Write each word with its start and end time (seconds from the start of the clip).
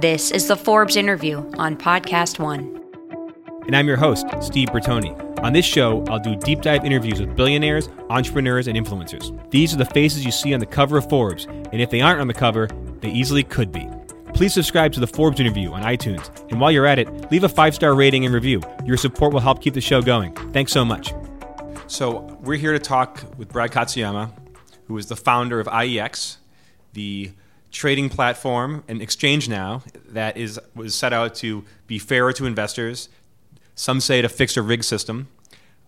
This 0.00 0.30
is 0.30 0.48
the 0.48 0.56
Forbes 0.56 0.96
interview 0.96 1.44
on 1.58 1.76
Podcast 1.76 2.38
One. 2.38 2.82
And 3.66 3.76
I'm 3.76 3.86
your 3.86 3.98
host, 3.98 4.26
Steve 4.40 4.68
Bertoni. 4.68 5.14
On 5.44 5.52
this 5.52 5.66
show, 5.66 6.02
I'll 6.08 6.18
do 6.18 6.36
deep 6.36 6.62
dive 6.62 6.86
interviews 6.86 7.20
with 7.20 7.36
billionaires, 7.36 7.90
entrepreneurs, 8.08 8.66
and 8.66 8.78
influencers. 8.78 9.50
These 9.50 9.74
are 9.74 9.76
the 9.76 9.84
faces 9.84 10.24
you 10.24 10.32
see 10.32 10.54
on 10.54 10.60
the 10.60 10.64
cover 10.64 10.96
of 10.96 11.06
Forbes, 11.10 11.44
and 11.44 11.82
if 11.82 11.90
they 11.90 12.00
aren't 12.00 12.22
on 12.22 12.28
the 12.28 12.32
cover, 12.32 12.66
they 13.00 13.10
easily 13.10 13.42
could 13.42 13.72
be. 13.72 13.86
Please 14.32 14.54
subscribe 14.54 14.94
to 14.94 15.00
the 15.00 15.06
Forbes 15.06 15.38
interview 15.38 15.70
on 15.70 15.82
iTunes, 15.82 16.30
and 16.50 16.58
while 16.58 16.72
you're 16.72 16.86
at 16.86 16.98
it, 16.98 17.30
leave 17.30 17.44
a 17.44 17.48
five 17.50 17.74
star 17.74 17.94
rating 17.94 18.24
and 18.24 18.32
review. 18.32 18.62
Your 18.86 18.96
support 18.96 19.34
will 19.34 19.40
help 19.40 19.60
keep 19.60 19.74
the 19.74 19.82
show 19.82 20.00
going. 20.00 20.32
Thanks 20.54 20.72
so 20.72 20.82
much. 20.82 21.12
So, 21.88 22.38
we're 22.40 22.56
here 22.56 22.72
to 22.72 22.78
talk 22.78 23.22
with 23.36 23.50
Brad 23.50 23.70
Katsuyama, 23.70 24.32
who 24.86 24.96
is 24.96 25.08
the 25.08 25.16
founder 25.16 25.60
of 25.60 25.66
IEX, 25.66 26.38
the 26.94 27.32
trading 27.70 28.08
platform 28.08 28.84
and 28.88 29.00
exchange 29.00 29.48
now 29.48 29.82
that 30.08 30.36
is 30.36 30.60
was 30.74 30.94
set 30.94 31.12
out 31.12 31.34
to 31.36 31.64
be 31.86 31.98
fairer 31.98 32.32
to 32.32 32.46
investors. 32.46 33.08
Some 33.74 34.00
say 34.00 34.18
it 34.18 34.24
a 34.24 34.28
fixed 34.28 34.58
or 34.58 34.62
rigged 34.62 34.84
system. 34.84 35.28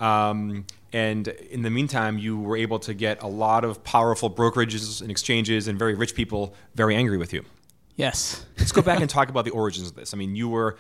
Um, 0.00 0.66
and 0.92 1.28
in 1.28 1.62
the 1.62 1.70
meantime, 1.70 2.18
you 2.18 2.38
were 2.38 2.56
able 2.56 2.78
to 2.80 2.92
get 2.92 3.22
a 3.22 3.26
lot 3.26 3.64
of 3.64 3.82
powerful 3.82 4.30
brokerages 4.30 5.00
and 5.00 5.10
exchanges 5.10 5.68
and 5.68 5.78
very 5.78 5.94
rich 5.94 6.14
people 6.14 6.54
very 6.74 6.94
angry 6.94 7.16
with 7.16 7.32
you. 7.32 7.44
Yes. 7.96 8.44
Let's 8.58 8.72
go 8.72 8.82
back 8.82 9.00
and 9.00 9.08
talk 9.18 9.28
about 9.28 9.44
the 9.44 9.50
origins 9.50 9.88
of 9.88 9.94
this. 9.94 10.12
I 10.12 10.16
mean, 10.16 10.34
you 10.36 10.48
were 10.48 10.76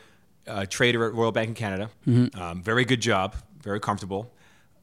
a 0.46 0.66
trader 0.66 1.06
at 1.06 1.14
Royal 1.14 1.32
Bank 1.32 1.48
in 1.48 1.54
Canada. 1.54 1.90
Mm-hmm. 2.06 2.40
Um, 2.40 2.62
very 2.62 2.84
good 2.84 3.00
job, 3.00 3.36
very 3.62 3.80
comfortable. 3.80 4.32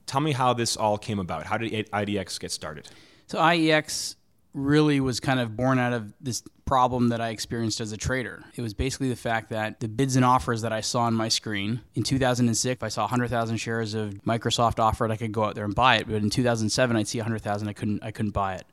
Tell 0.05 0.21
me 0.21 0.31
how 0.31 0.53
this 0.53 0.75
all 0.77 0.97
came 0.97 1.19
about. 1.19 1.45
How 1.45 1.57
did 1.57 1.71
IEX 1.71 2.39
get 2.39 2.51
started? 2.51 2.89
So 3.27 3.37
IEX 3.37 4.15
really 4.53 4.99
was 4.99 5.19
kind 5.19 5.39
of 5.39 5.55
born 5.55 5.77
out 5.77 5.93
of 5.93 6.13
this 6.19 6.43
problem 6.65 7.09
that 7.09 7.21
I 7.21 7.29
experienced 7.29 7.81
as 7.81 7.91
a 7.91 7.97
trader. 7.97 8.43
It 8.55 8.61
was 8.61 8.73
basically 8.73 9.09
the 9.09 9.15
fact 9.15 9.49
that 9.49 9.79
the 9.79 9.87
bids 9.87 10.15
and 10.15 10.25
offers 10.25 10.61
that 10.61 10.73
I 10.73 10.81
saw 10.81 11.01
on 11.01 11.13
my 11.13 11.27
screen 11.27 11.81
in 11.95 12.03
2006, 12.03 12.77
if 12.77 12.83
I 12.83 12.89
saw 12.89 13.03
100,000 13.03 13.57
shares 13.57 13.93
of 13.93 14.13
Microsoft 14.25 14.79
offered, 14.79 15.11
I 15.11 15.17
could 15.17 15.31
go 15.31 15.43
out 15.43 15.55
there 15.55 15.65
and 15.65 15.75
buy 15.75 15.97
it. 15.97 16.07
But 16.07 16.15
in 16.15 16.29
2007, 16.29 16.95
I'd 16.95 17.07
see 17.07 17.19
100,000, 17.19 17.67
I 17.67 17.73
couldn't, 17.73 18.03
I 18.03 18.11
couldn't 18.11 18.31
buy 18.31 18.55
it. 18.55 18.65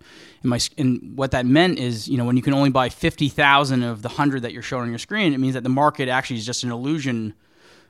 And 0.42 0.50
my, 0.50 0.60
and 0.78 1.16
what 1.16 1.30
that 1.33 1.46
meant 1.46 1.78
is, 1.78 2.08
you 2.08 2.16
know, 2.16 2.24
when 2.24 2.36
you 2.36 2.42
can 2.42 2.55
only 2.55 2.70
buy 2.70 2.88
50,000 2.88 3.83
of 3.83 4.02
the 4.02 4.08
100 4.08 4.42
that 4.42 4.52
you're 4.52 4.62
showing 4.62 4.84
on 4.84 4.90
your 4.90 4.98
screen, 4.98 5.34
it 5.34 5.38
means 5.38 5.55
that 5.55 5.62
the 5.62 5.68
market 5.68 6.08
actually 6.08 6.36
is 6.36 6.46
just 6.46 6.64
an 6.64 6.72
illusion 6.72 7.34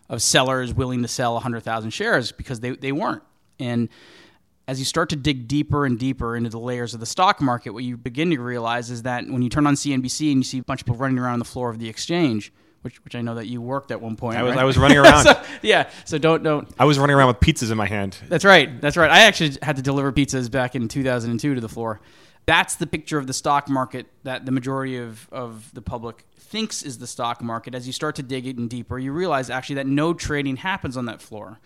of 0.09 0.23
sellers 0.23 0.75
willing 0.75 1.03
to 1.03 1.09
sell 1.09 1.35
100,000 1.35 1.91
shares 1.91 2.33
because 2.33 2.61
they, 2.61 2.71
they 2.71 2.93
weren't. 2.93 3.23
And 3.59 3.89
as 4.69 4.79
you 4.79 4.85
start 4.85 5.09
to 5.11 5.17
dig 5.17 5.47
deeper 5.47 5.87
and 5.87 5.99
deeper 5.99 6.37
into 6.37 6.51
the 6.51 6.59
layers 6.59 6.93
of 6.93 7.01
the 7.01 7.07
stock 7.07 7.41
market, 7.41 7.71
what 7.71 7.85
you 7.85 7.97
begin 7.97 8.31
to 8.31 8.39
realize 8.39 8.91
is 8.91 9.03
that 9.03 9.27
when 9.29 9.43
you 9.43 9.49
turn 9.49 9.67
on 9.67 9.75
CNBC 9.75 10.33
and 10.33 10.39
you 10.39 10.45
see 10.45 10.59
a 10.59 10.63
bunch 10.63 10.83
of 10.83 10.87
people 10.87 10.99
running 10.99 11.19
around 11.19 11.35
on 11.35 11.39
the 11.39 11.45
floor 11.45 11.71
of 11.71 11.79
the 11.79 11.89
exchange, 11.89 12.53
which, 12.83 13.03
which 13.05 13.15
I 13.15 13.21
know 13.21 13.37
that 13.37 13.47
you 13.47 13.61
worked 13.61 13.91
at 13.91 14.01
one 14.01 14.17
point. 14.17 14.39
I 14.39 14.43
was, 14.43 14.51
right? 14.51 14.61
I 14.61 14.65
was 14.65 14.79
running 14.79 14.99
around. 14.99 15.25
so, 15.25 15.43
yeah, 15.63 15.91
so 16.05 16.19
don't 16.19 16.43
don't. 16.43 16.69
I 16.79 16.85
was 16.85 16.99
running 16.99 17.17
around 17.17 17.29
with 17.29 17.41
pizzas 17.41 17.71
in 17.71 17.77
my 17.77 17.87
hand. 17.87 18.17
That's 18.29 18.45
right. 18.45 18.81
That's 18.81 18.97
right. 18.97 19.11
I 19.11 19.21
actually 19.21 19.57
had 19.63 19.77
to 19.77 19.83
deliver 19.83 20.13
pizzas 20.13 20.51
back 20.51 20.75
in 20.75 20.89
2002 20.89 21.55
to 21.55 21.61
the 21.61 21.69
floor. 21.69 22.01
That's 22.47 22.77
the 22.77 22.87
picture 22.87 23.19
of 23.19 23.27
the 23.27 23.33
stock 23.33 23.69
market 23.69 24.07
that 24.23 24.47
the 24.47 24.53
majority 24.53 24.99
of, 24.99 25.29
of 25.33 25.75
the 25.75 25.83
public 25.83 26.25
thinks 26.39 26.85
is 26.85 26.99
the 26.99 27.09
stock 27.09 27.43
market. 27.43 27.75
As 27.75 27.89
you 27.89 27.93
start 27.93 28.15
to 28.17 28.23
dig 28.23 28.47
it 28.47 28.57
in 28.57 28.69
deeper, 28.69 29.01
you 29.01 29.11
realize 29.11 29.51
actually 29.51 29.77
that 29.77 29.89
no 29.89 30.15
trading 30.15 30.57
happens 30.57 30.97
on 30.97 31.07
that 31.07 31.21
floor 31.21 31.59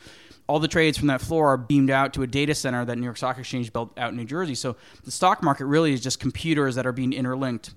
all 0.51 0.59
the 0.59 0.67
trades 0.67 0.99
from 0.99 1.07
that 1.07 1.21
floor 1.21 1.53
are 1.53 1.57
beamed 1.57 1.91
out 1.91 2.13
to 2.13 2.25
a 2.25 2.27
data 2.27 2.57
center 2.57 2.85
that 2.85 2.99
New 2.99 3.05
York 3.05 3.17
Stock 3.17 3.39
Exchange 3.39 3.73
built 3.73 3.97
out 3.97 4.11
in 4.11 4.17
New 4.17 4.25
Jersey. 4.25 4.57
So 4.57 4.75
the 5.05 5.13
stock 5.13 5.45
market 5.45 5.67
really 5.67 5.93
is 5.93 6.01
just 6.01 6.19
computers 6.19 6.75
that 6.75 6.85
are 6.89 6.93
being 6.93 7.13
interlinked. 7.13 7.73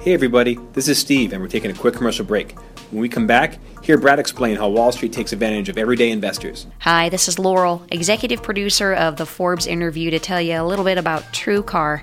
Hey 0.00 0.14
everybody, 0.14 0.58
this 0.72 0.88
is 0.88 0.98
Steve, 0.98 1.32
and 1.32 1.40
we're 1.40 1.46
taking 1.46 1.70
a 1.70 1.74
quick 1.74 1.94
commercial 1.94 2.24
break. 2.24 2.58
When 2.90 3.00
we 3.00 3.08
come 3.08 3.28
back, 3.28 3.60
hear 3.84 3.96
Brad 3.96 4.18
explain 4.18 4.56
how 4.56 4.68
Wall 4.68 4.90
Street 4.90 5.12
takes 5.12 5.32
advantage 5.32 5.68
of 5.68 5.78
everyday 5.78 6.10
investors. 6.10 6.66
Hi, 6.80 7.08
this 7.08 7.28
is 7.28 7.38
Laurel, 7.38 7.86
executive 7.92 8.42
producer 8.42 8.92
of 8.92 9.16
the 9.16 9.24
Forbes 9.24 9.68
interview, 9.68 10.10
to 10.10 10.18
tell 10.18 10.40
you 10.40 10.60
a 10.60 10.64
little 10.66 10.84
bit 10.84 10.98
about 10.98 11.22
TrueCar. 11.32 12.02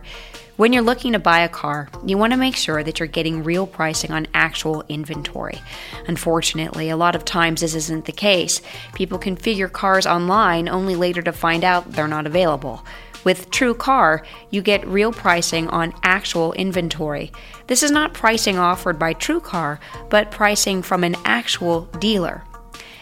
When 0.59 0.73
you're 0.73 0.83
looking 0.83 1.13
to 1.13 1.19
buy 1.19 1.39
a 1.39 1.47
car, 1.47 1.87
you 2.05 2.17
want 2.17 2.33
to 2.33 2.37
make 2.37 2.57
sure 2.57 2.83
that 2.83 2.99
you're 2.99 3.07
getting 3.07 3.45
real 3.45 3.65
pricing 3.65 4.11
on 4.11 4.27
actual 4.33 4.83
inventory. 4.89 5.57
Unfortunately, 6.05 6.89
a 6.89 6.97
lot 6.97 7.15
of 7.15 7.23
times 7.23 7.61
this 7.61 7.73
isn't 7.75 8.03
the 8.03 8.11
case. 8.11 8.61
People 8.93 9.17
configure 9.17 9.71
cars 9.71 10.05
online 10.05 10.67
only 10.67 10.97
later 10.97 11.21
to 11.21 11.31
find 11.31 11.63
out 11.63 11.93
they're 11.93 12.09
not 12.09 12.27
available. 12.27 12.85
With 13.23 13.49
TrueCar, 13.51 14.25
you 14.49 14.61
get 14.61 14.85
real 14.85 15.13
pricing 15.13 15.69
on 15.69 15.93
actual 16.03 16.51
inventory. 16.51 17.31
This 17.67 17.81
is 17.81 17.91
not 17.91 18.13
pricing 18.13 18.59
offered 18.59 18.99
by 18.99 19.13
TrueCar, 19.13 19.79
but 20.09 20.29
pricing 20.29 20.81
from 20.81 21.05
an 21.05 21.15
actual 21.23 21.83
dealer. 21.99 22.43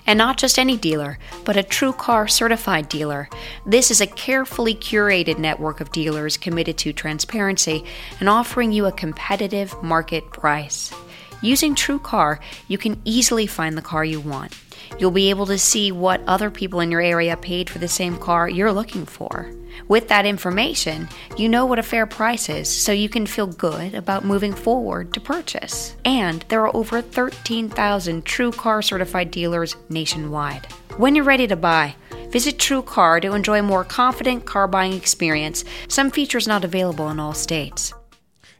And 0.08 0.18
not 0.18 0.38
just 0.38 0.58
any 0.58 0.78
dealer, 0.78 1.20
but 1.44 1.58
a 1.58 1.64
TrueCar 1.64 2.32
certified 2.32 2.88
dealer. 2.88 3.30
This 3.66 3.92
is 3.92 4.00
a 4.00 4.08
carefully 4.08 4.74
curated 4.74 5.38
network 5.38 5.82
of 5.82 5.92
dealers 5.92 6.38
committed 6.38 6.78
to 6.80 6.94
transparency 6.94 7.84
and 8.22 8.30
offering 8.30 8.72
you 8.72 8.86
a 8.86 8.92
competitive 8.94 9.76
market 9.84 10.32
price. 10.32 10.94
Using 11.42 11.76
TrueCar, 11.76 12.40
you 12.70 12.78
can 12.78 13.02
easily 13.04 13.48
find 13.48 13.78
the 13.78 13.82
car 13.82 14.06
you 14.06 14.22
want. 14.22 14.58
You'll 14.98 15.12
be 15.12 15.30
able 15.30 15.46
to 15.48 15.60
see 15.60 15.92
what 15.92 16.24
other 16.26 16.50
people 16.50 16.80
in 16.80 16.90
your 16.90 17.02
area 17.02 17.36
paid 17.36 17.70
for 17.70 17.80
the 17.80 17.88
same 17.90 18.18
car 18.18 18.50
you're 18.50 18.72
looking 18.72 19.06
for. 19.06 19.52
With 19.88 20.08
that 20.10 20.26
information, 20.26 21.08
you 21.38 21.50
know 21.50 21.66
what 21.66 21.80
a 21.80 21.84
fair 21.84 22.06
price 22.06 22.50
is, 22.50 22.70
so 22.70 22.92
you 22.92 23.10
can 23.10 23.26
feel 23.26 23.48
good 23.48 23.94
about 23.94 24.26
moving 24.26 24.54
forward 24.54 25.14
to 25.14 25.20
purchase. 25.20 25.96
And 26.06 26.44
there 26.50 26.62
are 26.62 26.76
over 26.76 27.02
13,000 27.02 28.26
TrueCar 28.26 28.84
certified 28.84 29.32
dealers 29.32 29.76
nationwide. 29.90 30.66
When 30.98 31.16
you're 31.16 31.26
ready 31.26 31.48
to 31.48 31.56
buy, 31.56 31.96
visit 32.30 32.58
TrueCar 32.58 33.22
to 33.22 33.34
enjoy 33.34 33.60
a 33.60 33.64
more 33.64 33.84
confident 33.84 34.46
car 34.46 34.68
buying 34.68 34.94
experience. 34.94 35.64
Some 35.88 36.12
features 36.12 36.48
not 36.48 36.64
available 36.64 37.10
in 37.10 37.20
all 37.20 37.34
states. 37.34 37.94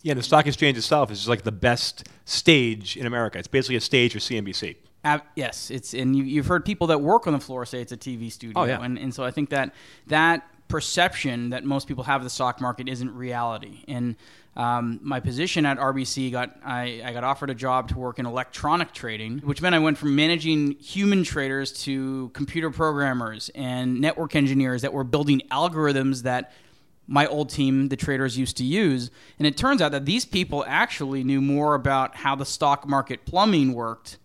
Yeah, 0.04 0.14
the 0.14 0.24
stock 0.24 0.48
exchange 0.48 0.78
itself 0.78 1.12
is 1.12 1.28
like 1.28 1.44
the 1.44 1.52
best 1.52 2.08
stage 2.26 2.96
in 2.96 3.06
America. 3.06 3.40
It's 3.40 3.48
basically 3.48 3.76
a 3.76 3.82
stage 3.82 4.14
for 4.14 4.20
CNBC. 4.20 4.76
Uh, 5.04 5.20
yes, 5.36 5.72
it's 5.72 5.94
and 5.94 6.16
you, 6.16 6.38
have 6.38 6.48
heard 6.48 6.66
people 6.66 6.88
that 6.88 7.00
work 7.00 7.28
on 7.28 7.34
the 7.34 7.40
floor 7.40 7.66
say 7.66 7.82
it's 7.82 7.92
a 7.92 7.98
TV 7.98 8.32
studio. 8.32 8.62
Oh, 8.62 8.66
yeah. 8.66 8.82
and, 8.82 8.98
and 8.98 9.14
so 9.14 9.24
I 9.24 9.32
think 9.32 9.50
that 9.50 9.74
that 10.08 10.48
perception 10.68 11.52
that 11.52 11.64
most 11.64 11.88
people 11.88 12.04
have 12.04 12.22
of 12.22 12.24
the 12.24 12.30
stock 12.30 12.60
market 12.60 12.90
isn't 12.90 13.14
reality. 13.16 13.84
And 13.88 14.16
um, 14.56 15.00
my 15.04 15.20
position 15.20 15.66
at 15.66 15.78
RBC 15.78 16.32
got 16.32 16.58
I, 16.66 17.02
I, 17.06 17.14
got 17.14 17.24
offered 17.24 17.52
a 17.52 17.56
job 17.56 17.90
to 17.90 17.98
work 18.00 18.18
in 18.18 18.26
electronic 18.26 18.92
trading, 18.92 19.40
which 19.40 19.62
meant 19.62 19.76
I 19.76 19.80
went 19.80 20.00
from 20.00 20.16
managing 20.16 20.72
human 20.80 21.24
traders 21.24 21.72
to 21.84 22.30
computer 22.30 22.72
programmers 22.72 23.50
and 23.54 24.02
network 24.02 24.36
engineers 24.36 24.82
that 24.82 24.94
were 24.94 25.04
building 25.04 25.44
algorithms 25.52 26.24
that 26.24 26.52
my 27.06 27.28
old 27.28 27.50
team, 27.50 27.90
the 27.90 27.96
traders, 27.96 28.38
used 28.38 28.58
to 28.58 28.64
use. 28.64 29.12
And 29.38 29.48
it 29.48 29.58
turns 29.58 29.82
out 29.82 29.92
that 29.92 30.06
these 30.06 30.26
people 30.26 30.66
actually 30.68 31.24
knew 31.24 31.40
more 31.40 31.76
about 31.76 32.16
how 32.16 32.36
the 32.36 32.46
stock 32.46 32.88
market 32.88 33.26
plumbing 33.26 33.74
worked 33.74 34.18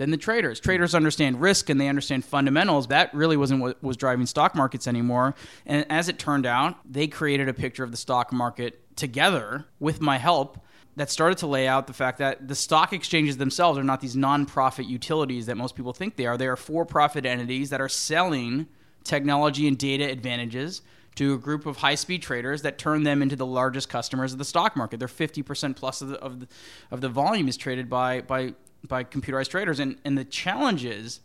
than 0.00 0.10
the 0.10 0.16
traders. 0.16 0.58
Traders 0.60 0.94
understand 0.94 1.42
risk 1.42 1.68
and 1.68 1.78
they 1.78 1.86
understand 1.86 2.24
fundamentals. 2.24 2.86
That 2.86 3.12
really 3.12 3.36
wasn't 3.36 3.60
what 3.60 3.82
was 3.82 3.98
driving 3.98 4.24
stock 4.24 4.54
markets 4.54 4.86
anymore. 4.86 5.34
And 5.66 5.84
as 5.90 6.08
it 6.08 6.18
turned 6.18 6.46
out, 6.46 6.76
they 6.90 7.06
created 7.06 7.50
a 7.50 7.52
picture 7.52 7.84
of 7.84 7.90
the 7.90 7.98
stock 7.98 8.32
market 8.32 8.96
together 8.96 9.66
with 9.78 10.00
my 10.00 10.16
help 10.16 10.58
that 10.96 11.10
started 11.10 11.36
to 11.38 11.46
lay 11.46 11.68
out 11.68 11.86
the 11.86 11.92
fact 11.92 12.16
that 12.16 12.48
the 12.48 12.54
stock 12.54 12.94
exchanges 12.94 13.36
themselves 13.36 13.78
are 13.78 13.84
not 13.84 14.00
these 14.00 14.16
nonprofit 14.16 14.88
utilities 14.88 15.44
that 15.44 15.58
most 15.58 15.76
people 15.76 15.92
think 15.92 16.16
they 16.16 16.24
are. 16.24 16.38
They 16.38 16.48
are 16.48 16.56
for 16.56 16.86
profit 16.86 17.26
entities 17.26 17.68
that 17.68 17.82
are 17.82 17.88
selling 17.88 18.68
technology 19.04 19.68
and 19.68 19.76
data 19.76 20.10
advantages 20.10 20.80
to 21.16 21.34
a 21.34 21.38
group 21.38 21.66
of 21.66 21.76
high 21.76 21.94
speed 21.94 22.22
traders 22.22 22.62
that 22.62 22.78
turn 22.78 23.02
them 23.02 23.20
into 23.20 23.36
the 23.36 23.44
largest 23.44 23.90
customers 23.90 24.32
of 24.32 24.38
the 24.38 24.46
stock 24.46 24.76
market. 24.76 24.98
They're 24.98 25.08
50% 25.08 25.76
plus 25.76 26.00
of 26.00 26.08
the, 26.08 26.18
of 26.20 26.40
the, 26.40 26.48
of 26.90 27.02
the 27.02 27.10
volume 27.10 27.48
is 27.48 27.58
traded 27.58 27.90
by, 27.90 28.22
by 28.22 28.54
by 28.86 29.04
computerized 29.04 29.48
traders. 29.48 29.80
And, 29.80 29.96
and 30.04 30.16
the 30.16 30.24
challenge 30.24 30.84
is, 30.84 31.20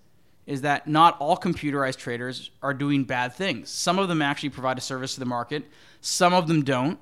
is 0.45 0.61
that 0.61 0.87
not 0.87 1.17
all 1.19 1.37
computerized 1.37 1.97
traders 1.97 2.51
are 2.61 2.73
doing 2.73 3.03
bad 3.03 3.33
things. 3.33 3.69
Some 3.69 3.97
of 3.97 4.07
them 4.07 4.21
actually 4.21 4.49
provide 4.49 4.77
a 4.77 4.81
service 4.81 5.15
to 5.15 5.19
the 5.19 5.25
market, 5.25 5.65
some 6.01 6.33
of 6.33 6.47
them 6.47 6.63
don't. 6.63 6.99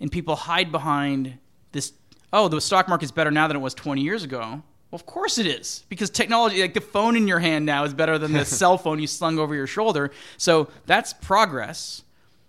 And 0.00 0.10
people 0.10 0.34
hide 0.34 0.72
behind 0.72 1.38
this 1.72 1.92
oh, 2.34 2.48
the 2.48 2.60
stock 2.60 2.88
market's 2.88 3.12
better 3.12 3.30
now 3.30 3.46
than 3.46 3.56
it 3.56 3.60
was 3.60 3.74
20 3.74 4.02
years 4.02 4.24
ago. 4.24 4.40
Well, 4.40 4.96
of 4.96 5.06
course 5.06 5.38
it 5.38 5.46
is, 5.46 5.84
because 5.88 6.10
technology, 6.10 6.60
like 6.60 6.74
the 6.74 6.80
phone 6.80 7.16
in 7.16 7.28
your 7.28 7.38
hand 7.38 7.64
now, 7.64 7.84
is 7.84 7.94
better 7.94 8.18
than 8.18 8.32
the 8.32 8.44
cell 8.60 8.76
phone 8.76 8.98
you 8.98 9.06
slung 9.06 9.38
over 9.38 9.54
your 9.54 9.68
shoulder. 9.68 10.10
So 10.36 10.68
that's 10.84 11.12
progress. 11.12 12.02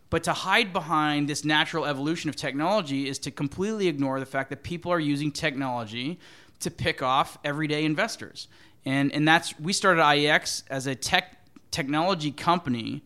But 0.10 0.24
to 0.24 0.33
hide 0.33 0.74
behind 0.74 1.27
this 1.27 1.45
natural 1.45 1.86
evolution 1.86 2.30
of 2.30 2.36
technology 2.36 3.07
is 3.07 3.19
to 3.19 3.31
completely 3.31 3.88
ignore 3.88 4.19
the 4.19 4.25
fact 4.25 4.50
that 4.50 4.63
people 4.63 4.92
are 4.92 5.00
using 5.00 5.31
technology 5.31 6.19
to 6.65 6.71
pick 6.71 7.01
off 7.01 7.38
everyday 7.44 7.85
investors. 7.85 8.47
And, 8.85 9.12
and 9.13 9.27
that's, 9.27 9.57
we 9.59 9.73
started 9.73 10.01
IEX 10.01 10.63
as 10.69 10.85
a 10.85 10.94
tech 10.94 11.39
technology 11.71 12.31
company, 12.31 13.03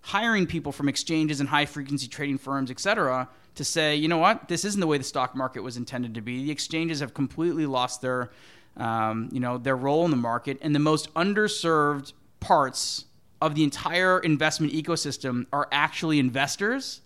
hiring 0.00 0.46
people 0.46 0.72
from 0.72 0.88
exchanges 0.88 1.40
and 1.40 1.48
high 1.48 1.66
frequency 1.66 2.06
trading 2.06 2.38
firms, 2.38 2.70
et 2.70 2.80
cetera, 2.80 3.28
to 3.56 3.64
say, 3.64 3.96
you 3.96 4.08
know 4.08 4.18
what, 4.18 4.48
this 4.48 4.64
isn't 4.64 4.80
the 4.80 4.86
way 4.86 4.98
the 4.98 5.04
stock 5.04 5.34
market 5.34 5.62
was 5.62 5.76
intended 5.76 6.14
to 6.14 6.20
be. 6.20 6.44
The 6.44 6.50
exchanges 6.50 7.00
have 7.00 7.12
completely 7.12 7.66
lost 7.66 8.00
their, 8.00 8.30
um, 8.76 9.28
you 9.32 9.40
know, 9.40 9.58
their 9.58 9.76
role 9.76 10.04
in 10.04 10.10
the 10.10 10.16
market, 10.16 10.58
and 10.62 10.74
the 10.74 10.78
most 10.78 11.12
underserved 11.14 12.12
parts 12.40 13.04
of 13.40 13.54
the 13.54 13.64
entire 13.64 14.18
investment 14.20 14.72
ecosystem 14.72 15.46
are 15.52 15.68
actually 15.72 16.18
investors 16.18 17.00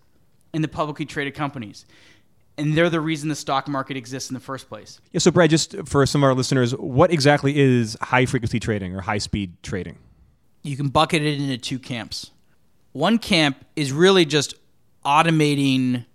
in 0.55 0.63
the 0.63 0.69
publicly 0.69 1.07
traded 1.07 1.35
companies. 1.35 1.87
And 2.63 2.77
they're 2.77 2.89
the 2.89 3.01
reason 3.01 3.29
the 3.29 3.35
stock 3.35 3.67
market 3.67 3.97
exists 3.97 4.31
in 4.31 4.35
the 4.35 4.41
first 4.41 4.69
place. 4.69 5.01
Yeah, 5.11 5.19
so 5.19 5.31
Brad, 5.31 5.51
just 5.51 5.75
for 5.85 6.07
some 6.07 6.23
of 6.23 6.29
our 6.29 6.35
listeners, 6.35 6.73
what 6.77 7.11
exactly 7.13 7.59
is 7.59 7.97
high 8.01 8.25
frequency 8.25 8.61
trading 8.61 8.95
or 8.95 9.01
high 9.01 9.19
speed 9.19 9.61
trading? 9.63 9.99
You 10.63 10.77
can 10.77 10.89
bucket 10.89 11.23
it 11.23 11.41
into 11.41 11.59
two 11.59 11.81
camps. 11.81 12.31
One 12.93 13.19
camp 13.19 13.65
is 13.75 13.93
really 13.93 14.25
just 14.25 14.55
automating 15.05 16.07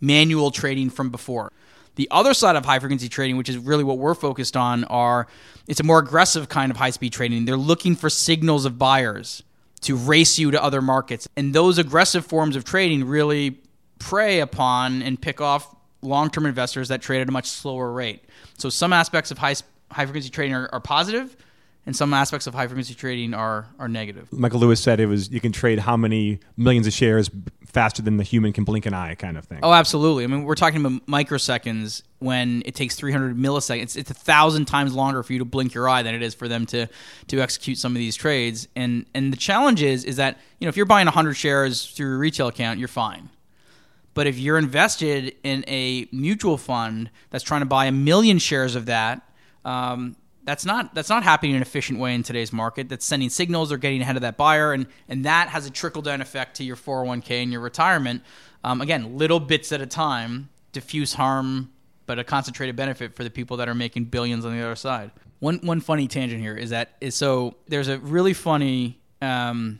manual 0.00 0.50
trading 0.50 0.90
from 0.90 1.10
before. 1.10 1.50
The 1.94 2.08
other 2.10 2.34
side 2.34 2.56
of 2.56 2.66
high 2.66 2.78
frequency 2.78 3.08
trading, 3.08 3.38
which 3.38 3.48
is 3.48 3.56
really 3.56 3.84
what 3.84 3.98
we're 3.98 4.14
focused 4.14 4.56
on, 4.56 4.84
are 4.84 5.26
it's 5.66 5.80
a 5.80 5.84
more 5.84 5.98
aggressive 6.00 6.48
kind 6.48 6.70
of 6.70 6.76
high 6.76 6.90
speed 6.90 7.14
trading. 7.14 7.46
They're 7.46 7.56
looking 7.56 7.96
for 7.96 8.10
signals 8.10 8.66
of 8.66 8.78
buyers 8.78 9.42
to 9.82 9.96
race 9.96 10.38
you 10.38 10.50
to 10.50 10.62
other 10.62 10.82
markets. 10.82 11.28
And 11.36 11.54
those 11.54 11.78
aggressive 11.78 12.26
forms 12.26 12.56
of 12.56 12.64
trading 12.64 13.06
really 13.06 13.61
prey 14.02 14.40
upon 14.40 15.00
and 15.02 15.20
pick 15.20 15.40
off 15.40 15.74
long 16.02 16.28
term 16.28 16.44
investors 16.44 16.88
that 16.88 17.00
trade 17.00 17.20
at 17.20 17.28
a 17.28 17.32
much 17.32 17.48
slower 17.48 17.90
rate. 17.92 18.24
So 18.58 18.68
some 18.68 18.92
aspects 18.92 19.30
of 19.30 19.38
high, 19.38 19.54
high 19.90 20.04
frequency 20.04 20.28
trading 20.28 20.54
are, 20.54 20.68
are 20.72 20.80
positive, 20.80 21.36
and 21.86 21.96
some 21.96 22.12
aspects 22.12 22.46
of 22.46 22.54
high 22.54 22.66
frequency 22.66 22.94
trading 22.94 23.32
are 23.32 23.66
are 23.78 23.88
negative. 23.88 24.32
Michael 24.32 24.60
Lewis 24.60 24.80
said 24.80 25.00
it 25.00 25.06
was 25.06 25.30
you 25.30 25.40
can 25.40 25.52
trade 25.52 25.78
how 25.78 25.96
many 25.96 26.40
millions 26.56 26.86
of 26.86 26.92
shares 26.92 27.30
faster 27.64 28.02
than 28.02 28.18
the 28.18 28.24
human 28.24 28.52
can 28.52 28.64
blink 28.64 28.86
an 28.86 28.92
eye, 28.92 29.14
kind 29.14 29.38
of 29.38 29.44
thing. 29.44 29.60
Oh, 29.62 29.72
absolutely. 29.72 30.24
I 30.24 30.26
mean, 30.26 30.44
we're 30.44 30.54
talking 30.54 30.84
about 30.84 31.06
microseconds 31.06 32.02
when 32.18 32.62
it 32.66 32.74
takes 32.74 32.96
300 32.96 33.36
milliseconds. 33.36 33.82
It's, 33.82 33.96
it's 33.96 34.10
a 34.10 34.14
thousand 34.14 34.66
times 34.66 34.94
longer 34.94 35.22
for 35.22 35.32
you 35.32 35.38
to 35.38 35.44
blink 35.44 35.72
your 35.72 35.88
eye 35.88 36.02
than 36.02 36.14
it 36.14 36.22
is 36.22 36.34
for 36.34 36.48
them 36.48 36.66
to 36.66 36.88
to 37.28 37.40
execute 37.40 37.78
some 37.78 37.92
of 37.92 37.98
these 37.98 38.16
trades. 38.16 38.66
And 38.74 39.06
and 39.14 39.32
the 39.32 39.38
challenge 39.38 39.82
is 39.82 40.04
is 40.04 40.16
that 40.16 40.38
you 40.58 40.66
know 40.66 40.68
if 40.70 40.76
you're 40.76 40.86
buying 40.86 41.06
100 41.06 41.34
shares 41.34 41.86
through 41.86 42.08
your 42.08 42.18
retail 42.18 42.48
account, 42.48 42.78
you're 42.78 42.88
fine. 42.88 43.30
But 44.14 44.26
if 44.26 44.38
you're 44.38 44.58
invested 44.58 45.34
in 45.42 45.64
a 45.66 46.06
mutual 46.12 46.58
fund 46.58 47.10
that's 47.30 47.44
trying 47.44 47.62
to 47.62 47.66
buy 47.66 47.86
a 47.86 47.92
million 47.92 48.38
shares 48.38 48.74
of 48.74 48.86
that, 48.86 49.22
um, 49.64 50.16
that's 50.44 50.64
not 50.64 50.94
that's 50.94 51.08
not 51.08 51.22
happening 51.22 51.52
in 51.52 51.56
an 51.56 51.62
efficient 51.62 51.98
way 51.98 52.14
in 52.14 52.22
today's 52.22 52.52
market. 52.52 52.88
That's 52.88 53.04
sending 53.04 53.30
signals 53.30 53.70
or 53.70 53.78
getting 53.78 54.02
ahead 54.02 54.16
of 54.16 54.22
that 54.22 54.36
buyer, 54.36 54.72
and 54.72 54.86
and 55.08 55.24
that 55.24 55.48
has 55.48 55.66
a 55.66 55.70
trickle 55.70 56.02
down 56.02 56.20
effect 56.20 56.56
to 56.56 56.64
your 56.64 56.76
401k 56.76 57.42
and 57.42 57.52
your 57.52 57.60
retirement. 57.60 58.22
Um, 58.64 58.80
again, 58.80 59.16
little 59.18 59.40
bits 59.40 59.72
at 59.72 59.80
a 59.80 59.86
time, 59.86 60.48
diffuse 60.72 61.14
harm, 61.14 61.70
but 62.06 62.18
a 62.18 62.24
concentrated 62.24 62.76
benefit 62.76 63.14
for 63.14 63.24
the 63.24 63.30
people 63.30 63.56
that 63.58 63.68
are 63.68 63.74
making 63.74 64.06
billions 64.06 64.44
on 64.44 64.52
the 64.56 64.62
other 64.62 64.76
side. 64.76 65.12
One 65.38 65.58
one 65.62 65.80
funny 65.80 66.08
tangent 66.08 66.40
here 66.40 66.56
is 66.56 66.70
that 66.70 66.96
is 67.00 67.14
so 67.14 67.56
there's 67.68 67.88
a 67.88 67.98
really 67.98 68.34
funny 68.34 69.00
um, 69.20 69.78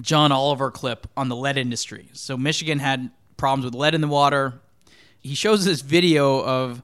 John 0.00 0.32
Oliver 0.32 0.70
clip 0.70 1.06
on 1.16 1.28
the 1.28 1.36
lead 1.36 1.56
industry. 1.56 2.08
So 2.12 2.36
Michigan 2.36 2.80
had 2.80 3.10
problems 3.36 3.64
with 3.64 3.74
lead 3.74 3.94
in 3.94 4.00
the 4.00 4.08
water. 4.08 4.54
He 5.20 5.34
shows 5.34 5.64
this 5.64 5.80
video 5.80 6.44
of 6.44 6.82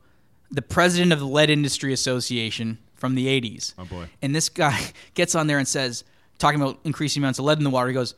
the 0.50 0.62
president 0.62 1.12
of 1.12 1.20
the 1.20 1.26
Lead 1.26 1.50
Industry 1.50 1.92
Association 1.92 2.78
from 2.94 3.14
the 3.14 3.26
80s. 3.26 3.74
Oh, 3.78 3.84
boy. 3.84 4.08
And 4.22 4.34
this 4.34 4.48
guy 4.48 4.92
gets 5.14 5.34
on 5.34 5.46
there 5.46 5.58
and 5.58 5.68
says, 5.68 6.04
talking 6.38 6.60
about 6.60 6.78
increasing 6.84 7.22
amounts 7.22 7.38
of 7.38 7.44
lead 7.44 7.58
in 7.58 7.64
the 7.64 7.70
water, 7.70 7.88
he 7.88 7.94
goes, 7.94 8.14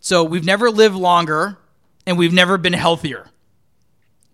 So 0.00 0.24
we've 0.24 0.44
never 0.44 0.70
lived 0.70 0.94
longer 0.96 1.58
and 2.06 2.18
we've 2.18 2.32
never 2.32 2.58
been 2.58 2.72
healthier. 2.74 3.28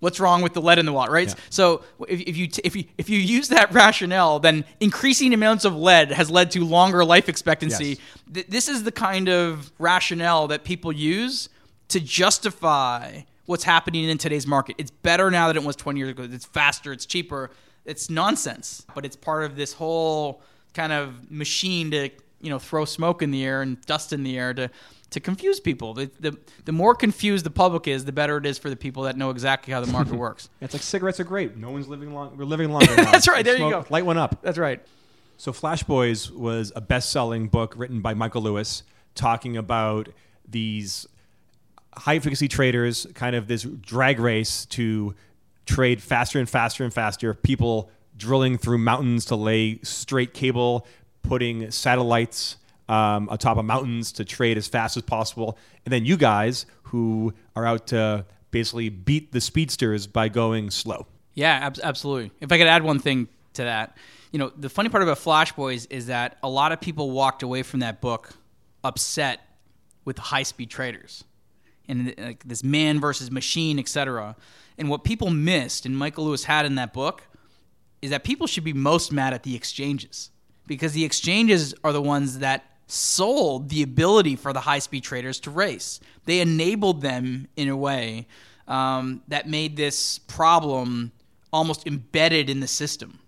What's 0.00 0.18
wrong 0.18 0.40
with 0.40 0.54
the 0.54 0.62
lead 0.62 0.78
in 0.78 0.86
the 0.86 0.94
water, 0.94 1.12
right? 1.12 1.28
Yeah. 1.28 1.34
So 1.50 1.84
if, 2.08 2.20
if 2.20 2.36
you 2.38 2.46
t- 2.46 2.62
if 2.64 2.74
you 2.74 2.84
if 2.96 3.10
you 3.10 3.18
use 3.18 3.48
that 3.48 3.70
rationale, 3.74 4.38
then 4.38 4.64
increasing 4.80 5.34
amounts 5.34 5.66
of 5.66 5.76
lead 5.76 6.10
has 6.10 6.30
led 6.30 6.50
to 6.52 6.64
longer 6.64 7.04
life 7.04 7.28
expectancy. 7.28 7.84
Yes. 7.84 7.98
Th- 8.32 8.46
this 8.46 8.68
is 8.68 8.82
the 8.84 8.92
kind 8.92 9.28
of 9.28 9.70
rationale 9.78 10.48
that 10.48 10.64
people 10.64 10.90
use 10.90 11.50
to 11.90 12.00
justify 12.00 13.22
what's 13.46 13.64
happening 13.64 14.04
in 14.08 14.18
today's 14.18 14.46
market. 14.46 14.76
It's 14.78 14.90
better 14.90 15.30
now 15.30 15.48
than 15.48 15.56
it 15.56 15.64
was 15.64 15.76
20 15.76 15.98
years 15.98 16.10
ago. 16.10 16.28
It's 16.30 16.44
faster, 16.46 16.92
it's 16.92 17.06
cheaper. 17.06 17.50
It's 17.84 18.10
nonsense, 18.10 18.86
but 18.94 19.04
it's 19.04 19.16
part 19.16 19.44
of 19.44 19.56
this 19.56 19.72
whole 19.72 20.42
kind 20.74 20.92
of 20.92 21.30
machine 21.30 21.90
to, 21.90 22.10
you 22.40 22.50
know, 22.50 22.58
throw 22.58 22.84
smoke 22.84 23.22
in 23.22 23.30
the 23.30 23.44
air 23.44 23.62
and 23.62 23.80
dust 23.86 24.12
in 24.12 24.22
the 24.22 24.38
air 24.38 24.54
to 24.54 24.70
to 25.10 25.18
confuse 25.18 25.58
people. 25.58 25.92
The, 25.92 26.10
the, 26.20 26.38
the 26.64 26.72
more 26.72 26.94
confused 26.94 27.44
the 27.44 27.50
public 27.50 27.88
is, 27.88 28.04
the 28.04 28.12
better 28.12 28.36
it 28.36 28.46
is 28.46 28.58
for 28.58 28.70
the 28.70 28.76
people 28.76 29.02
that 29.04 29.16
know 29.16 29.30
exactly 29.30 29.72
how 29.72 29.80
the 29.80 29.90
market 29.90 30.14
works. 30.16 30.48
It's 30.60 30.72
like 30.72 30.84
cigarettes 30.84 31.18
are 31.18 31.24
great. 31.24 31.56
No 31.56 31.72
one's 31.72 31.88
living 31.88 32.14
long. 32.14 32.36
We're 32.36 32.44
living 32.44 32.70
longer 32.70 32.94
now. 32.94 33.04
That's 33.10 33.26
right, 33.26 33.44
there 33.44 33.56
you 33.56 33.70
go. 33.70 33.84
Light 33.90 34.06
one 34.06 34.18
up. 34.18 34.40
That's 34.40 34.58
right. 34.58 34.80
So 35.36 35.52
Flash 35.52 35.82
Boys 35.82 36.30
was 36.30 36.72
a 36.76 36.80
best-selling 36.80 37.48
book 37.48 37.74
written 37.76 38.00
by 38.00 38.14
Michael 38.14 38.42
Lewis 38.42 38.84
talking 39.14 39.56
about 39.56 40.08
these 40.48 41.08
high 41.94 42.18
frequency 42.18 42.48
traders, 42.48 43.06
kind 43.14 43.34
of 43.36 43.46
this 43.48 43.62
drag 43.62 44.18
race 44.18 44.66
to 44.66 45.14
trade 45.66 46.02
faster 46.02 46.38
and 46.38 46.48
faster 46.48 46.84
and 46.84 46.92
faster. 46.92 47.34
People 47.34 47.90
drilling 48.16 48.58
through 48.58 48.78
mountains 48.78 49.24
to 49.26 49.36
lay 49.36 49.80
straight 49.82 50.34
cable, 50.34 50.86
putting 51.22 51.70
satellites 51.70 52.56
um, 52.88 53.28
atop 53.30 53.56
of 53.56 53.64
mountains 53.64 54.12
to 54.12 54.24
trade 54.24 54.58
as 54.58 54.66
fast 54.66 54.96
as 54.96 55.02
possible. 55.02 55.56
And 55.84 55.92
then 55.92 56.04
you 56.04 56.16
guys 56.16 56.66
who 56.84 57.32
are 57.54 57.64
out 57.64 57.86
to 57.88 58.26
basically 58.50 58.88
beat 58.88 59.32
the 59.32 59.40
speedsters 59.40 60.06
by 60.06 60.28
going 60.28 60.70
slow. 60.70 61.06
Yeah, 61.34 61.52
ab- 61.52 61.78
absolutely. 61.82 62.32
If 62.40 62.50
I 62.50 62.58
could 62.58 62.66
add 62.66 62.82
one 62.82 62.98
thing 62.98 63.28
to 63.54 63.62
that, 63.62 63.96
you 64.32 64.38
know, 64.38 64.52
the 64.56 64.68
funny 64.68 64.88
part 64.88 65.02
about 65.02 65.18
Flash 65.18 65.52
Boys 65.52 65.86
is 65.86 66.06
that 66.06 66.36
a 66.42 66.48
lot 66.48 66.72
of 66.72 66.80
people 66.80 67.10
walked 67.10 67.42
away 67.42 67.62
from 67.62 67.80
that 67.80 68.00
book 68.00 68.34
upset 68.82 69.40
with 70.04 70.18
high 70.18 70.42
speed 70.42 70.70
traders 70.70 71.24
and 71.90 72.14
like 72.18 72.44
this 72.44 72.62
man 72.64 73.00
versus 73.00 73.30
machine, 73.30 73.78
etc. 73.78 74.36
And 74.78 74.88
what 74.88 75.04
people 75.04 75.30
missed, 75.30 75.84
and 75.84 75.96
Michael 75.96 76.24
Lewis 76.24 76.44
had 76.44 76.64
in 76.64 76.76
that 76.76 76.92
book, 76.92 77.24
is 78.00 78.10
that 78.10 78.24
people 78.24 78.46
should 78.46 78.64
be 78.64 78.72
most 78.72 79.12
mad 79.12 79.34
at 79.34 79.42
the 79.42 79.54
exchanges 79.54 80.30
because 80.66 80.92
the 80.92 81.04
exchanges 81.04 81.74
are 81.84 81.92
the 81.92 82.00
ones 82.00 82.38
that 82.38 82.64
sold 82.86 83.68
the 83.68 83.82
ability 83.82 84.36
for 84.36 84.52
the 84.52 84.60
high 84.60 84.78
speed 84.78 85.02
traders 85.02 85.40
to 85.40 85.50
race. 85.50 86.00
They 86.24 86.40
enabled 86.40 87.02
them 87.02 87.48
in 87.56 87.68
a 87.68 87.76
way 87.76 88.26
um, 88.66 89.22
that 89.28 89.48
made 89.48 89.76
this 89.76 90.18
problem 90.18 91.12
almost 91.52 91.86
embedded 91.86 92.48
in 92.48 92.60
the 92.60 92.66
system. 92.66 93.18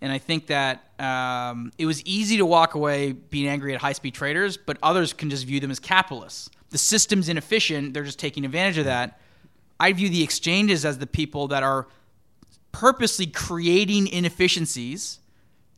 And 0.00 0.12
I 0.12 0.18
think 0.18 0.48
that 0.48 0.84
um, 0.98 1.72
it 1.78 1.86
was 1.86 2.04
easy 2.04 2.36
to 2.38 2.46
walk 2.46 2.74
away 2.74 3.12
being 3.12 3.48
angry 3.48 3.74
at 3.74 3.80
high 3.80 3.92
speed 3.92 4.14
traders, 4.14 4.56
but 4.56 4.78
others 4.82 5.12
can 5.12 5.30
just 5.30 5.46
view 5.46 5.60
them 5.60 5.70
as 5.70 5.78
capitalists. 5.78 6.50
The 6.72 6.78
system's 6.78 7.28
inefficient, 7.28 7.94
they're 7.94 8.02
just 8.02 8.18
taking 8.18 8.44
advantage 8.44 8.78
of 8.78 8.86
that. 8.86 9.20
I 9.78 9.92
view 9.92 10.08
the 10.08 10.22
exchanges 10.22 10.84
as 10.84 10.98
the 10.98 11.06
people 11.06 11.48
that 11.48 11.62
are 11.62 11.86
purposely 12.72 13.26
creating 13.26 14.08
inefficiencies 14.08 15.18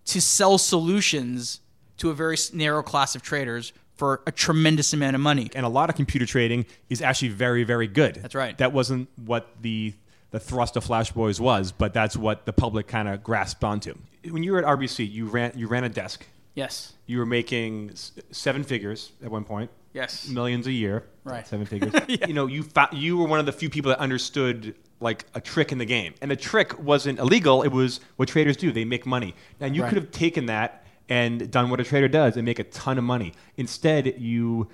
to 0.07 0.21
sell 0.21 0.57
solutions 0.57 1.61
to 1.97 2.11
a 2.11 2.15
very 2.15 2.37
narrow 2.53 2.83
class 2.83 3.15
of 3.15 3.23
traders 3.23 3.73
for 3.97 4.23
a 4.27 4.33
tremendous 4.33 4.93
amount 4.93 5.15
of 5.15 5.21
money. 5.21 5.51
and 5.55 5.65
a 5.65 5.69
lot 5.69 5.89
of 5.89 5.97
computer 5.97 6.27
trading 6.27 6.67
is 6.89 7.01
actually 7.01 7.29
very, 7.29 7.65
very 7.65 7.87
good. 7.87 8.17
That's 8.17 8.35
right. 8.35 8.57
That 8.59 8.73
wasn't 8.73 9.09
what 9.25 9.49
the 9.61 9.95
the 10.31 10.41
thrust 10.41 10.77
of 10.77 10.83
Flash 10.83 11.13
Boys 11.13 11.41
was, 11.41 11.71
but 11.71 11.95
that's 11.95 12.17
what 12.17 12.45
the 12.45 12.53
public 12.53 12.89
kind 12.89 13.07
of 13.07 13.23
grasped 13.23 13.63
onto. 13.63 13.95
When 14.29 14.43
you 14.43 14.51
were 14.51 14.59
at 14.59 14.79
RBC, 14.79 15.09
you 15.11 15.27
ran 15.27 15.53
you 15.55 15.69
ran 15.69 15.85
a 15.85 15.89
desk. 15.89 16.27
Yes. 16.55 16.93
You 17.07 17.19
were 17.19 17.27
making 17.27 17.93
seven 18.33 18.65
figures 18.65 19.13
at 19.25 19.31
one 19.31 19.45
point, 19.45 19.71
Yes. 19.95 20.29
millions 20.29 20.67
a 20.67 20.73
year. 20.73 21.05
Right. 21.25 21.47
Seven 21.47 21.65
figures. 21.67 21.93
You 22.29 22.35
know, 22.35 22.47
you 22.47 22.63
fa- 22.65 22.89
you 22.93 23.17
were 23.17 23.27
one 23.27 23.41
of 23.41 23.47
the 23.47 23.53
few 23.53 23.71
people 23.71 23.89
that 23.91 23.99
understood 24.01 24.75
like 25.01 25.25
a 25.35 25.41
trick 25.41 25.73
in 25.73 25.79
the 25.79 25.85
game, 25.87 26.15
and 26.21 26.31
the 26.31 26.37
trick 26.37 26.79
wasn't 26.79 27.19
illegal. 27.19 27.63
It 27.63 27.69
was 27.73 28.01
what 28.17 28.29
traders 28.29 28.57
do. 28.57 28.73
They 28.73 28.85
make 28.85 29.07
money. 29.07 29.35
And 29.61 29.75
you 29.75 29.83
Right. 29.83 29.89
could 29.89 29.97
have 29.99 30.11
taken 30.11 30.47
that 30.47 30.85
and 31.09 31.51
done 31.51 31.71
what 31.71 31.81
a 31.81 31.85
trader 31.85 32.09
does 32.09 32.37
and 32.37 32.45
make 32.45 32.59
a 32.59 32.65
ton 32.65 32.99
of 32.99 33.05
money. 33.05 33.33
Instead, 33.57 34.19
you 34.21 34.69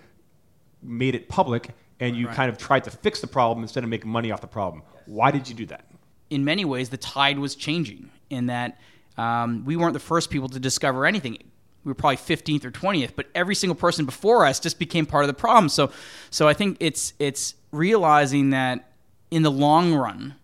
made 0.82 1.14
it 1.14 1.28
public 1.28 1.70
and 1.98 2.16
you 2.16 2.26
Right. 2.26 2.36
kind 2.36 2.50
of 2.50 2.56
tried 2.58 2.84
to 2.84 2.90
fix 2.90 3.20
the 3.20 3.26
problem 3.26 3.62
instead 3.62 3.84
of 3.84 3.90
making 3.90 4.10
money 4.10 4.30
off 4.30 4.40
the 4.40 4.46
problem. 4.46 4.82
Why 5.06 5.30
did 5.30 5.48
you 5.48 5.54
do 5.54 5.66
that? 5.66 5.84
in 6.30 6.44
many 6.44 6.64
ways, 6.64 6.90
the 6.90 6.96
tide 6.96 7.40
was 7.40 7.56
changing 7.56 8.08
in 8.30 8.46
that 8.46 8.78
um, 9.18 9.64
we 9.64 9.74
weren't 9.76 9.94
the 9.94 9.98
first 9.98 10.30
people 10.30 10.48
to 10.48 10.60
discover 10.60 11.04
anything. 11.04 11.36
We 11.84 11.90
were 11.90 11.94
probably 11.94 12.18
15th 12.18 12.64
or 12.64 12.70
20th, 12.70 13.12
but 13.16 13.26
every 13.34 13.54
single 13.54 13.75
person 13.75 14.04
before 14.04 14.44
us 14.44 14.60
just 14.60 14.78
became 14.78 15.06
part 15.06 15.25
of 15.25 15.28
the 15.28 15.34
problem. 15.34 15.68
So, 15.68 15.90
so 16.30 16.46
I 16.46 16.52
think 16.52 16.76
it's 16.80 17.14
it's 17.18 17.54
realizing 17.72 18.50
that 18.50 18.92
in 19.30 19.42
the 19.42 19.50
long 19.50 19.94
run, 19.94 20.34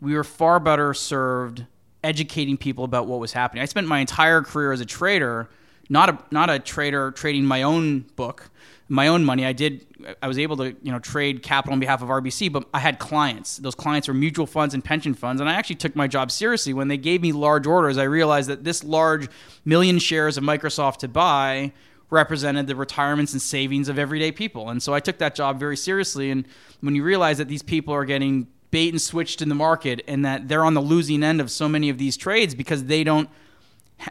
we 0.00 0.14
were 0.14 0.24
far 0.24 0.58
better 0.58 0.94
served 0.94 1.66
educating 2.02 2.56
people 2.56 2.84
about 2.84 3.06
what 3.06 3.20
was 3.20 3.32
happening. 3.32 3.62
I 3.62 3.66
spent 3.66 3.86
my 3.88 3.98
entire 3.98 4.40
career 4.42 4.72
as 4.72 4.80
a 4.80 4.86
trader 4.86 5.48
not 5.88 6.08
a 6.08 6.18
not 6.30 6.50
a 6.50 6.58
trader 6.58 7.10
trading 7.10 7.44
my 7.44 7.62
own 7.62 8.00
book, 8.16 8.50
my 8.88 9.08
own 9.08 9.24
money. 9.24 9.44
I 9.44 9.52
did. 9.52 9.86
I 10.22 10.28
was 10.28 10.38
able 10.38 10.56
to 10.58 10.76
you 10.82 10.92
know 10.92 10.98
trade 10.98 11.42
capital 11.42 11.72
on 11.72 11.80
behalf 11.80 12.02
of 12.02 12.08
RBC, 12.08 12.52
but 12.52 12.68
I 12.72 12.78
had 12.78 12.98
clients. 12.98 13.56
Those 13.56 13.74
clients 13.74 14.08
were 14.08 14.14
mutual 14.14 14.46
funds 14.46 14.74
and 14.74 14.84
pension 14.84 15.14
funds, 15.14 15.40
and 15.40 15.50
I 15.50 15.54
actually 15.54 15.76
took 15.76 15.96
my 15.96 16.06
job 16.06 16.30
seriously 16.30 16.72
when 16.72 16.88
they 16.88 16.96
gave 16.96 17.22
me 17.22 17.32
large 17.32 17.66
orders. 17.66 17.98
I 17.98 18.04
realized 18.04 18.48
that 18.48 18.64
this 18.64 18.84
large 18.84 19.28
million 19.64 19.98
shares 19.98 20.36
of 20.36 20.44
Microsoft 20.44 20.98
to 20.98 21.08
buy 21.08 21.72
represented 22.10 22.66
the 22.66 22.76
retirements 22.76 23.32
and 23.32 23.42
savings 23.42 23.88
of 23.88 23.98
everyday 23.98 24.30
people. 24.30 24.70
And 24.70 24.82
so 24.82 24.94
I 24.94 25.00
took 25.00 25.18
that 25.18 25.34
job 25.34 25.58
very 25.58 25.76
seriously. 25.76 26.30
And 26.30 26.46
when 26.80 26.94
you 26.94 27.02
realize 27.02 27.38
that 27.38 27.48
these 27.48 27.62
people 27.62 27.92
are 27.92 28.04
getting 28.04 28.46
bait 28.70 28.90
and 28.90 29.00
switched 29.00 29.42
in 29.42 29.48
the 29.48 29.54
market 29.54 30.02
and 30.06 30.24
that 30.24 30.48
they're 30.48 30.64
on 30.64 30.74
the 30.74 30.80
losing 30.80 31.22
end 31.22 31.40
of 31.40 31.50
so 31.50 31.68
many 31.68 31.88
of 31.88 31.98
these 31.98 32.16
trades 32.16 32.54
because 32.54 32.84
they 32.84 33.02
don't 33.02 33.28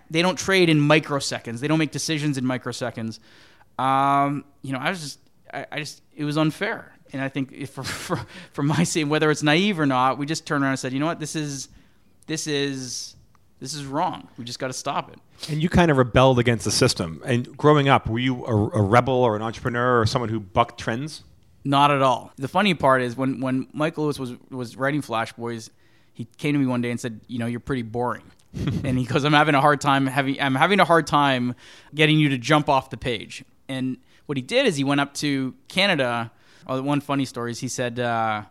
they 0.09 0.23
don't 0.23 0.37
trade 0.37 0.67
in 0.67 0.79
microseconds. 0.79 1.59
They 1.59 1.67
don't 1.67 1.77
make 1.77 1.91
decisions 1.91 2.39
in 2.39 2.43
microseconds. 2.43 3.19
Um, 3.77 4.45
you 4.61 4.73
know, 4.73 4.79
I 4.79 4.89
was 4.89 5.01
just 5.01 5.19
I, 5.53 5.65
I, 5.71 5.79
just 5.79 6.01
it 6.15 6.23
was 6.23 6.37
unfair. 6.37 6.93
And 7.13 7.21
I 7.21 7.29
think 7.29 7.51
if 7.51 7.69
for, 7.73 7.83
for, 7.83 8.19
for 8.51 8.63
my 8.63 8.83
sake, 8.83 9.07
whether 9.07 9.29
it's 9.31 9.43
naive 9.43 9.79
or 9.79 9.85
not, 9.85 10.17
we 10.17 10.25
just 10.25 10.45
turned 10.45 10.63
around 10.63 10.71
and 10.71 10.79
said, 10.79 10.93
you 10.93 10.99
know 10.99 11.05
what, 11.05 11.19
this 11.19 11.35
is 11.35 11.69
this 12.27 12.47
is 12.47 13.15
this 13.59 13.73
is 13.73 13.85
wrong. 13.85 14.27
We 14.37 14.43
just 14.43 14.59
got 14.59 14.67
to 14.67 14.73
stop 14.73 15.11
it. 15.11 15.19
And 15.49 15.61
you 15.61 15.69
kind 15.69 15.89
of 15.89 15.97
rebelled 15.97 16.39
against 16.39 16.65
the 16.65 16.71
system. 16.71 17.21
And 17.25 17.55
growing 17.57 17.87
up, 17.87 18.07
were 18.07 18.19
you 18.19 18.45
a, 18.45 18.53
a, 18.53 18.81
rebel 18.81 19.13
or 19.13 19.35
an 19.35 19.41
entrepreneur 19.41 20.01
or 20.01 20.05
someone 20.05 20.29
who 20.29 20.39
bucked 20.39 20.79
trends? 20.79 21.23
Not 21.63 21.89
at 21.89 22.01
all. 22.01 22.31
The 22.35 22.47
funny 22.47 22.73
part 22.73 23.01
is 23.01 23.15
when, 23.15 23.39
when 23.39 23.67
Michael 23.73 24.03
Lewis 24.03 24.19
was, 24.19 24.33
was 24.49 24.75
writing 24.75 25.01
Flash 25.01 25.33
Boys, 25.33 25.71
he 26.15 26.25
came 26.37 26.53
to 26.53 26.59
me 26.59 26.65
one 26.65 26.81
day 26.81 26.91
and 26.91 26.99
said, 26.99 27.21
"You 27.27 27.39
know, 27.39 27.45
you're 27.45 27.59
pretty 27.59 27.81
boring." 27.81 28.23
and 28.53 28.97
he 28.97 29.03
goes, 29.05 29.25
"I'm 29.25 29.33
having 29.33 29.53
a 29.53 29.61
hard 29.61 29.81
time 29.81 30.07
having 30.07 30.41
I'm 30.41 30.55
having 30.55 30.79
a 30.79 30.85
hard 30.85 31.05
time 31.05 31.55
getting 31.93 32.17
you 32.17 32.29
to 32.29 32.37
jump 32.37 32.69
off 32.69 32.89
the 32.89 32.97
page." 32.97 33.43
And 33.67 33.97
what 34.25 34.37
he 34.37 34.41
did 34.41 34.65
is 34.65 34.75
he 34.75 34.83
went 34.83 35.01
up 35.01 35.13
to 35.15 35.53
Canada. 35.67 36.31
Oh, 36.67 36.81
one 36.81 37.01
funny 37.01 37.25
story 37.25 37.51
is 37.51 37.59
he 37.59 37.67
said. 37.67 37.99
Uh, 37.99 38.43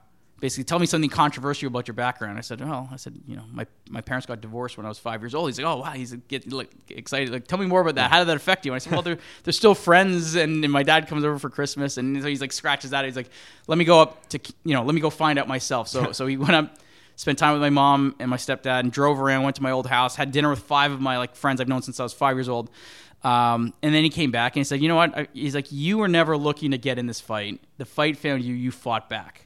basically 0.44 0.64
tell 0.64 0.78
me 0.78 0.84
something 0.84 1.08
controversial 1.08 1.68
about 1.68 1.88
your 1.88 1.94
background. 1.94 2.36
I 2.36 2.42
said, 2.42 2.60
well, 2.60 2.86
I 2.92 2.96
said, 2.96 3.18
you 3.26 3.34
know, 3.34 3.44
my, 3.50 3.66
my 3.88 4.02
parents 4.02 4.26
got 4.26 4.42
divorced 4.42 4.76
when 4.76 4.84
I 4.84 4.90
was 4.90 4.98
five 4.98 5.22
years 5.22 5.34
old. 5.34 5.48
He's 5.48 5.58
like, 5.58 5.66
oh 5.66 5.78
wow, 5.78 5.92
he's 5.92 6.12
get 6.28 6.52
like 6.52 6.70
excited. 6.90 7.30
Like, 7.30 7.46
tell 7.46 7.58
me 7.58 7.64
more 7.64 7.80
about 7.80 7.94
that. 7.94 8.10
How 8.10 8.18
did 8.18 8.28
that 8.28 8.36
affect 8.36 8.66
you? 8.66 8.72
And 8.72 8.76
I 8.76 8.78
said, 8.78 8.92
well, 8.92 9.00
they're 9.00 9.16
they're 9.44 9.54
still 9.54 9.74
friends, 9.74 10.34
and, 10.34 10.62
and 10.62 10.70
my 10.70 10.82
dad 10.82 11.08
comes 11.08 11.24
over 11.24 11.38
for 11.38 11.48
Christmas, 11.48 11.96
and 11.96 12.20
so 12.20 12.28
he's 12.28 12.42
like 12.42 12.52
scratches 12.52 12.90
that. 12.90 13.06
He's 13.06 13.16
like, 13.16 13.30
let 13.68 13.78
me 13.78 13.86
go 13.86 14.02
up 14.02 14.28
to 14.28 14.40
you 14.64 14.74
know, 14.74 14.82
let 14.82 14.94
me 14.94 15.00
go 15.00 15.08
find 15.08 15.38
out 15.38 15.48
myself. 15.48 15.88
So 15.88 16.12
so 16.12 16.26
he 16.26 16.36
went 16.46 16.52
up. 16.52 16.78
Spent 17.16 17.38
time 17.38 17.52
with 17.52 17.62
my 17.62 17.70
mom 17.70 18.16
and 18.18 18.28
my 18.28 18.36
stepdad, 18.36 18.80
and 18.80 18.90
drove 18.90 19.20
around. 19.20 19.44
Went 19.44 19.54
to 19.54 19.62
my 19.62 19.70
old 19.70 19.86
house, 19.86 20.16
had 20.16 20.32
dinner 20.32 20.50
with 20.50 20.58
five 20.58 20.90
of 20.90 21.00
my 21.00 21.16
like 21.16 21.36
friends 21.36 21.60
I've 21.60 21.68
known 21.68 21.80
since 21.80 22.00
I 22.00 22.02
was 22.02 22.12
five 22.12 22.36
years 22.36 22.48
old. 22.48 22.70
Um, 23.24 23.72
and 23.82 23.94
then 23.94 24.04
he 24.04 24.10
came 24.10 24.30
back 24.30 24.54
and 24.54 24.60
he 24.60 24.64
said, 24.64 24.80
"You 24.82 24.88
know 24.88 24.96
what?" 24.96 25.28
He's 25.32 25.54
like, 25.54 25.72
"You 25.72 25.98
were 25.98 26.08
never 26.08 26.36
looking 26.36 26.72
to 26.72 26.78
get 26.78 26.98
in 26.98 27.06
this 27.06 27.20
fight. 27.20 27.60
The 27.78 27.84
fight 27.84 28.18
found 28.18 28.42
you. 28.42 28.54
You 28.54 28.70
fought 28.70 29.08
back." 29.08 29.44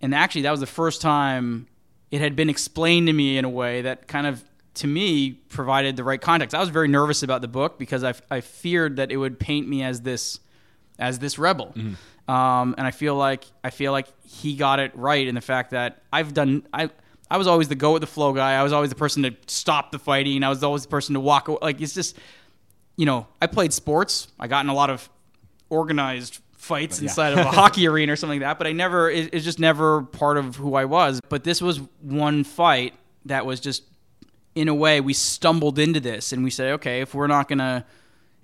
and 0.00 0.14
actually 0.14 0.42
that 0.42 0.50
was 0.50 0.60
the 0.60 0.66
first 0.66 1.00
time 1.00 1.66
it 2.10 2.20
had 2.20 2.36
been 2.36 2.50
explained 2.50 3.06
to 3.08 3.12
me 3.12 3.38
in 3.38 3.44
a 3.44 3.48
way 3.48 3.82
that 3.82 4.06
kind 4.06 4.26
of 4.26 4.44
to 4.74 4.86
me 4.86 5.32
provided 5.32 5.96
the 5.96 6.04
right 6.04 6.20
context. 6.20 6.54
I 6.54 6.60
was 6.60 6.68
very 6.68 6.88
nervous 6.88 7.22
about 7.22 7.40
the 7.40 7.48
book 7.48 7.78
because 7.78 8.04
I, 8.04 8.14
I 8.30 8.40
feared 8.40 8.96
that 8.96 9.10
it 9.10 9.16
would 9.16 9.40
paint 9.40 9.66
me 9.66 9.82
as 9.82 10.02
this 10.02 10.38
as 10.98 11.18
this 11.18 11.38
rebel. 11.38 11.72
Mm-hmm. 11.74 12.32
Um, 12.32 12.74
and 12.76 12.86
I 12.86 12.90
feel 12.90 13.14
like 13.14 13.44
I 13.64 13.70
feel 13.70 13.92
like 13.92 14.08
he 14.24 14.54
got 14.56 14.78
it 14.80 14.92
right 14.94 15.26
in 15.26 15.34
the 15.34 15.40
fact 15.40 15.70
that 15.70 16.02
I've 16.12 16.34
done 16.34 16.66
I 16.72 16.90
I 17.30 17.38
was 17.38 17.46
always 17.46 17.68
the 17.68 17.74
go 17.74 17.92
with 17.92 18.02
the 18.02 18.06
flow 18.06 18.32
guy. 18.32 18.52
I 18.52 18.62
was 18.62 18.72
always 18.72 18.90
the 18.90 18.96
person 18.96 19.22
to 19.22 19.34
stop 19.46 19.92
the 19.92 19.98
fighting. 19.98 20.44
I 20.44 20.48
was 20.48 20.62
always 20.62 20.82
the 20.82 20.88
person 20.88 21.14
to 21.14 21.20
walk 21.20 21.48
away. 21.48 21.58
Like 21.62 21.80
it's 21.80 21.94
just 21.94 22.16
you 22.96 23.06
know, 23.06 23.26
I 23.40 23.46
played 23.46 23.72
sports. 23.72 24.28
I 24.38 24.48
got 24.48 24.64
in 24.64 24.70
a 24.70 24.74
lot 24.74 24.90
of 24.90 25.08
organized 25.68 26.40
fights 26.56 27.00
yeah. 27.00 27.08
inside 27.08 27.32
of 27.32 27.38
a 27.40 27.50
hockey 27.50 27.86
arena 27.86 28.12
or 28.12 28.16
something 28.16 28.40
like 28.40 28.48
that. 28.48 28.58
But 28.58 28.66
I 28.66 28.72
never, 28.72 29.10
it, 29.10 29.30
it's 29.32 29.44
just 29.44 29.58
never 29.58 30.02
part 30.02 30.38
of 30.38 30.56
who 30.56 30.74
I 30.74 30.84
was. 30.84 31.20
But 31.28 31.44
this 31.44 31.60
was 31.60 31.80
one 32.00 32.44
fight 32.44 32.94
that 33.26 33.46
was 33.46 33.60
just, 33.60 33.84
in 34.54 34.68
a 34.68 34.74
way, 34.74 35.00
we 35.00 35.12
stumbled 35.12 35.78
into 35.78 36.00
this 36.00 36.32
and 36.32 36.42
we 36.42 36.50
said, 36.50 36.72
okay, 36.74 37.02
if 37.02 37.14
we're 37.14 37.26
not 37.26 37.48
gonna, 37.48 37.84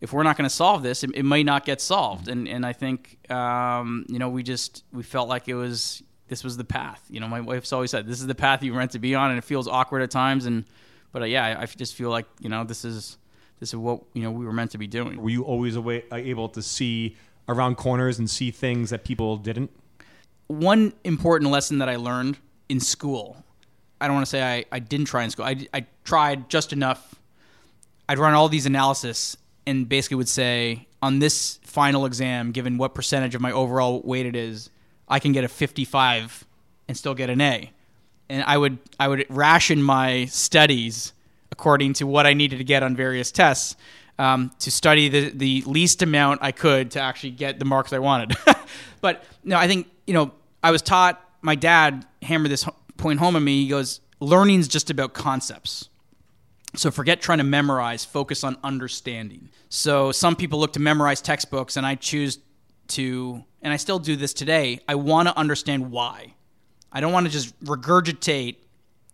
if 0.03 0.13
we're 0.13 0.25
not 0.25 0.37
gonna 0.37 0.51
solve 0.51 0.83
this, 0.83 1.03
it, 1.05 1.11
it 1.15 1.25
might 1.25 1.47
not 1.47 1.65
get 1.65 1.81
solved. 1.81 2.29
And 2.29 2.47
and 2.47 2.67
I 2.67 2.75
think, 2.75 3.19
um, 3.31 4.05
you 4.09 4.19
know, 4.19 4.29
we 4.29 4.43
just 4.43 4.85
we 4.93 5.05
felt 5.05 5.29
like 5.29 5.49
it 5.49 5.55
was 5.55 6.03
this 6.29 6.45
was 6.45 6.57
the 6.57 6.65
path. 6.65 7.03
You 7.09 7.21
know, 7.21 7.29
my 7.29 7.41
wife's 7.41 7.73
always 7.73 7.93
said 7.93 8.07
this 8.07 8.21
is 8.21 8.27
the 8.27 8.35
path 8.35 8.63
you 8.63 8.73
were 8.73 8.79
meant 8.79 8.91
to 8.91 8.99
be 8.99 9.15
on, 9.15 9.31
and 9.31 9.39
it 9.39 9.45
feels 9.45 9.67
awkward 9.69 10.03
at 10.03 10.11
times. 10.11 10.45
And 10.45 10.65
but 11.13 11.23
uh, 11.23 11.27
yeah, 11.27 11.47
I, 11.47 11.63
I 11.63 11.67
just 11.67 11.95
feel 11.95 12.11
like 12.11 12.27
you 12.41 12.49
know 12.49 12.65
this 12.65 12.85
is 12.85 13.17
this 13.63 13.69
is 13.69 13.77
what 13.77 14.03
you 14.13 14.25
know 14.25 14.33
we 14.33 14.45
were 14.45 14.53
meant 14.53 14.73
to 14.73 14.79
be 14.79 14.89
doing. 14.89 15.23
Were 15.23 15.31
you 15.31 15.45
always 15.45 15.77
away, 15.77 16.03
uh, 16.11 16.17
able 16.17 16.49
to 16.49 16.61
see 16.61 17.17
around 17.49 17.77
corners 17.77 18.19
and 18.19 18.29
see 18.29 18.51
things 18.51 18.91
that 18.91 19.05
people 19.05 19.37
didn't? 19.37 19.71
One 20.49 20.95
important 21.05 21.53
lesson 21.53 21.79
that 21.79 21.89
I 21.89 21.95
learned 21.95 22.39
in 22.69 22.81
school. 22.81 23.45
I 24.01 24.09
don't 24.09 24.17
want 24.17 24.27
to 24.27 24.31
say 24.31 24.43
I, 24.43 24.65
I 24.73 24.81
didn't 24.81 25.07
try 25.07 25.23
in 25.23 25.31
school. 25.31 25.45
I, 25.45 25.69
I 25.73 25.87
tried 26.03 26.49
just 26.49 26.73
enough. 26.73 27.15
I'd 28.09 28.19
run 28.19 28.35
all 28.35 28.49
these 28.49 28.67
analysis 28.67 29.37
and 29.65 29.89
basically 29.89 30.17
would 30.17 30.29
say 30.29 30.89
on 31.01 31.21
this 31.21 31.61
final 31.63 32.05
exam, 32.05 32.51
given 32.51 32.79
what 32.79 32.97
percentage 32.97 33.37
of 33.37 33.41
my 33.41 33.53
overall 33.53 34.03
weight 34.03 34.27
it 34.27 34.35
is, 34.35 34.71
I 35.07 35.21
can 35.21 35.31
get 35.31 35.45
a 35.45 35.49
55 35.49 36.45
and 36.89 36.97
still 36.97 37.15
get 37.15 37.31
an 37.31 37.41
A. 37.41 37.71
And 38.29 38.43
I 38.43 38.59
would 38.59 38.79
I 38.99 39.07
would 39.07 39.25
ration 39.29 39.85
my 39.85 40.25
studies 40.25 41.13
according 41.63 41.93
to 41.93 42.09
what 42.09 42.27
I 42.27 42.35
needed 42.35 42.57
to 42.59 42.65
get 42.65 42.83
on 42.83 42.97
various 42.97 43.31
tests 43.31 43.77
um, 44.19 44.51
to 44.59 44.69
study 44.69 45.09
the, 45.09 45.31
the 45.31 45.63
least 45.65 46.03
amount 46.03 46.41
I 46.43 46.51
could 46.51 46.91
to 46.91 47.01
actually 47.01 47.31
get 47.31 47.61
the 47.61 47.65
marks 47.65 47.93
I 47.93 48.01
wanted. 48.01 48.37
but 49.01 49.23
no, 49.45 49.57
I 49.57 49.69
think, 49.69 49.89
you 50.05 50.13
know, 50.13 50.33
I 50.61 50.73
was 50.73 50.83
taught, 50.83 51.25
my 51.41 51.55
dad 51.55 52.05
hammered 52.21 52.51
this 52.51 52.67
point 52.97 53.21
home 53.21 53.37
at 53.37 53.43
me. 53.43 53.63
He 53.63 53.69
goes, 53.69 54.01
learning's 54.19 54.67
just 54.67 54.91
about 54.91 55.13
concepts. 55.13 55.89
So 56.75 56.91
forget 56.91 57.21
trying 57.21 57.39
to 57.39 57.45
memorize, 57.45 58.05
focus 58.05 58.43
on 58.43 58.57
understanding. 58.65 59.49
So 59.69 60.11
some 60.11 60.35
people 60.35 60.59
look 60.59 60.73
to 60.73 60.81
memorize 60.81 61.21
textbooks, 61.21 61.77
and 61.77 61.87
I 61.87 61.95
choose 61.95 62.41
to, 62.89 63.45
and 63.63 63.73
I 63.73 63.77
still 63.77 64.01
do 64.01 64.17
this 64.17 64.35
today. 64.35 64.81
I 64.89 64.97
want 64.97 65.29
to 65.29 65.39
understand 65.39 65.93
why. 65.93 66.35
I 66.91 67.01
don't 67.01 67.13
want 67.13 67.27
to 67.27 67.33
just 67.33 67.57
regurgitate 67.61 68.57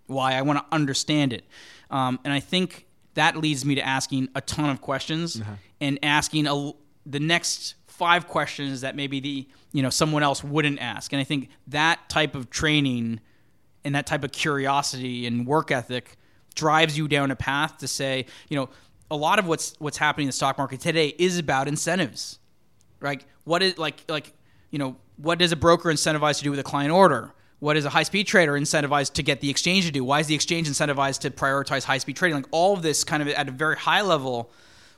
why. 0.07 0.33
I 0.33 0.41
want 0.41 0.61
to 0.61 0.65
understand 0.75 1.35
it. 1.35 1.45
Um, 1.91 2.21
and 2.25 2.33
I 2.33 2.41
think 2.41 2.87
that 3.15 3.37
leads 3.37 3.65
me 3.65 3.75
to 3.75 3.87
asking 3.87 4.29
a 4.35 4.41
ton 4.41 4.71
of 4.71 4.81
questions 4.81 5.41
uh-huh. 5.41 5.55
and 5.81 5.99
asking 6.03 6.47
a, 6.47 6.73
the 7.07 7.21
next 7.21 7.75
five 7.87 8.29
questions 8.29 8.83
that 8.83 8.95
maybe 8.95 9.19
the 9.19 9.49
you 9.73 9.83
know 9.83 9.91
someone 9.91 10.23
else 10.23 10.45
wouldn't 10.45 10.79
ask. 10.81 11.13
And 11.13 11.21
I 11.21 11.25
think 11.25 11.49
that 11.67 12.09
type 12.09 12.35
of 12.35 12.49
training 12.49 13.21
and 13.85 13.95
that 13.95 14.07
type 14.07 14.25
of 14.25 14.33
curiosity 14.33 15.27
and 15.27 15.47
work 15.47 15.71
ethic 15.71 16.17
drives 16.55 16.97
you 16.97 17.09
down 17.09 17.31
a 17.31 17.37
path 17.37 17.79
to 17.79 17.89
say, 17.89 18.27
you 18.49 18.57
know, 18.57 18.69
a 19.11 19.17
lot 19.17 19.39
of 19.39 19.47
what's 19.47 19.75
what's 19.79 19.99
happening 19.99 20.27
in 20.27 20.29
the 20.29 20.33
stock 20.33 20.59
market 20.59 20.81
today 20.81 21.15
is 21.19 21.39
about 21.39 21.69
incentives. 21.69 22.39
Right? 23.01 23.25
What 23.45 23.63
is 23.63 23.79
like 23.79 24.05
like 24.09 24.33
you 24.71 24.79
know, 24.79 24.97
what 25.17 25.39
does 25.39 25.51
a 25.51 25.57
broker 25.57 25.89
incentivize 25.89 26.39
to 26.39 26.45
do 26.45 26.51
with 26.51 26.61
a 26.61 26.65
client 26.65 26.93
order? 26.93 27.35
What 27.61 27.77
is 27.77 27.85
a 27.85 27.91
high 27.91 28.05
speed 28.05 28.27
trader 28.27 28.53
incentivized 28.53 29.15
to 29.15 29.23
get 29.23 29.41
the 29.41 29.51
exchange 29.51 29.87
to 29.87 29.93
do? 29.93 30.05
Why 30.05 30.21
is 30.21 30.29
the 30.29 30.35
exchange 30.35 30.69
incentivized 30.69 31.21
to 31.21 31.31
prioritize 31.31 31.85
high 31.85 31.99
speed 31.99 32.17
trading? 32.17 32.37
Like 32.37 32.47
all 32.53 32.75
of 32.75 32.83
this 32.83 33.03
kind 33.05 33.23
of 33.23 33.29
at 33.29 33.49
a 33.49 33.51
very 33.51 33.77
high 33.77 34.03
level. 34.03 34.51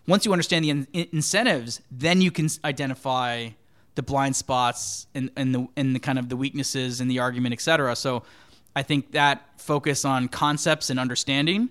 Once 0.07 0.27
you 0.27 0.33
understand 0.33 0.65
the 0.65 0.71
in- 0.71 0.87
incentives, 0.93 1.81
then 1.91 2.21
you 2.21 2.31
can 2.31 2.49
identify 2.65 3.49
the 3.95 4.03
blind 4.03 4.37
spots 4.37 5.07
and, 5.15 5.31
and 5.37 5.55
the 5.55 5.69
and 5.77 5.95
the 5.95 6.01
kind 6.01 6.19
of 6.19 6.29
the 6.29 6.37
weaknesses 6.37 7.01
in 7.01 7.09
the 7.09 7.19
argument, 7.19 7.53
et 7.53 7.61
cetera. 7.61 7.97
So 7.97 8.25
I 8.77 8.83
think 8.83 9.13
that 9.13 9.43
focus 9.57 10.05
on 10.05 10.29
concepts 10.29 10.91
and 10.91 11.01
understanding 11.01 11.71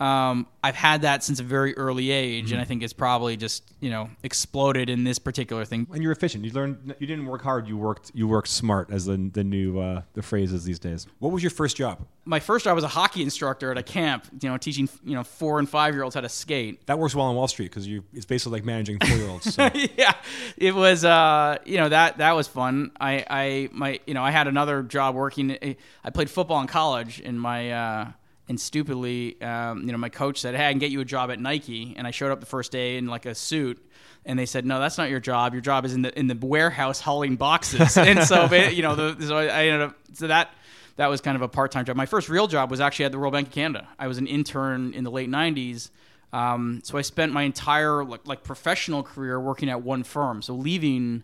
um, 0.00 0.46
I've 0.62 0.76
had 0.76 1.02
that 1.02 1.24
since 1.24 1.40
a 1.40 1.42
very 1.42 1.76
early 1.76 2.10
age, 2.10 2.46
mm-hmm. 2.46 2.54
and 2.54 2.60
I 2.60 2.64
think 2.64 2.82
it's 2.82 2.92
probably 2.92 3.36
just 3.36 3.64
you 3.80 3.90
know 3.90 4.10
exploded 4.22 4.88
in 4.88 5.04
this 5.04 5.18
particular 5.18 5.64
thing. 5.64 5.86
And 5.92 6.02
you're 6.02 6.12
efficient. 6.12 6.44
You 6.44 6.52
learned. 6.52 6.94
You 6.98 7.06
didn't 7.06 7.26
work 7.26 7.42
hard. 7.42 7.66
You 7.66 7.76
worked. 7.76 8.12
You 8.14 8.28
worked 8.28 8.48
smart, 8.48 8.90
as 8.90 9.06
the 9.06 9.16
the 9.16 9.42
new 9.42 9.80
uh, 9.80 10.02
the 10.14 10.22
phrases 10.22 10.64
these 10.64 10.78
days. 10.78 11.06
What 11.18 11.32
was 11.32 11.42
your 11.42 11.50
first 11.50 11.76
job? 11.76 12.06
My 12.24 12.38
first 12.38 12.64
job 12.64 12.74
was 12.74 12.84
a 12.84 12.88
hockey 12.88 13.22
instructor 13.22 13.70
at 13.72 13.78
a 13.78 13.82
camp. 13.82 14.26
You 14.40 14.50
know, 14.50 14.56
teaching 14.56 14.88
you 15.04 15.14
know 15.16 15.24
four 15.24 15.58
and 15.58 15.68
five 15.68 15.94
year 15.94 16.04
olds 16.04 16.14
how 16.14 16.20
to 16.20 16.28
skate. 16.28 16.86
That 16.86 16.98
works 16.98 17.14
well 17.14 17.26
on 17.26 17.34
Wall 17.34 17.48
Street 17.48 17.70
because 17.70 17.86
you 17.86 18.04
it's 18.12 18.26
basically 18.26 18.58
like 18.58 18.64
managing 18.64 18.98
four 19.00 19.16
year 19.16 19.28
olds. 19.28 19.52
So. 19.52 19.68
yeah, 19.96 20.14
it 20.56 20.74
was. 20.74 21.04
Uh, 21.04 21.58
you 21.64 21.78
know 21.78 21.88
that 21.88 22.18
that 22.18 22.32
was 22.36 22.46
fun. 22.46 22.92
I 23.00 23.24
I 23.28 23.68
my 23.72 23.98
you 24.06 24.14
know 24.14 24.22
I 24.22 24.30
had 24.30 24.46
another 24.46 24.82
job 24.82 25.16
working. 25.16 25.76
I 26.04 26.10
played 26.10 26.30
football 26.30 26.60
in 26.60 26.68
college, 26.68 27.20
and 27.24 27.40
my 27.40 27.72
uh, 27.72 28.12
and 28.48 28.58
stupidly, 28.60 29.40
um, 29.42 29.82
you 29.82 29.92
know, 29.92 29.98
my 29.98 30.08
coach 30.08 30.40
said, 30.40 30.54
"Hey, 30.54 30.66
I 30.66 30.70
can 30.70 30.78
get 30.78 30.90
you 30.90 31.00
a 31.00 31.04
job 31.04 31.30
at 31.30 31.38
Nike." 31.38 31.94
And 31.96 32.06
I 32.06 32.10
showed 32.10 32.32
up 32.32 32.40
the 32.40 32.46
first 32.46 32.72
day 32.72 32.96
in 32.96 33.06
like 33.06 33.26
a 33.26 33.34
suit, 33.34 33.84
and 34.24 34.38
they 34.38 34.46
said, 34.46 34.64
"No, 34.64 34.80
that's 34.80 34.98
not 34.98 35.10
your 35.10 35.20
job. 35.20 35.52
Your 35.52 35.60
job 35.60 35.84
is 35.84 35.94
in 35.94 36.02
the 36.02 36.18
in 36.18 36.26
the 36.26 36.36
warehouse 36.40 37.00
hauling 37.00 37.36
boxes." 37.36 37.96
and 37.96 38.24
so, 38.24 38.52
you 38.54 38.82
know, 38.82 38.94
the, 38.94 39.26
so 39.26 39.36
I 39.36 39.66
ended 39.66 39.82
up 39.82 39.96
so 40.14 40.26
that 40.28 40.50
that 40.96 41.08
was 41.08 41.20
kind 41.20 41.36
of 41.36 41.42
a 41.42 41.48
part 41.48 41.70
time 41.70 41.84
job. 41.84 41.96
My 41.96 42.06
first 42.06 42.28
real 42.28 42.46
job 42.46 42.70
was 42.70 42.80
actually 42.80 43.04
at 43.06 43.12
the 43.12 43.18
Royal 43.18 43.32
Bank 43.32 43.48
of 43.48 43.54
Canada. 43.54 43.88
I 43.98 44.06
was 44.06 44.18
an 44.18 44.26
intern 44.26 44.94
in 44.94 45.04
the 45.04 45.10
late 45.10 45.28
'90s. 45.28 45.90
Um, 46.32 46.80
so 46.84 46.98
I 46.98 47.02
spent 47.02 47.32
my 47.32 47.42
entire 47.42 48.04
like, 48.04 48.26
like 48.26 48.44
professional 48.44 49.02
career 49.02 49.40
working 49.40 49.70
at 49.70 49.82
one 49.82 50.02
firm. 50.02 50.42
So 50.42 50.54
leaving 50.54 51.22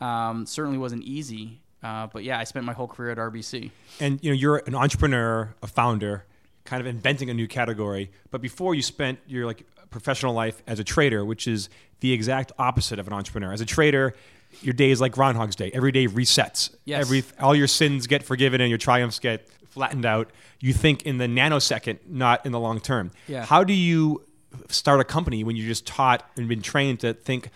um, 0.00 0.46
certainly 0.46 0.78
wasn't 0.78 1.04
easy. 1.04 1.60
Uh, 1.82 2.06
but 2.06 2.24
yeah, 2.24 2.38
I 2.38 2.44
spent 2.44 2.64
my 2.64 2.72
whole 2.72 2.88
career 2.88 3.10
at 3.10 3.18
RBC. 3.18 3.70
And 4.00 4.22
you 4.22 4.30
know, 4.30 4.34
you're 4.34 4.62
an 4.66 4.74
entrepreneur, 4.74 5.54
a 5.62 5.66
founder, 5.66 6.24
kind 6.68 6.82
of 6.82 6.86
inventing 6.86 7.30
a 7.30 7.34
new 7.34 7.48
category. 7.48 8.10
But 8.30 8.42
before 8.42 8.74
you 8.74 8.82
spent 8.82 9.18
your 9.26 9.46
like 9.46 9.64
professional 9.88 10.34
life 10.34 10.62
as 10.66 10.78
a 10.78 10.84
trader, 10.84 11.24
which 11.24 11.48
is 11.48 11.70
the 12.00 12.12
exact 12.12 12.52
opposite 12.58 12.98
of 12.98 13.06
an 13.06 13.14
entrepreneur. 13.14 13.52
As 13.52 13.62
a 13.62 13.66
trader, 13.66 14.14
your 14.60 14.74
day 14.74 14.90
is 14.90 15.00
like 15.00 15.12
Groundhog's 15.12 15.56
Day. 15.56 15.70
Every 15.72 15.92
day 15.92 16.06
resets. 16.06 16.74
Yes. 16.84 17.00
Every 17.00 17.24
all 17.40 17.54
your 17.54 17.66
sins 17.66 18.06
get 18.06 18.22
forgiven 18.22 18.60
and 18.60 18.68
your 18.68 18.78
triumphs 18.78 19.18
get 19.18 19.48
flattened 19.70 20.04
out. 20.04 20.30
You 20.60 20.74
think 20.74 21.04
in 21.04 21.16
the 21.16 21.24
nanosecond, 21.26 22.00
not 22.06 22.44
in 22.44 22.52
the 22.52 22.60
long 22.60 22.80
term. 22.80 23.12
Yeah. 23.26 23.46
How 23.46 23.64
do 23.64 23.72
you 23.72 24.24
start 24.68 25.00
a 25.00 25.04
company 25.04 25.44
when 25.44 25.56
you're 25.56 25.68
just 25.68 25.86
taught 25.86 26.28
and 26.36 26.48
been 26.48 26.62
trained 26.62 27.00
to 27.00 27.14
think 27.14 27.48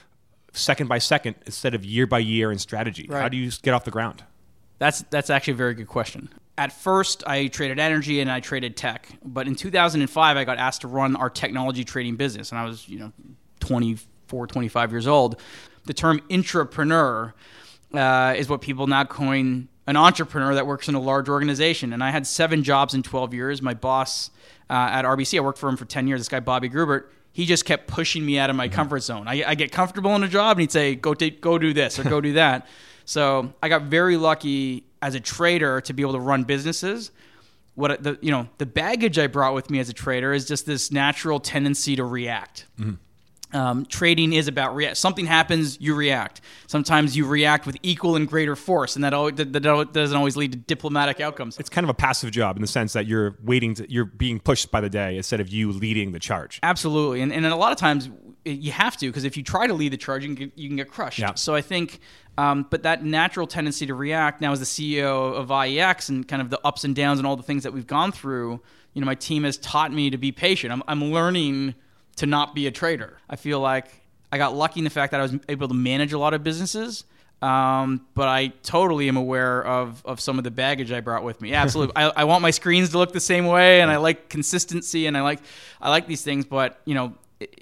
second 0.54 0.88
by 0.88 0.98
second 0.98 1.36
instead 1.44 1.74
of 1.74 1.84
year 1.84 2.06
by 2.06 2.20
year 2.20 2.50
in 2.50 2.58
strategy? 2.58 3.08
How 3.10 3.28
do 3.28 3.36
you 3.36 3.50
get 3.62 3.74
off 3.74 3.84
the 3.84 3.90
ground? 3.90 4.24
That's 4.78 5.02
that's 5.10 5.28
actually 5.28 5.52
a 5.52 5.56
very 5.56 5.74
good 5.74 5.88
question. 5.88 6.30
At 6.58 6.72
first, 6.72 7.24
I 7.26 7.46
traded 7.46 7.78
energy 7.78 8.20
and 8.20 8.30
I 8.30 8.40
traded 8.40 8.76
tech, 8.76 9.08
but 9.24 9.46
in 9.46 9.54
2005, 9.54 10.36
I 10.36 10.44
got 10.44 10.58
asked 10.58 10.82
to 10.82 10.88
run 10.88 11.16
our 11.16 11.30
technology 11.30 11.82
trading 11.82 12.16
business, 12.16 12.50
and 12.50 12.58
I 12.58 12.64
was 12.64 12.88
you 12.88 12.98
know 12.98 13.12
24, 13.60 14.46
25 14.46 14.90
years 14.90 15.06
old. 15.06 15.40
The 15.84 15.94
term 15.94 16.20
intrapreneur 16.28 17.32
uh, 17.94 18.34
is 18.36 18.48
what 18.48 18.60
people 18.60 18.86
now 18.86 19.04
coin 19.04 19.68
an 19.86 19.96
entrepreneur 19.96 20.54
that 20.54 20.66
works 20.66 20.88
in 20.88 20.94
a 20.94 21.00
large 21.00 21.28
organization. 21.28 21.92
And 21.92 22.04
I 22.04 22.10
had 22.10 22.26
seven 22.26 22.62
jobs 22.62 22.94
in 22.94 23.02
12 23.02 23.34
years. 23.34 23.62
My 23.62 23.74
boss 23.74 24.30
uh, 24.70 24.74
at 24.74 25.04
RBC, 25.04 25.38
I 25.38 25.40
worked 25.40 25.58
for 25.58 25.68
him 25.68 25.76
for 25.76 25.84
10 25.84 26.06
years. 26.06 26.20
This 26.20 26.28
guy 26.28 26.40
Bobby 26.40 26.68
Grubert. 26.68 27.10
He 27.34 27.46
just 27.46 27.64
kept 27.64 27.86
pushing 27.86 28.26
me 28.26 28.38
out 28.38 28.50
of 28.50 28.56
my 28.56 28.68
comfort 28.68 29.00
zone. 29.00 29.26
I, 29.26 29.42
I 29.46 29.54
get 29.54 29.72
comfortable 29.72 30.14
in 30.14 30.22
a 30.22 30.28
job, 30.28 30.58
and 30.58 30.60
he'd 30.60 30.72
say, 30.72 30.94
"Go 30.94 31.14
take, 31.14 31.40
go 31.40 31.56
do 31.56 31.72
this 31.72 31.98
or 31.98 32.04
go 32.04 32.20
do 32.20 32.34
that." 32.34 32.66
So 33.04 33.52
I 33.60 33.68
got 33.68 33.82
very 33.82 34.16
lucky 34.16 34.84
as 35.02 35.14
a 35.14 35.20
trader 35.20 35.80
to 35.82 35.92
be 35.92 36.02
able 36.02 36.14
to 36.14 36.20
run 36.20 36.44
businesses. 36.44 37.10
What 37.74 38.02
the 38.02 38.18
you 38.22 38.30
know 38.30 38.48
the 38.58 38.66
baggage 38.66 39.18
I 39.18 39.26
brought 39.26 39.54
with 39.54 39.68
me 39.68 39.78
as 39.80 39.88
a 39.88 39.92
trader 39.94 40.32
is 40.32 40.46
just 40.46 40.64
this 40.64 40.90
natural 40.92 41.40
tendency 41.40 41.96
to 41.96 42.04
react. 42.04 42.66
Um, 43.54 43.84
trading 43.84 44.32
is 44.32 44.48
about 44.48 44.74
react. 44.74 44.96
Something 44.96 45.26
happens, 45.26 45.78
you 45.78 45.94
react. 45.94 46.40
Sometimes 46.68 47.14
you 47.14 47.26
react 47.26 47.66
with 47.66 47.76
equal 47.82 48.16
and 48.16 48.26
greater 48.26 48.56
force, 48.56 48.96
and 48.96 49.04
that, 49.04 49.12
al- 49.12 49.30
that, 49.30 49.52
that 49.52 49.92
doesn't 49.92 50.16
always 50.16 50.38
lead 50.38 50.52
to 50.52 50.58
diplomatic 50.58 51.20
outcomes. 51.20 51.58
It's 51.58 51.68
kind 51.68 51.84
of 51.84 51.90
a 51.90 51.94
passive 51.94 52.30
job 52.30 52.56
in 52.56 52.62
the 52.62 52.66
sense 52.68 52.94
that 52.94 53.06
you're 53.06 53.36
waiting 53.42 53.74
to, 53.74 53.92
you're 53.92 54.06
being 54.06 54.40
pushed 54.40 54.70
by 54.70 54.80
the 54.80 54.88
day 54.88 55.18
instead 55.18 55.38
of 55.38 55.50
you 55.50 55.70
leading 55.70 56.12
the 56.12 56.18
charge. 56.18 56.60
Absolutely, 56.62 57.20
and, 57.20 57.30
and 57.30 57.44
a 57.44 57.56
lot 57.56 57.72
of 57.72 57.78
times 57.78 58.08
you 58.46 58.72
have 58.72 58.96
to 58.96 59.06
because 59.06 59.24
if 59.24 59.36
you 59.36 59.42
try 59.42 59.66
to 59.66 59.74
lead 59.74 59.92
the 59.92 59.98
charge, 59.98 60.22
you 60.24 60.34
can 60.34 60.46
get, 60.46 60.58
you 60.58 60.68
can 60.68 60.76
get 60.76 60.90
crushed. 60.90 61.18
Yeah. 61.18 61.34
So 61.34 61.54
I 61.54 61.60
think, 61.60 62.00
um, 62.38 62.66
but 62.70 62.84
that 62.84 63.04
natural 63.04 63.46
tendency 63.46 63.86
to 63.86 63.94
react 63.94 64.40
now 64.40 64.52
as 64.52 64.60
the 64.60 64.66
CEO 64.66 65.34
of 65.34 65.48
IEX 65.48 66.08
and 66.08 66.26
kind 66.26 66.40
of 66.40 66.50
the 66.50 66.60
ups 66.64 66.84
and 66.84 66.96
downs 66.96 67.18
and 67.18 67.26
all 67.26 67.36
the 67.36 67.42
things 67.42 67.62
that 67.64 67.72
we've 67.72 67.86
gone 67.86 68.12
through, 68.12 68.60
you 68.94 69.00
know, 69.00 69.06
my 69.06 69.14
team 69.14 69.44
has 69.44 69.56
taught 69.58 69.92
me 69.92 70.10
to 70.10 70.18
be 70.18 70.32
patient. 70.32 70.72
I'm, 70.72 70.82
I'm 70.88 71.12
learning 71.12 71.74
to 72.16 72.26
not 72.26 72.54
be 72.54 72.66
a 72.66 72.70
trader. 72.70 73.18
I 73.28 73.36
feel 73.36 73.60
like 73.60 73.86
I 74.30 74.38
got 74.38 74.54
lucky 74.54 74.80
in 74.80 74.84
the 74.84 74.90
fact 74.90 75.10
that 75.10 75.20
I 75.20 75.24
was 75.24 75.34
able 75.48 75.68
to 75.68 75.74
manage 75.74 76.12
a 76.12 76.18
lot 76.18 76.32
of 76.32 76.42
businesses. 76.42 77.04
Um, 77.42 78.06
but 78.14 78.28
I 78.28 78.48
totally 78.62 79.08
am 79.08 79.16
aware 79.16 79.64
of, 79.64 80.00
of 80.06 80.20
some 80.20 80.38
of 80.38 80.44
the 80.44 80.50
baggage 80.52 80.92
I 80.92 81.00
brought 81.00 81.24
with 81.24 81.40
me. 81.40 81.52
Absolutely. 81.54 81.96
I, 81.96 82.08
I 82.08 82.24
want 82.24 82.40
my 82.40 82.52
screens 82.52 82.90
to 82.90 82.98
look 82.98 83.12
the 83.12 83.20
same 83.20 83.46
way, 83.46 83.80
and 83.80 83.90
I 83.90 83.96
like 83.96 84.28
consistency, 84.28 85.06
and 85.06 85.16
I 85.16 85.22
like 85.22 85.40
I 85.80 85.90
like 85.90 86.06
these 86.06 86.22
things. 86.22 86.44
But 86.44 86.80
you 86.84 86.94
know, 86.94 87.14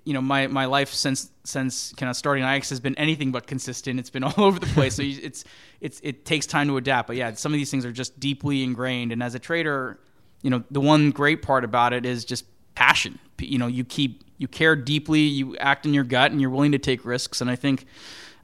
you 0.04 0.12
know, 0.12 0.20
my, 0.20 0.46
my 0.46 0.66
life 0.66 0.92
since 0.92 1.30
since 1.44 1.92
kind 1.94 2.08
of 2.08 2.16
starting 2.16 2.44
IEX 2.44 2.70
has 2.70 2.80
been 2.80 2.96
anything 2.96 3.32
but 3.32 3.46
consistent. 3.46 3.98
It's 3.98 4.10
been 4.10 4.24
all 4.24 4.34
over 4.38 4.58
the 4.58 4.66
place. 4.66 4.94
so 4.94 5.02
you, 5.02 5.20
it's 5.22 5.44
it's 5.80 6.00
it 6.02 6.24
takes 6.24 6.46
time 6.46 6.68
to 6.68 6.76
adapt. 6.76 7.08
But 7.08 7.16
yeah, 7.16 7.32
some 7.34 7.52
of 7.52 7.58
these 7.58 7.70
things 7.70 7.84
are 7.84 7.92
just 7.92 8.18
deeply 8.20 8.62
ingrained. 8.62 9.12
And 9.12 9.22
as 9.22 9.34
a 9.34 9.38
trader, 9.38 9.98
you 10.42 10.50
know, 10.50 10.62
the 10.70 10.80
one 10.80 11.10
great 11.10 11.42
part 11.42 11.64
about 11.64 11.92
it 11.92 12.06
is 12.06 12.24
just 12.24 12.44
passion. 12.74 13.18
You 13.38 13.58
know, 13.58 13.66
you 13.66 13.84
keep 13.84 14.24
you 14.38 14.48
care 14.48 14.74
deeply, 14.76 15.20
you 15.20 15.56
act 15.58 15.86
in 15.86 15.94
your 15.94 16.04
gut, 16.04 16.32
and 16.32 16.40
you're 16.40 16.50
willing 16.50 16.72
to 16.72 16.78
take 16.78 17.04
risks. 17.04 17.40
And 17.40 17.50
I 17.50 17.56
think, 17.56 17.86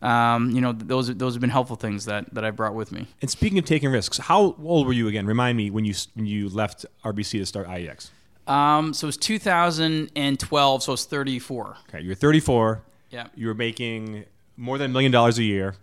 um, 0.02 0.50
you 0.50 0.60
know, 0.60 0.72
those 0.72 1.14
those 1.14 1.34
have 1.34 1.40
been 1.40 1.50
helpful 1.50 1.76
things 1.76 2.04
that 2.04 2.32
that 2.34 2.44
I 2.44 2.50
brought 2.50 2.74
with 2.74 2.92
me. 2.92 3.06
And 3.22 3.30
speaking 3.30 3.58
of 3.58 3.64
taking 3.64 3.90
risks, 3.90 4.18
how 4.18 4.56
old 4.62 4.86
were 4.86 4.92
you 4.92 5.08
again? 5.08 5.26
Remind 5.26 5.56
me 5.56 5.70
when 5.70 5.84
you 5.84 5.94
when 6.14 6.26
you 6.26 6.48
left 6.48 6.84
RBC 7.04 7.38
to 7.38 7.46
start 7.46 7.66
IEX. 7.66 8.10
Um, 8.46 8.94
so 8.94 9.06
it 9.06 9.08
was 9.08 9.16
2012, 9.16 10.82
so 10.82 10.90
I 10.90 10.94
was 10.94 11.04
34. 11.04 11.76
Okay, 11.88 12.00
you 12.02 12.10
were 12.10 12.14
34. 12.14 12.82
Yeah. 13.10 13.26
You 13.34 13.48
were 13.48 13.54
making 13.54 14.24
more 14.56 14.78
than 14.78 14.90
a 14.90 14.92
million 14.92 15.12
dollars 15.12 15.38
a 15.38 15.42
year. 15.44 15.74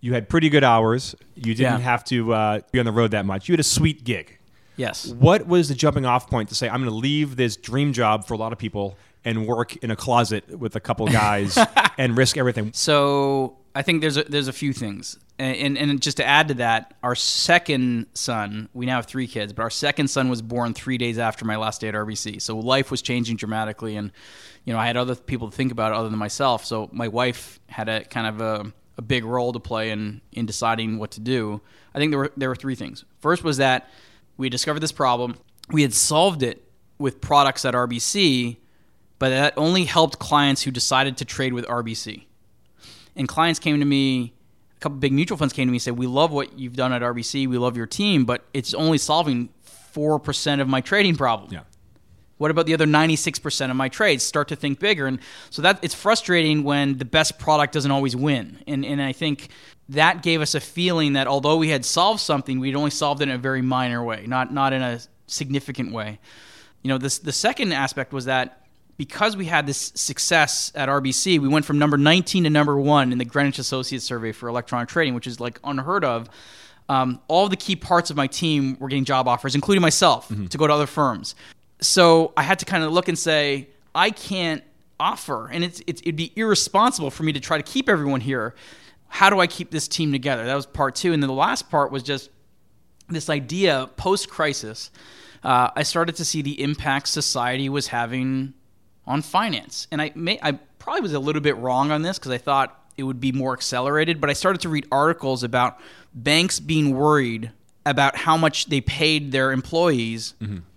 You 0.00 0.12
had 0.12 0.28
pretty 0.28 0.48
good 0.50 0.64
hours. 0.64 1.14
You 1.34 1.54
didn't 1.54 1.60
Yeah. 1.60 1.78
have 1.78 2.04
to 2.04 2.34
uh, 2.34 2.60
be 2.72 2.78
on 2.78 2.84
the 2.84 2.92
road 2.92 3.12
that 3.12 3.24
much. 3.26 3.48
You 3.48 3.52
had 3.54 3.60
a 3.60 3.64
sweet 3.64 4.04
gig. 4.04 4.38
Yes. 4.76 5.06
What 5.06 5.46
was 5.46 5.68
the 5.68 5.74
jumping 5.74 6.04
off 6.04 6.28
point 6.28 6.48
to 6.50 6.54
say, 6.54 6.68
I'm 6.68 6.80
going 6.80 6.90
to 6.90 6.96
leave 6.96 7.36
this 7.36 7.56
dream 7.56 7.92
job 7.92 8.26
for 8.26 8.34
a 8.34 8.36
lot 8.36 8.52
of 8.52 8.58
people 8.58 8.98
and 9.24 9.46
work 9.46 9.76
in 9.76 9.90
a 9.90 9.96
closet 9.96 10.58
with 10.58 10.76
a 10.76 10.80
couple 10.80 11.06
guys 11.06 11.56
and 11.98 12.16
risk 12.16 12.36
everything? 12.36 12.72
So 12.74 13.56
I 13.74 13.82
think 13.82 14.00
there's 14.00 14.16
a, 14.16 14.22
there's 14.24 14.46
a 14.46 14.52
few 14.52 14.72
things, 14.72 15.18
and, 15.38 15.56
and 15.56 15.90
and 15.90 16.00
just 16.00 16.18
to 16.18 16.24
add 16.24 16.48
to 16.48 16.54
that, 16.54 16.94
our 17.02 17.16
second 17.16 18.06
son, 18.14 18.68
we 18.72 18.86
now 18.86 18.96
have 18.96 19.06
three 19.06 19.26
kids, 19.26 19.52
but 19.52 19.62
our 19.62 19.70
second 19.70 20.08
son 20.08 20.28
was 20.28 20.42
born 20.42 20.74
three 20.74 20.96
days 20.96 21.18
after 21.18 21.44
my 21.44 21.56
last 21.56 21.80
day 21.80 21.88
at 21.88 21.94
RBC. 21.94 22.40
So 22.40 22.56
life 22.56 22.92
was 22.92 23.02
changing 23.02 23.36
dramatically, 23.36 23.96
and 23.96 24.12
you 24.64 24.72
know 24.72 24.78
I 24.78 24.86
had 24.86 24.96
other 24.96 25.16
people 25.16 25.50
to 25.50 25.56
think 25.56 25.72
about 25.72 25.92
other 25.92 26.08
than 26.08 26.18
myself. 26.18 26.64
So 26.64 26.88
my 26.92 27.08
wife 27.08 27.58
had 27.68 27.88
a 27.88 28.04
kind 28.04 28.28
of 28.28 28.40
a, 28.40 28.72
a 28.96 29.02
big 29.02 29.24
role 29.24 29.52
to 29.52 29.60
play 29.60 29.90
in 29.90 30.20
in 30.30 30.46
deciding 30.46 30.98
what 30.98 31.10
to 31.12 31.20
do. 31.20 31.60
I 31.94 31.98
think 31.98 32.12
there 32.12 32.18
were 32.18 32.32
there 32.36 32.48
were 32.48 32.56
three 32.56 32.76
things. 32.76 33.04
First 33.18 33.42
was 33.42 33.56
that 33.56 33.90
we 34.36 34.48
discovered 34.48 34.80
this 34.80 34.92
problem, 34.92 35.36
we 35.70 35.82
had 35.82 35.92
solved 35.92 36.44
it 36.44 36.64
with 36.98 37.20
products 37.20 37.64
at 37.64 37.74
RBC, 37.74 38.58
but 39.18 39.30
that 39.30 39.54
only 39.56 39.84
helped 39.84 40.20
clients 40.20 40.62
who 40.62 40.70
decided 40.70 41.16
to 41.16 41.24
trade 41.24 41.52
with 41.52 41.66
RBC 41.66 42.26
and 43.16 43.28
clients 43.28 43.60
came 43.60 43.78
to 43.78 43.84
me 43.84 44.32
a 44.76 44.80
couple 44.80 44.98
big 44.98 45.12
mutual 45.12 45.38
funds 45.38 45.52
came 45.54 45.66
to 45.66 45.70
me 45.72 45.76
and 45.76 45.82
said 45.82 45.96
we 45.96 46.06
love 46.06 46.32
what 46.32 46.58
you've 46.58 46.76
done 46.76 46.92
at 46.92 47.02
rbc 47.02 47.48
we 47.48 47.58
love 47.58 47.76
your 47.76 47.86
team 47.86 48.24
but 48.24 48.44
it's 48.52 48.74
only 48.74 48.98
solving 48.98 49.48
4% 49.94 50.60
of 50.60 50.68
my 50.68 50.80
trading 50.80 51.16
problem. 51.16 51.52
Yeah. 51.52 51.60
what 52.38 52.50
about 52.50 52.66
the 52.66 52.74
other 52.74 52.86
96% 52.86 53.70
of 53.70 53.76
my 53.76 53.88
trades? 53.88 54.24
Start 54.24 54.48
to 54.48 54.56
think 54.56 54.80
bigger. 54.80 55.06
And 55.06 55.20
so 55.50 55.62
that 55.62 55.78
it's 55.82 55.94
frustrating 55.94 56.64
when 56.64 56.98
the 56.98 57.04
best 57.04 57.38
product 57.38 57.72
doesn't 57.72 57.90
always 57.90 58.16
win. 58.16 58.58
And, 58.66 58.84
and 58.84 59.00
i 59.00 59.12
think 59.12 59.48
that 59.88 60.22
gave 60.22 60.40
us 60.40 60.54
a 60.54 60.60
feeling 60.60 61.12
that 61.12 61.26
although 61.26 61.56
we 61.56 61.68
had 61.68 61.84
solved 61.84 62.20
something 62.20 62.58
we'd 62.58 62.74
only 62.74 62.90
solved 62.90 63.20
it 63.20 63.28
in 63.28 63.34
a 63.34 63.38
very 63.38 63.60
minor 63.60 64.02
way 64.02 64.24
not 64.26 64.52
not 64.52 64.72
in 64.72 64.82
a 64.82 65.00
significant 65.26 65.92
way. 65.92 66.18
You 66.82 66.88
know 66.88 66.98
this 66.98 67.18
the 67.18 67.32
second 67.32 67.72
aspect 67.72 68.12
was 68.12 68.24
that 68.24 68.63
because 68.96 69.36
we 69.36 69.46
had 69.46 69.66
this 69.66 69.92
success 69.94 70.70
at 70.74 70.88
RBC, 70.88 71.40
we 71.40 71.48
went 71.48 71.64
from 71.64 71.78
number 71.78 71.96
19 71.96 72.44
to 72.44 72.50
number 72.50 72.78
one 72.78 73.12
in 73.12 73.18
the 73.18 73.24
Greenwich 73.24 73.58
Associates 73.58 74.04
survey 74.04 74.32
for 74.32 74.48
electronic 74.48 74.88
trading, 74.88 75.14
which 75.14 75.26
is 75.26 75.40
like 75.40 75.58
unheard 75.64 76.04
of. 76.04 76.28
Um, 76.88 77.20
all 77.28 77.48
the 77.48 77.56
key 77.56 77.76
parts 77.76 78.10
of 78.10 78.16
my 78.16 78.26
team 78.26 78.76
were 78.78 78.88
getting 78.88 79.04
job 79.04 79.26
offers, 79.26 79.54
including 79.54 79.82
myself, 79.82 80.28
to 80.50 80.58
go 80.58 80.66
to 80.66 80.72
other 80.72 80.86
firms. 80.86 81.34
So 81.80 82.32
I 82.36 82.42
had 82.42 82.58
to 82.60 82.64
kind 82.64 82.84
of 82.84 82.92
look 82.92 83.08
and 83.08 83.18
say, 83.18 83.68
I 83.94 84.10
can't 84.10 84.62
offer, 85.00 85.48
and 85.48 85.64
it's, 85.64 85.82
it's, 85.86 86.00
it'd 86.02 86.16
be 86.16 86.32
irresponsible 86.36 87.10
for 87.10 87.22
me 87.22 87.32
to 87.32 87.40
try 87.40 87.56
to 87.56 87.62
keep 87.62 87.88
everyone 87.88 88.20
here. 88.20 88.54
How 89.08 89.30
do 89.30 89.40
I 89.40 89.46
keep 89.46 89.70
this 89.70 89.88
team 89.88 90.12
together? 90.12 90.44
That 90.44 90.54
was 90.54 90.66
part 90.66 90.94
two. 90.94 91.12
And 91.12 91.22
then 91.22 91.28
the 91.28 91.34
last 91.34 91.70
part 91.70 91.90
was 91.90 92.02
just 92.02 92.30
this 93.08 93.28
idea 93.28 93.88
post 93.96 94.28
crisis, 94.28 94.90
uh, 95.42 95.70
I 95.76 95.82
started 95.82 96.16
to 96.16 96.24
see 96.24 96.42
the 96.42 96.62
impact 96.62 97.08
society 97.08 97.68
was 97.68 97.88
having 97.88 98.54
on 99.06 99.22
finance. 99.22 99.86
And 99.90 100.00
I 100.00 100.12
may, 100.14 100.38
I 100.42 100.52
probably 100.78 101.02
was 101.02 101.12
a 101.12 101.18
little 101.18 101.42
bit 101.42 101.56
wrong 101.56 101.90
on 101.90 102.02
this 102.02 102.18
because 102.18 102.32
I 102.32 102.38
thought 102.38 102.80
it 102.96 103.02
would 103.02 103.20
be 103.20 103.32
more 103.32 103.52
accelerated, 103.52 104.20
but 104.20 104.30
I 104.30 104.34
started 104.34 104.60
to 104.62 104.68
read 104.68 104.86
articles 104.92 105.42
about 105.42 105.78
banks 106.14 106.60
being 106.60 106.96
worried 106.96 107.50
about 107.86 108.16
how 108.16 108.36
much 108.36 108.66
they 108.66 108.80
paid 108.80 109.32
their 109.32 109.52
employees 109.52 110.34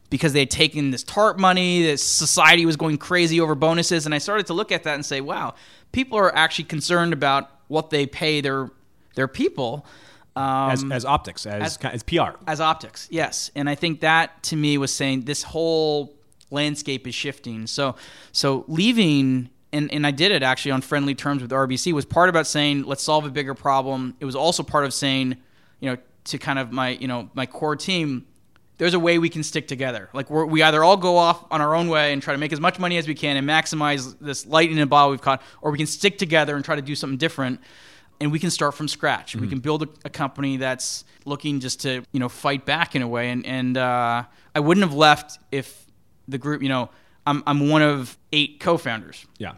because 0.10 0.34
they 0.34 0.40
had 0.40 0.50
taken 0.50 0.92
this 0.92 1.04
TARP 1.04 1.38
money, 1.38 1.84
that 1.88 2.00
society 2.00 2.66
was 2.66 2.76
going 2.76 2.98
crazy 2.98 3.40
over 3.40 3.56
bonuses. 3.56 4.06
And 4.06 4.16
I 4.16 4.18
started 4.18 4.48
to 4.48 4.54
look 4.54 4.72
at 4.72 4.84
that 4.84 4.96
and 4.96 5.06
say, 5.06 5.22
wow, 5.22 5.54
people 5.92 6.18
are 6.18 6.34
actually 6.36 6.66
concerned 6.66 7.14
about 7.14 7.50
what 7.68 7.90
they 7.90 8.06
pay 8.06 8.42
their 8.42 8.72
their 9.16 9.28
people. 9.28 9.86
Um, 10.36 10.70
As, 10.72 10.86
as 10.92 11.06
optics, 11.06 11.46
as, 11.46 11.78
as 11.78 12.04
PR. 12.04 12.38
as 12.46 12.62
optics, 12.62 13.08
yes. 13.10 13.50
And 13.56 13.68
I 13.70 13.74
think 13.76 14.02
that 14.02 14.44
to 14.44 14.56
me 14.56 14.78
was 14.78 14.94
saying 14.94 15.22
this 15.22 15.42
whole 15.44 16.14
landscape 16.52 17.08
is 17.08 17.16
shifting. 17.16 17.68
So 17.68 17.96
so 18.32 18.66
leaving 18.68 19.50
and, 19.74 19.92
and 19.92 20.08
I 20.08 20.12
did 20.12 20.32
it 20.32 20.44
actually 20.44 20.72
on 20.72 20.82
friendly 20.82 21.14
terms 21.14 21.42
with 21.42 21.52
RBC 21.52 21.94
was 21.94 22.06
part 22.06 22.30
about 22.30 22.48
saying 22.48 22.84
let's 22.84 23.04
solve 23.04 23.26
a 23.26 23.30
bigger 23.30 23.54
problem. 23.54 24.16
It 24.20 24.26
was 24.26 24.36
also 24.36 24.64
part 24.64 24.86
of 24.86 24.94
saying, 24.94 25.38
you 25.80 25.90
know, 25.90 25.98
to 26.26 26.38
kind 26.38 26.60
of 26.60 26.72
my 26.72 26.90
you 26.90 27.08
know 27.08 27.30
my 27.34 27.46
core 27.46 27.76
team, 27.76 28.26
there's 28.78 28.94
a 28.94 29.00
way 29.00 29.18
we 29.18 29.30
can 29.30 29.44
stick 29.44 29.68
together. 29.68 30.10
Like 30.14 30.30
we're, 30.30 30.46
we 30.46 30.62
either 30.62 30.84
all 30.84 30.98
go 30.98 31.18
off 31.18 31.44
on 31.52 31.62
our 31.62 31.76
own 31.76 31.88
way 31.88 32.14
and 32.14 32.22
try 32.22 32.34
to 32.34 32.38
make 32.38 32.54
as 32.54 32.60
much 32.60 32.80
money 32.80 32.98
as 32.98 33.08
we 33.08 33.16
can 33.16 33.38
and 33.38 33.48
maximize 33.48 34.18
this 34.20 34.46
lightning 34.46 34.78
in 34.78 34.84
a 34.84 34.88
bottle 34.88 35.12
we've 35.12 35.22
caught, 35.22 35.42
or 35.62 35.72
we 35.72 35.78
can 35.78 35.88
stick 35.88 36.18
together 36.18 36.56
and 36.56 36.64
try 36.64 36.76
to 36.76 36.82
do 36.82 36.96
something 36.96 37.18
different. 37.18 37.60
And 38.20 38.32
we 38.32 38.40
can 38.40 38.50
start 38.50 38.74
from 38.74 38.88
scratch. 38.88 39.36
We 39.36 39.48
can 39.48 39.60
build 39.60 39.84
a, 39.84 39.90
a 40.06 40.10
company 40.10 40.58
that's 40.58 41.06
looking 41.26 41.60
just 41.60 41.82
to 41.82 42.04
you 42.12 42.20
know 42.20 42.30
fight 42.30 42.66
back 42.66 42.96
in 42.96 43.02
a 43.04 43.08
way. 43.08 43.30
And 43.30 43.46
and 43.46 43.78
uh, 43.78 44.24
I 44.56 44.60
wouldn't 44.60 44.84
have 44.84 44.96
left 44.96 45.38
if 45.52 45.87
the 46.28 46.38
group. 46.38 46.62
You 46.62 46.70
know, 46.70 46.90
I'm 47.26 47.44
I'm 47.46 47.70
one 47.70 47.82
of 47.82 48.18
eight 48.32 48.60
co-founders. 48.60 49.26
Yeah. 49.38 49.54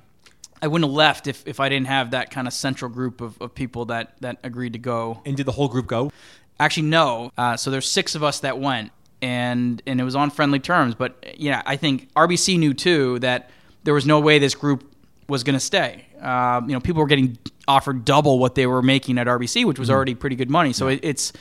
I 0.61 0.67
wouldn't 0.67 0.89
have 0.89 0.95
left 0.95 1.27
if, 1.27 1.47
if 1.47 1.59
I 1.59 1.69
didn't 1.69 1.87
have 1.87 2.11
that 2.11 2.31
kind 2.31 2.45
of 2.45 2.53
central 2.53 2.91
group 2.91 3.21
of, 3.21 3.41
of 3.41 3.55
people 3.55 3.85
that, 3.85 4.15
that 4.19 4.39
agreed 4.43 4.73
to 4.73 4.79
go. 4.79 5.21
And 5.25 5.37
did 5.37 5.45
the 5.45 5.53
whole 5.53 5.69
group 5.69 5.87
go? 5.87 6.11
Actually, 6.59 6.87
no. 6.87 7.31
Uh, 7.37 7.55
so 7.55 7.71
there's 7.71 7.89
six 7.89 8.13
of 8.15 8.23
us 8.23 8.41
that 8.41 8.59
went, 8.59 8.91
and 9.21 9.81
and 9.87 10.01
it 10.01 10.03
was 10.03 10.15
on 10.15 10.29
friendly 10.29 10.59
terms. 10.59 10.95
But 10.95 11.35
yeah, 11.37 11.61
I 11.65 11.77
think 11.77 12.13
RBC 12.13 12.59
knew 12.59 12.73
too 12.73 13.19
that 13.19 13.49
there 13.83 13.93
was 13.93 14.05
no 14.05 14.19
way 14.19 14.39
this 14.39 14.55
group 14.55 14.93
was 15.29 15.43
going 15.43 15.53
to 15.53 15.59
stay. 15.59 16.05
Uh, 16.21 16.61
you 16.65 16.73
know, 16.73 16.81
people 16.81 17.01
were 17.01 17.07
getting 17.07 17.37
offered 17.67 18.03
double 18.03 18.39
what 18.39 18.55
they 18.55 18.67
were 18.67 18.81
making 18.81 19.17
at 19.17 19.27
RBC, 19.27 19.63
which 19.65 19.79
was 19.79 19.89
already 19.89 20.15
pretty 20.15 20.35
good 20.35 20.49
money. 20.49 20.73
So 20.73 20.89
it, 20.89 20.99
it's 21.01 21.31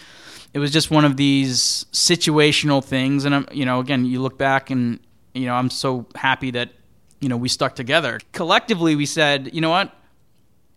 it 0.55 0.61
was 0.61 0.71
just 0.71 0.91
one 0.91 1.05
of 1.05 1.17
these 1.17 1.87
situational 1.93 2.85
things. 2.85 3.25
And 3.25 3.35
I'm, 3.35 3.49
you 3.51 3.65
know, 3.65 3.81
again, 3.81 4.05
you 4.05 4.23
look 4.23 4.39
back 4.39 4.71
and 4.71 5.01
you 5.39 5.47
know, 5.47 5.55
I'm 5.55 5.71
so 5.71 6.07
happy 6.15 6.51
that 6.53 6.71
you 7.21 7.29
know 7.29 7.37
we 7.37 7.49
stuck 7.49 7.75
together 7.75 8.21
collectively. 8.33 8.97
We 8.97 9.07
said, 9.07 9.51
you 9.55 9.61
know 9.61 9.71
what, 9.71 9.95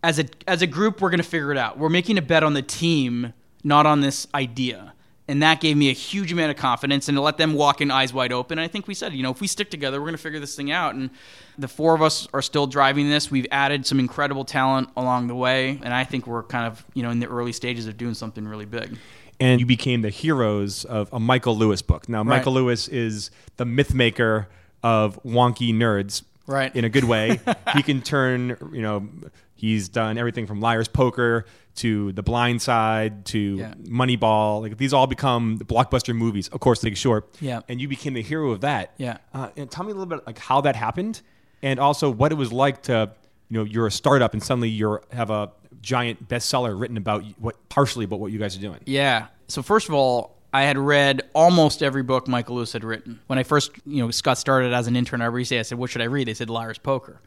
as 0.03 0.19
a 0.19 0.25
as 0.47 0.61
a 0.61 0.67
group, 0.67 1.01
we're 1.01 1.09
going 1.09 1.19
to 1.19 1.27
figure 1.27 1.51
it 1.51 1.57
out. 1.57 1.77
We're 1.77 1.89
making 1.89 2.17
a 2.17 2.21
bet 2.21 2.43
on 2.43 2.53
the 2.53 2.61
team, 2.61 3.33
not 3.63 3.85
on 3.85 4.01
this 4.01 4.27
idea. 4.33 4.93
And 5.27 5.41
that 5.43 5.61
gave 5.61 5.77
me 5.77 5.89
a 5.89 5.93
huge 5.93 6.33
amount 6.33 6.51
of 6.51 6.57
confidence 6.57 7.07
and 7.07 7.15
to 7.15 7.21
let 7.21 7.37
them 7.37 7.53
walk 7.53 7.79
in 7.79 7.89
eyes 7.89 8.11
wide 8.11 8.33
open. 8.33 8.57
And 8.57 8.65
I 8.65 8.67
think 8.67 8.85
we 8.85 8.93
said, 8.93 9.13
you 9.13 9.23
know, 9.23 9.31
if 9.31 9.39
we 9.39 9.47
stick 9.47 9.69
together, 9.69 10.01
we're 10.01 10.07
going 10.07 10.17
to 10.17 10.21
figure 10.21 10.41
this 10.41 10.57
thing 10.57 10.71
out. 10.71 10.93
And 10.93 11.09
the 11.57 11.69
four 11.69 11.95
of 11.95 12.01
us 12.01 12.27
are 12.33 12.41
still 12.41 12.67
driving 12.67 13.09
this. 13.09 13.31
We've 13.31 13.47
added 13.49 13.85
some 13.85 13.97
incredible 13.97 14.43
talent 14.43 14.89
along 14.97 15.27
the 15.27 15.35
way. 15.35 15.79
And 15.83 15.93
I 15.93 16.03
think 16.03 16.27
we're 16.27 16.43
kind 16.43 16.67
of, 16.67 16.83
you 16.95 17.03
know, 17.03 17.11
in 17.11 17.19
the 17.19 17.29
early 17.29 17.53
stages 17.53 17.87
of 17.87 17.95
doing 17.95 18.13
something 18.13 18.45
really 18.45 18.65
big. 18.65 18.97
And 19.41 19.59
you 19.59 19.65
became 19.65 20.01
the 20.03 20.09
heroes 20.09 20.85
of 20.85 21.09
a 21.11 21.19
Michael 21.19 21.57
Lewis 21.57 21.81
book. 21.81 22.07
Now, 22.07 22.19
Right. 22.19 22.37
Michael 22.37 22.53
Lewis 22.53 22.87
is 22.87 23.31
the 23.57 23.65
myth 23.65 23.93
maker 23.93 24.47
of 24.83 25.21
wonky 25.23 25.73
nerds. 25.73 26.23
Right. 26.47 26.73
In 26.75 26.85
a 26.85 26.89
good 26.89 27.03
way. 27.05 27.39
he 27.75 27.83
can 27.83 28.01
turn, 28.01 28.55
you 28.73 28.81
know, 28.81 29.07
he's 29.55 29.89
done 29.89 30.17
everything 30.17 30.47
from 30.47 30.59
Liar's 30.59 30.87
Poker 30.87 31.45
to 31.75 32.11
The 32.13 32.23
Blind 32.23 32.61
Side 32.61 33.25
to 33.27 33.39
Yeah. 33.39 33.73
Moneyball. 33.83 34.61
Like 34.61 34.77
these 34.77 34.91
all 34.93 35.07
become 35.07 35.57
blockbuster 35.59 36.15
movies. 36.15 36.47
Of 36.49 36.59
course, 36.59 36.81
Big 36.81 36.97
Short. 36.97 37.29
Yeah. 37.39 37.61
And 37.69 37.79
you 37.81 37.87
became 37.87 38.13
the 38.13 38.21
hero 38.23 38.51
of 38.51 38.61
that. 38.61 38.93
Yeah. 38.97 39.17
Uh, 39.33 39.49
and 39.55 39.69
tell 39.71 39.85
me 39.85 39.91
a 39.91 39.95
little 39.95 40.07
bit 40.17 40.25
like 40.27 40.39
how 40.39 40.61
that 40.61 40.75
happened, 40.75 41.21
and 41.63 41.79
also 41.79 42.09
what 42.09 42.31
it 42.31 42.35
was 42.35 42.51
like 42.51 42.83
to, 42.83 43.11
you 43.49 43.57
know, 43.59 43.63
you're 43.63 43.87
a 43.87 43.91
startup 43.91 44.33
and 44.33 44.41
suddenly 44.43 44.69
you're 44.69 45.01
have 45.11 45.29
a 45.29 45.51
giant 45.81 46.27
bestseller 46.27 46.79
written 46.79 46.97
about 46.97 47.23
what 47.39 47.57
partially 47.69 48.05
about 48.05 48.19
what 48.19 48.31
you 48.31 48.39
guys 48.39 48.55
are 48.57 48.61
doing. 48.61 48.79
Yeah. 48.85 49.27
So 49.47 49.61
first 49.61 49.89
of 49.89 49.95
all, 49.95 50.37
I 50.53 50.63
had 50.63 50.77
read 50.77 51.21
almost 51.33 51.81
every 51.81 52.03
book 52.03 52.27
Michael 52.27 52.57
Lewis 52.57 52.73
had 52.73 52.83
written. 52.83 53.19
When 53.27 53.39
I 53.39 53.43
first, 53.43 53.71
you 53.85 54.03
know, 54.03 54.11
Scott 54.11 54.37
started 54.37 54.73
as 54.73 54.87
an 54.87 54.95
intern 54.95 55.21
at 55.21 55.31
RBC, 55.31 55.59
I 55.59 55.61
said, 55.61 55.77
"What 55.77 55.89
should 55.89 56.01
I 56.01 56.05
read?" 56.05 56.27
They 56.27 56.33
said, 56.33 56.49
"Liar's 56.49 56.77
Poker." 56.77 57.21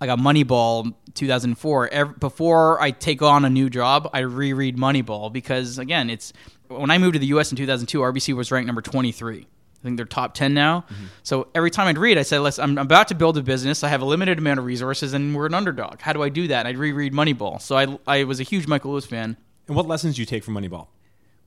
I 0.00 0.06
got 0.06 0.18
Moneyball 0.18 0.94
2004. 1.14 1.88
Ev 1.88 2.20
before 2.20 2.80
I 2.80 2.90
take 2.90 3.22
on 3.22 3.44
a 3.44 3.50
new 3.50 3.68
job, 3.68 4.08
I 4.12 4.20
reread 4.20 4.78
Moneyball 4.78 5.32
because 5.32 5.78
again, 5.78 6.08
it's 6.08 6.32
when 6.68 6.90
I 6.90 6.98
moved 6.98 7.14
to 7.14 7.18
the 7.18 7.26
U.S. 7.26 7.50
in 7.50 7.56
2002, 7.56 8.00
RBC 8.00 8.34
was 8.34 8.50
ranked 8.50 8.66
number 8.66 8.82
23. 8.82 9.46
I 9.80 9.82
think 9.82 9.96
they're 9.96 10.06
top 10.06 10.34
10 10.34 10.52
now. 10.52 10.84
So 11.22 11.48
every 11.54 11.70
time 11.70 11.86
I'd 11.86 11.96
read, 11.96 12.18
I 12.18 12.22
said, 12.22 12.40
Listen, 12.40 12.64
I'm 12.64 12.78
about 12.78 13.08
to 13.08 13.14
build 13.14 13.38
a 13.38 13.42
business. 13.42 13.82
I 13.82 13.88
have 13.88 14.02
a 14.02 14.04
limited 14.04 14.38
amount 14.38 14.58
of 14.58 14.66
resources 14.66 15.14
and 15.14 15.34
we're 15.34 15.46
an 15.46 15.54
underdog. 15.54 16.00
How 16.00 16.12
do 16.12 16.22
I 16.22 16.28
do 16.28 16.48
that? 16.48 16.60
And 16.60 16.68
I'd 16.68 16.76
reread 16.76 17.14
Moneyball. 17.14 17.60
So 17.60 17.76
I, 17.76 17.98
I 18.06 18.24
was 18.24 18.40
a 18.40 18.42
huge 18.42 18.66
Michael 18.66 18.90
Lewis 18.92 19.06
fan. 19.06 19.38
And 19.66 19.76
what 19.76 19.86
lessons 19.86 20.16
do 20.16 20.22
you 20.22 20.26
take 20.26 20.44
from 20.44 20.54
Moneyball? 20.54 20.88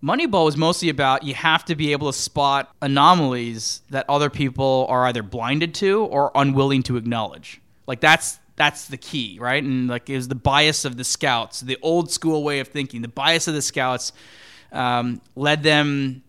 Moneyball 0.04 0.46
was 0.46 0.58
mostly 0.58 0.90
about 0.90 1.24
you 1.24 1.34
have 1.34 1.64
to 1.66 1.76
be 1.76 1.94
able 1.94 2.12
to 2.12 2.18
spot 2.18 2.76
anomalies 2.82 3.82
that 3.90 4.06
other 4.10 4.30
people 4.30 4.86
are 4.90 5.06
either 5.06 5.24
blinded 5.24 5.74
to 5.76 6.04
or 6.06 6.32
unwilling 6.36 6.84
to 6.84 6.98
acknowledge. 6.98 7.62
Like 7.88 8.02
that's 8.02 8.40
that's 8.56 8.88
the 8.88 8.98
key, 8.98 9.38
right? 9.40 9.64
And 9.64 9.88
like 9.88 10.10
is 10.10 10.28
the 10.28 10.36
bias 10.36 10.86
of 10.86 10.98
the 10.98 11.04
scouts, 11.04 11.62
the 11.62 11.78
old 11.82 12.12
school 12.12 12.44
way 12.44 12.60
of 12.60 12.68
thinking. 12.68 13.02
The 13.02 13.08
bias 13.08 13.48
of 13.48 13.54
the 13.54 13.62
scouts 13.62 14.12
um, 14.74 15.22
led 15.36 15.64
them 15.64 16.24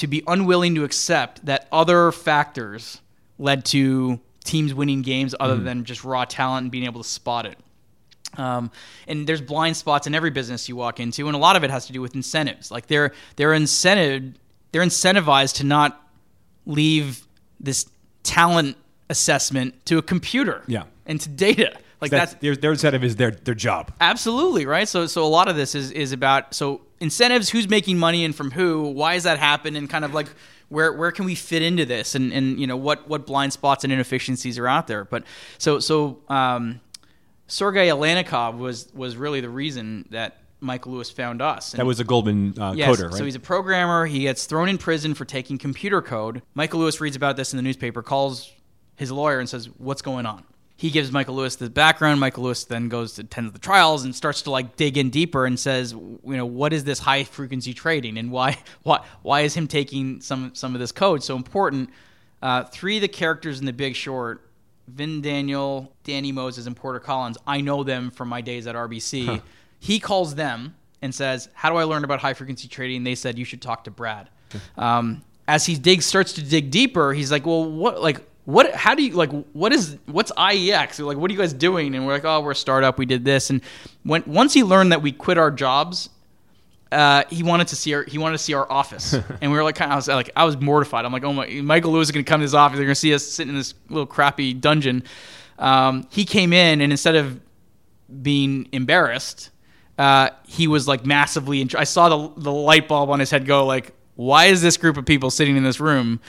to 0.00 0.06
be 0.06 0.22
unwilling 0.26 0.74
to 0.74 0.84
accept 0.84 1.44
that 1.46 1.66
other 1.72 2.12
factors 2.12 3.00
led 3.38 3.64
to 3.66 4.20
teams 4.44 4.74
winning 4.74 5.02
games 5.02 5.34
other 5.40 5.56
than 5.56 5.84
just 5.84 6.04
raw 6.04 6.24
talent 6.24 6.64
and 6.64 6.70
being 6.70 6.84
able 6.84 7.02
to 7.02 7.08
spot 7.08 7.46
it. 7.46 7.58
Um, 8.38 8.70
and 9.08 9.26
there's 9.26 9.40
blind 9.40 9.76
spots 9.76 10.06
in 10.06 10.14
every 10.14 10.30
business 10.30 10.68
you 10.68 10.76
walk 10.76 11.00
into, 11.00 11.26
and 11.26 11.34
a 11.34 11.38
lot 11.38 11.56
of 11.56 11.64
it 11.64 11.70
has 11.70 11.86
to 11.86 11.92
do 11.92 12.00
with 12.00 12.14
incentives. 12.14 12.70
Like 12.70 12.86
they're 12.86 13.12
they're 13.36 13.50
incented 13.50 14.34
they're 14.72 14.82
incentivized 14.82 15.56
to 15.56 15.64
not 15.64 16.00
leave 16.64 17.22
this 17.58 17.86
talent 18.22 18.76
assessment 19.08 19.84
to 19.86 19.98
a 19.98 20.02
computer, 20.02 20.62
Yeah. 20.68 20.84
and 21.06 21.20
to 21.20 21.28
data. 21.28 21.72
Like 22.00 22.12
That's, 22.12 22.32
that's 22.32 22.40
their, 22.40 22.56
their 22.56 22.70
incentive 22.72 23.02
is 23.04 23.16
their 23.16 23.32
their 23.32 23.54
job. 23.56 23.92
Absolutely, 24.00 24.64
right? 24.64 24.88
So 24.88 25.06
so 25.06 25.24
a 25.24 25.28
lot 25.28 25.48
of 25.48 25.56
this 25.56 25.74
is 25.74 25.90
is 25.90 26.12
about 26.12 26.54
so 26.54 26.82
incentives, 27.00 27.50
who's 27.50 27.68
making 27.68 27.98
money 27.98 28.24
and 28.24 28.34
from 28.34 28.50
who, 28.50 28.82
why 28.82 29.14
is 29.14 29.24
that 29.24 29.38
happen 29.38 29.76
and 29.76 29.88
kind 29.88 30.04
of 30.04 30.14
like 30.14 30.28
where 30.68 30.92
where 30.92 31.10
can 31.10 31.24
we 31.24 31.34
fit 31.34 31.62
into 31.62 31.84
this 31.84 32.14
and 32.14 32.32
and 32.32 32.58
you 32.60 32.66
know 32.66 32.76
what 32.76 33.08
what 33.08 33.26
blind 33.26 33.52
spots 33.52 33.84
and 33.84 33.92
inefficiencies 33.92 34.58
are 34.58 34.68
out 34.68 34.86
there. 34.86 35.04
But 35.04 35.24
so 35.58 35.80
so 35.80 36.20
um 36.28 36.80
Sergey 37.48 37.88
Aleynikov 37.88 38.58
was 38.58 38.88
was 38.94 39.16
really 39.16 39.40
the 39.40 39.48
reason 39.50 40.06
that 40.10 40.38
Michael 40.60 40.92
Lewis 40.92 41.10
found 41.10 41.42
us. 41.42 41.72
That 41.72 41.86
was 41.86 42.00
a 42.00 42.04
Goldman 42.04 42.54
uh, 42.58 42.74
Yes, 42.76 42.88
coder, 42.88 43.10
right? 43.10 43.18
So 43.18 43.24
he's 43.24 43.34
a 43.34 43.40
programmer. 43.40 44.06
He 44.06 44.20
gets 44.20 44.44
thrown 44.44 44.68
in 44.68 44.78
prison 44.78 45.14
for 45.14 45.24
taking 45.24 45.58
computer 45.58 46.02
code. 46.02 46.42
Michael 46.54 46.80
Lewis 46.80 47.00
reads 47.00 47.16
about 47.16 47.36
this 47.36 47.52
in 47.52 47.56
the 47.56 47.62
newspaper, 47.62 48.02
calls 48.02 48.52
his 48.96 49.10
lawyer, 49.10 49.40
and 49.40 49.48
says, 49.48 49.68
"What's 49.78 50.02
going 50.02 50.26
on?" 50.26 50.44
He 50.80 50.90
gives 50.90 51.12
Michael 51.12 51.34
Lewis 51.34 51.56
the 51.56 51.68
background. 51.68 52.20
Michael 52.20 52.44
Lewis 52.44 52.64
then 52.64 52.88
goes 52.88 53.12
to 53.16 53.20
attend 53.20 53.52
the 53.52 53.58
trials 53.58 54.02
and 54.02 54.14
starts 54.14 54.40
to 54.42 54.50
like 54.50 54.76
dig 54.76 54.96
in 54.96 55.10
deeper 55.10 55.44
and 55.44 55.60
says, 55.60 55.92
"You 55.92 56.18
know, 56.24 56.46
what 56.46 56.72
is 56.72 56.84
this 56.84 56.98
high 56.98 57.24
frequency 57.24 57.74
trading 57.74 58.16
and 58.16 58.30
why 58.30 58.56
why 58.82 59.04
why 59.20 59.42
is 59.42 59.52
him 59.52 59.66
taking 59.66 60.22
some 60.22 60.54
some 60.54 60.74
of 60.74 60.80
this 60.80 60.90
code 60.90 61.22
so 61.22 61.36
important?" 61.36 61.90
Uh, 62.40 62.64
three 62.64 62.96
of 62.96 63.02
the 63.02 63.08
characters 63.08 63.60
in 63.60 63.66
The 63.66 63.74
Big 63.74 63.94
Short. 63.94 64.48
Vin 64.88 65.20
Daniel, 65.20 65.92
Danny 66.02 66.32
Moses, 66.32 66.66
and 66.66 66.74
Porter 66.74 66.98
Collins. 66.98 67.36
I 67.46 67.60
know 67.60 67.84
them 67.84 68.10
from 68.10 68.28
my 68.28 68.40
days 68.40 68.66
at 68.66 68.74
RBC. 68.74 69.42
He 69.78 70.00
calls 70.00 70.34
them 70.34 70.76
and 71.02 71.14
says, 71.14 71.50
"How 71.52 71.68
do 71.68 71.76
I 71.76 71.82
learn 71.82 72.04
about 72.04 72.20
high 72.20 72.32
frequency 72.32 72.68
trading?" 72.68 73.04
They 73.04 73.16
said, 73.16 73.38
"You 73.38 73.44
should 73.44 73.60
talk 73.60 73.84
to 73.84 73.90
Brad." 73.90 74.30
Um, 74.78 75.20
as 75.46 75.66
he 75.66 75.76
digs, 75.76 76.06
starts 76.06 76.32
to 76.32 76.42
dig 76.42 76.70
deeper, 76.70 77.12
he's 77.12 77.30
like, 77.30 77.44
"Well, 77.44 77.70
what? 77.70 78.00
Like, 78.00 78.26
what? 78.44 78.74
How 78.74 78.94
do 78.94 79.02
you 79.02 79.12
like? 79.12 79.30
What 79.52 79.72
is? 79.72 79.96
What's 80.06 80.32
IEX? 80.32 81.04
Like, 81.04 81.18
what 81.18 81.30
are 81.30 81.34
you 81.34 81.38
guys 81.38 81.52
doing?" 81.52 81.94
And 81.94 82.06
we're 82.06 82.12
like, 82.14 82.24
"Oh, 82.24 82.40
we're 82.40 82.52
a 82.52 82.56
startup. 82.56 82.98
We 82.98 83.06
did 83.06 83.24
this." 83.24 83.50
And 83.50 83.60
when 84.02 84.22
once 84.26 84.54
he 84.54 84.62
learned 84.62 84.92
that 84.92 85.02
we 85.02 85.12
quit 85.12 85.38
our 85.38 85.50
jobs, 85.50 86.10
uh, 86.92 87.24
he 87.30 87.42
wanted 87.42 87.68
to 87.68 87.76
see 87.76 87.94
our 87.94 88.02
he 88.04 88.18
wanted 88.18 88.38
to 88.38 88.42
see 88.42 88.54
our 88.54 88.70
office, 88.70 89.12
and 89.40 89.50
we 89.50 89.56
were 89.56 89.62
like, 89.62 89.76
kind 89.76 89.90
of, 89.90 89.94
I 89.94 89.96
was 89.96 90.08
like, 90.08 90.30
I 90.34 90.44
was 90.44 90.56
mortified. 90.60 91.04
I'm 91.04 91.12
like, 91.12 91.24
oh 91.24 91.32
my, 91.32 91.46
Michael 91.46 91.92
Lewis 91.92 92.08
is 92.08 92.12
going 92.12 92.24
to 92.24 92.28
come 92.28 92.40
to 92.40 92.42
his 92.42 92.54
office. 92.54 92.76
They're 92.76 92.86
going 92.86 92.94
to 92.94 93.00
see 93.00 93.14
us 93.14 93.26
sitting 93.26 93.50
in 93.50 93.58
this 93.58 93.74
little 93.88 94.06
crappy 94.06 94.52
dungeon. 94.54 95.04
Um, 95.58 96.06
he 96.10 96.24
came 96.24 96.52
in, 96.52 96.80
and 96.80 96.92
instead 96.92 97.16
of 97.16 97.40
being 98.22 98.68
embarrassed, 98.72 99.50
uh, 99.98 100.30
he 100.46 100.66
was 100.66 100.88
like 100.88 101.06
massively. 101.06 101.60
Int- 101.60 101.76
I 101.76 101.84
saw 101.84 102.08
the 102.08 102.40
the 102.40 102.52
light 102.52 102.88
bulb 102.88 103.10
on 103.10 103.20
his 103.20 103.30
head 103.30 103.46
go 103.46 103.66
like, 103.66 103.92
why 104.16 104.46
is 104.46 104.60
this 104.62 104.76
group 104.76 104.96
of 104.96 105.06
people 105.06 105.30
sitting 105.30 105.56
in 105.56 105.62
this 105.62 105.78
room? 105.78 106.20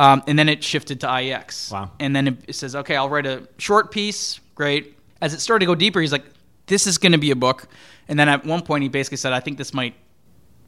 Um, 0.00 0.22
and 0.26 0.38
then 0.38 0.48
it 0.48 0.64
shifted 0.64 0.98
to 1.00 1.06
IEX. 1.06 1.70
Wow. 1.70 1.90
And 2.00 2.16
then 2.16 2.38
it 2.48 2.54
says, 2.54 2.74
okay, 2.74 2.96
I'll 2.96 3.10
write 3.10 3.26
a 3.26 3.46
short 3.58 3.90
piece. 3.90 4.40
Great. 4.54 4.96
As 5.20 5.34
it 5.34 5.40
started 5.40 5.60
to 5.60 5.66
go 5.66 5.74
deeper, 5.74 6.00
he's 6.00 6.10
like, 6.10 6.24
this 6.66 6.86
is 6.86 6.96
going 6.96 7.12
to 7.12 7.18
be 7.18 7.30
a 7.32 7.36
book. 7.36 7.68
And 8.08 8.18
then 8.18 8.26
at 8.26 8.46
one 8.46 8.62
point, 8.62 8.82
he 8.82 8.88
basically 8.88 9.18
said, 9.18 9.34
I 9.34 9.40
think 9.40 9.58
this 9.58 9.74
might 9.74 9.94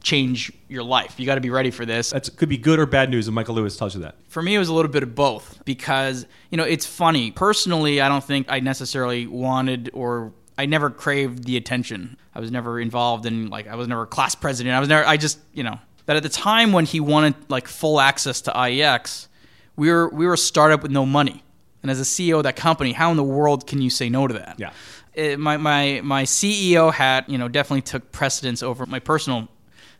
change 0.03 0.51
your 0.67 0.83
life. 0.83 1.19
You 1.19 1.25
got 1.25 1.35
to 1.35 1.41
be 1.41 1.49
ready 1.49 1.71
for 1.71 1.83
this. 1.83 2.11
That 2.11 2.29
could 2.37 2.47
be 2.47 2.59
good 2.59 2.77
or 2.77 2.85
bad 2.85 3.09
news, 3.09 3.27
and 3.27 3.33
Michael 3.33 3.55
Lewis 3.55 3.75
tells 3.75 3.95
you 3.95 4.01
that. 4.01 4.17
For 4.27 4.43
me, 4.43 4.53
it 4.53 4.59
was 4.59 4.69
a 4.69 4.73
little 4.73 4.91
bit 4.91 5.01
of 5.01 5.15
both 5.15 5.65
because, 5.65 6.27
you 6.51 6.57
know, 6.57 6.63
it's 6.63 6.85
funny. 6.85 7.31
Personally, 7.31 8.01
I 8.01 8.09
don't 8.09 8.23
think 8.23 8.45
I 8.49 8.59
necessarily 8.59 9.25
wanted 9.25 9.89
or 9.95 10.31
I 10.59 10.67
never 10.67 10.91
craved 10.91 11.45
the 11.45 11.57
attention. 11.57 12.17
I 12.35 12.39
was 12.39 12.51
never 12.51 12.79
involved 12.79 13.25
in, 13.25 13.49
like, 13.49 13.67
I 13.67 13.75
was 13.75 13.87
never 13.87 14.05
class 14.05 14.35
president. 14.35 14.75
I 14.75 14.79
was 14.79 14.89
never, 14.89 15.07
I 15.07 15.17
just, 15.17 15.39
you 15.53 15.63
know, 15.63 15.79
but 16.05 16.15
at 16.15 16.23
the 16.23 16.29
time 16.29 16.71
when 16.73 16.85
he 16.85 16.99
wanted, 16.99 17.35
like, 17.49 17.67
full 17.67 17.99
access 17.99 18.41
to 18.41 18.51
IEX, 18.51 19.27
we 19.75 19.91
were, 19.91 20.09
we 20.09 20.25
were 20.25 20.33
a 20.33 20.37
startup 20.37 20.83
with 20.83 20.91
no 20.91 21.05
money. 21.05 21.43
And 21.81 21.91
as 21.91 21.99
a 21.99 22.03
CEO 22.03 22.37
of 22.37 22.43
that 22.43 22.55
company, 22.55 22.93
how 22.93 23.11
in 23.11 23.17
the 23.17 23.23
world 23.23 23.67
can 23.67 23.81
you 23.81 23.89
say 23.89 24.09
no 24.09 24.27
to 24.27 24.33
that? 24.35 24.55
Yeah. 24.57 24.71
It, 25.13 25.39
my, 25.39 25.57
my, 25.57 26.01
my 26.03 26.23
CEO 26.23 26.93
hat, 26.93 27.29
you 27.29 27.37
know, 27.37 27.47
definitely 27.47 27.81
took 27.81 28.11
precedence 28.11 28.63
over 28.63 28.85
my 28.85 28.99
personal 28.99 29.47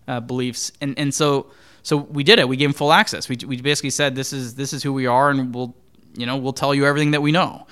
uh, 0.07 0.19
beliefs. 0.19 0.71
And, 0.81 0.97
and 0.97 1.13
so, 1.13 1.51
so 1.83 1.97
we 1.97 2.23
did 2.23 2.39
it. 2.39 2.47
We 2.47 2.55
gave 2.55 2.69
him 2.69 2.73
full 2.73 2.93
access. 2.93 3.27
We, 3.27 3.37
we 3.45 3.61
basically 3.61 3.89
said 3.89 4.15
this 4.15 4.33
is 4.33 4.55
this 4.55 4.73
is 4.73 4.81
who 4.81 4.93
we 4.93 5.05
are, 5.05 5.29
and 5.29 5.53
we'll 5.53 5.75
you 6.15 6.25
know 6.25 6.37
we'll 6.37 6.53
tell 6.53 6.73
you 6.73 6.85
everything 6.85 7.11
that 7.11 7.21
we 7.21 7.31
know. 7.31 7.67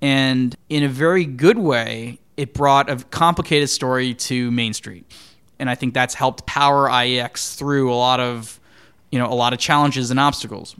And 0.00 0.54
in 0.68 0.84
a 0.84 0.88
very 0.88 1.24
good 1.24 1.58
way, 1.58 2.18
it 2.36 2.54
brought 2.54 2.88
a 2.88 2.96
complicated 2.96 3.68
story 3.68 4.14
to 4.14 4.50
Main 4.52 4.72
Street, 4.72 5.10
and 5.58 5.70
I 5.70 5.74
think 5.74 5.94
that's 5.94 6.14
helped 6.14 6.46
power 6.46 6.88
IEX 6.88 7.56
through 7.56 7.92
a 7.92 7.94
lot 7.94 8.20
of 8.20 8.60
you 9.10 9.18
know 9.18 9.26
a 9.26 9.34
lot 9.34 9.52
of 9.52 9.58
challenges 9.58 10.10
and 10.10 10.20
obstacles. 10.20 10.76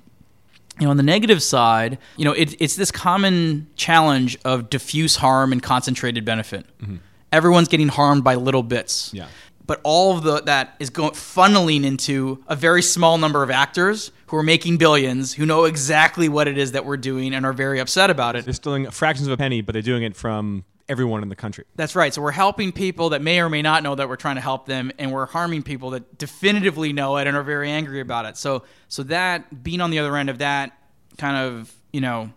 You 0.79 0.85
know, 0.85 0.91
on 0.91 0.99
the 0.99 1.03
negative 1.03 1.43
side, 1.43 1.97
you 2.19 2.27
know, 2.27 2.33
it, 2.33 2.55
it's 2.61 2.77
this 2.77 2.91
common 2.91 3.67
challenge 3.77 4.37
of 4.45 4.69
diffuse 4.69 5.17
harm 5.17 5.53
and 5.53 5.63
concentrated 5.63 6.27
benefit. 6.27 6.67
Mm-hmm. 6.83 6.97
Everyone's 7.33 7.69
getting 7.69 7.89
harmed 7.89 8.25
by 8.25 8.35
little 8.35 8.63
bits. 8.63 9.11
Yeah 9.15 9.29
but 9.67 9.81
all 9.83 10.17
of 10.17 10.23
the, 10.23 10.43
that 10.43 10.75
is 10.79 10.91
going 10.91 11.13
funneling 11.13 11.85
into 11.85 12.43
a 12.47 12.57
very 12.57 12.83
small 12.83 13.19
number 13.19 13.43
of 13.43 13.51
actors 13.51 14.13
who 14.27 14.37
are 14.37 14.43
making 14.43 14.77
billions, 14.77 15.33
who 15.35 15.45
know 15.45 15.65
exactly 15.65 16.29
what 16.29 16.49
it 16.49 16.57
is 16.57 16.73
that 16.73 16.85
we're 16.85 16.97
doing 16.97 17.35
and 17.35 17.45
are 17.45 17.53
very 17.53 17.81
upset 17.81 18.11
about 18.11 18.37
it. 18.37 18.45
They're 18.45 18.55
stealing 18.55 18.91
fractions 18.91 19.27
of 19.27 19.33
a 19.33 19.37
penny, 19.37 19.61
but 19.61 19.73
they're 19.73 19.83
doing 19.83 20.03
it 20.03 20.17
from 20.17 20.65
everyone 20.89 21.23
in 21.23 21.29
the 21.29 21.37
country. 21.37 21.65
That's 21.75 21.97
right. 21.97 22.13
So 22.15 22.23
we're 22.23 22.31
helping 22.31 22.73
people 22.73 23.11
that 23.11 23.23
may 23.23 23.41
or 23.41 23.49
may 23.49 23.63
not 23.63 23.83
know 23.83 23.95
that 23.95 24.09
we're 24.09 24.17
trying 24.17 24.37
to 24.37 24.41
help 24.41 24.67
them, 24.67 24.93
and 24.99 25.13
we're 25.13 25.27
harming 25.27 25.63
people 25.63 25.91
that 25.91 26.19
definitively 26.19 26.93
know 26.93 27.17
it 27.17 27.27
and 27.27 27.37
are 27.37 27.43
very 27.43 27.71
angry 27.71 28.01
about 28.01 28.27
it. 28.27 28.37
So, 28.37 28.63
so 28.89 29.03
that 29.05 29.63
being 29.63 29.81
on 29.81 29.91
the 29.91 29.99
other 29.99 30.17
end 30.17 30.31
of 30.31 30.39
that 30.39 30.73
kind 31.19 31.37
of 31.37 31.75
you 31.93 32.01
know 32.01 32.31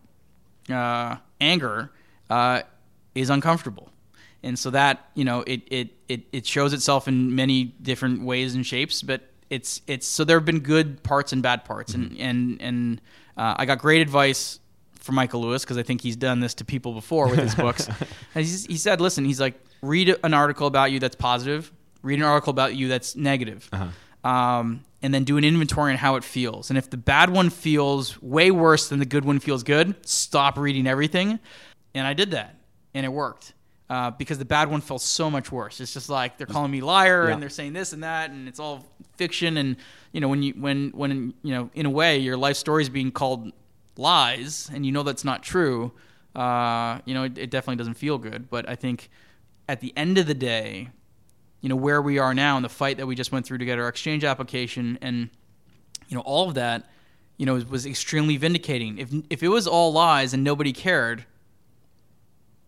uh, 0.70 1.18
anger 1.42 1.92
uh, 2.30 2.62
is 3.16 3.30
uncomfortable 3.30 3.92
and 4.44 4.58
so 4.58 4.70
that 4.70 5.10
you 5.16 5.24
know 5.24 5.42
it, 5.42 5.62
it 5.68 5.90
it 6.08 6.22
it 6.32 6.46
shows 6.46 6.74
itself 6.74 7.08
in 7.08 7.36
many 7.36 7.64
different 7.64 8.24
ways 8.24 8.56
and 8.56 8.66
shapes 8.66 9.02
but 9.02 9.22
it's 9.50 9.82
it's 9.88 10.08
so 10.08 10.24
there 10.24 10.38
have 10.38 10.46
been 10.46 10.60
good 10.60 11.02
parts 11.04 11.34
and 11.34 11.44
bad 11.44 11.66
parts 11.66 11.94
mm-hmm. 11.94 12.22
and 12.22 12.22
and 12.22 12.62
and 12.62 13.02
uh, 13.38 13.56
I 13.58 13.66
got 13.66 13.80
great 13.80 14.02
advice 14.02 14.60
from 15.00 15.16
Michael 15.16 15.42
Lewis 15.42 15.64
because 15.64 15.78
I 15.78 15.84
think 15.84 16.02
he's 16.02 16.16
done 16.16 16.40
this 16.40 16.54
to 16.56 16.66
people 16.66 16.94
before 16.94 17.28
with 17.30 17.40
his 17.40 17.56
books 17.56 17.88
he 18.34 18.46
said 18.46 19.02
listen 19.02 19.26
he's 19.26 19.40
like 19.40 19.60
read 19.82 20.16
an 20.24 20.34
article 20.34 20.68
about 20.68 20.92
you 20.92 21.00
that's 21.00 21.16
positive 21.16 21.72
read 22.02 22.20
an 22.20 22.26
article 22.26 22.52
about 22.52 22.76
you 22.76 22.88
that's 22.88 23.16
negative 23.16 23.68
uh-huh. 23.72 24.30
um, 24.30 24.84
and 25.02 25.14
then 25.14 25.24
do 25.24 25.38
an 25.38 25.44
inventory 25.44 25.92
on 25.92 25.98
how 25.98 26.16
it 26.16 26.24
feels 26.24 26.70
and 26.70 26.78
if 26.78 26.90
the 26.90 26.98
bad 26.98 27.30
one 27.30 27.50
feels 27.50 28.22
way 28.22 28.52
worse 28.52 28.90
than 28.90 29.00
the 29.00 29.06
good 29.06 29.26
one 29.26 29.40
feels 29.40 29.64
good 29.64 29.96
stop 30.06 30.58
reading 30.58 30.86
everything 30.86 31.40
and 31.96 32.06
I 32.06 32.14
did 32.14 32.32
that 32.32 32.56
and 32.94 33.06
it 33.06 33.10
worked 33.10 33.54
uh, 33.90 34.12
because 34.12 34.38
the 34.38 34.46
bad 34.46 34.70
one 34.70 34.82
felt 34.82 35.02
so 35.02 35.32
much 35.32 35.52
worse. 35.52 35.82
It's 35.82 35.94
just 35.94 36.10
like 36.10 36.38
they're 36.38 36.48
calling 36.48 36.72
me 36.72 36.82
liar 36.82 37.28
yeah. 37.28 37.34
and 37.34 37.42
they're 37.42 37.50
saying 37.50 37.74
this 37.74 37.92
and 37.92 38.04
that, 38.04 38.30
and 38.30 38.48
it's 38.48 38.60
all 38.60 38.86
fiction. 39.18 39.58
And 39.58 39.78
you 40.12 40.22
know, 40.22 40.28
when 40.28 40.44
you 40.44 40.54
when 40.54 40.92
when 40.92 41.34
you 41.42 41.54
know, 41.54 41.70
in 41.74 41.86
a 41.88 41.90
way, 41.90 42.20
your 42.20 42.38
life 42.38 42.56
story 42.56 42.84
is 42.84 42.90
being 42.90 43.12
called 43.12 43.52
lies, 44.00 44.70
and 44.74 44.86
you 44.86 44.92
know 44.92 45.04
that's 45.04 45.26
not 45.26 45.44
true. 45.44 45.92
Uh, 46.36 47.00
you 47.06 47.14
know, 47.14 47.24
it, 47.24 47.38
it 47.38 47.50
definitely 47.52 47.76
doesn't 47.78 47.96
feel 47.96 48.18
good. 48.18 48.50
But 48.50 48.68
I 48.68 48.76
think 48.76 49.10
at 49.68 49.82
the 49.82 49.94
end 49.96 50.18
of 50.18 50.28
the 50.28 50.34
day, 50.34 50.90
you 51.62 51.70
know, 51.70 51.76
where 51.76 52.02
we 52.02 52.18
are 52.18 52.34
now 52.34 52.56
and 52.56 52.64
the 52.64 52.70
fight 52.70 52.98
that 52.98 53.06
we 53.08 53.16
just 53.16 53.32
went 53.32 53.46
through 53.46 53.58
to 53.60 53.66
get 53.66 53.78
our 53.78 53.88
exchange 53.88 54.24
application, 54.24 54.98
and 55.02 55.30
you 56.08 56.16
know, 56.16 56.22
all 56.22 56.48
of 56.48 56.56
that, 56.56 56.90
you 57.38 57.46
know, 57.46 57.54
was, 57.54 57.66
was 57.66 57.86
extremely 57.86 58.38
vindicating. 58.38 58.98
If 58.98 59.14
if 59.30 59.44
it 59.44 59.50
was 59.50 59.68
all 59.68 59.92
lies 59.92 60.34
and 60.34 60.44
nobody 60.44 60.74
cared 60.74 61.26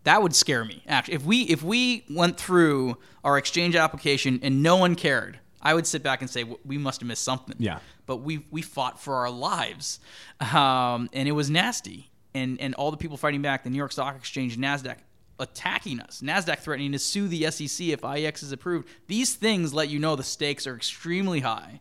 that 0.04 0.22
would 0.22 0.34
scare 0.34 0.66
me. 0.66 0.84
Actually, 0.88 1.16
if 1.16 1.26
we 1.26 1.42
if 1.44 1.64
we 1.64 2.04
went 2.10 2.38
through 2.38 2.98
our 3.24 3.38
exchange 3.38 3.76
application 3.76 4.40
and 4.42 4.64
no 4.64 4.78
one 4.78 4.96
cared, 4.96 5.40
I 5.62 5.74
would 5.74 5.86
sit 5.86 6.02
back 6.04 6.22
and 6.22 6.30
say 6.30 6.46
we 6.66 6.78
must 6.78 7.02
have 7.02 7.08
missed 7.08 7.24
something. 7.24 7.56
Yeah. 7.60 7.80
But 8.12 8.24
we 8.24 8.46
we 8.52 8.62
fought 8.62 9.00
for 9.00 9.16
our 9.16 9.30
lives, 9.30 10.02
um, 10.42 11.10
and 11.14 11.30
it 11.30 11.32
was 11.32 11.50
nasty. 11.50 12.12
And 12.34 12.60
and 12.60 12.76
all 12.76 12.92
the 12.92 12.98
people 12.98 13.16
fighting 13.16 13.42
back, 13.42 13.64
the 13.64 13.70
New 13.70 13.78
York 13.78 13.94
Stock 13.94 14.18
Exchange, 14.18 14.58
Nasdaq, 14.58 14.98
attacking 15.40 16.02
us. 16.02 16.22
Nasdaq 16.22 16.60
threatening 16.60 16.92
to 16.92 17.00
sue 17.00 17.30
the 17.30 17.50
SEC 17.50 17.88
if 17.88 18.02
IEX 18.02 18.44
is 18.44 18.52
approved. 18.52 18.90
These 19.08 19.36
things 19.36 19.74
let 19.74 19.88
you 19.88 19.98
know 19.98 20.18
the 20.18 20.24
stakes 20.24 20.68
are 20.68 20.76
extremely 20.76 21.40
high. 21.40 21.80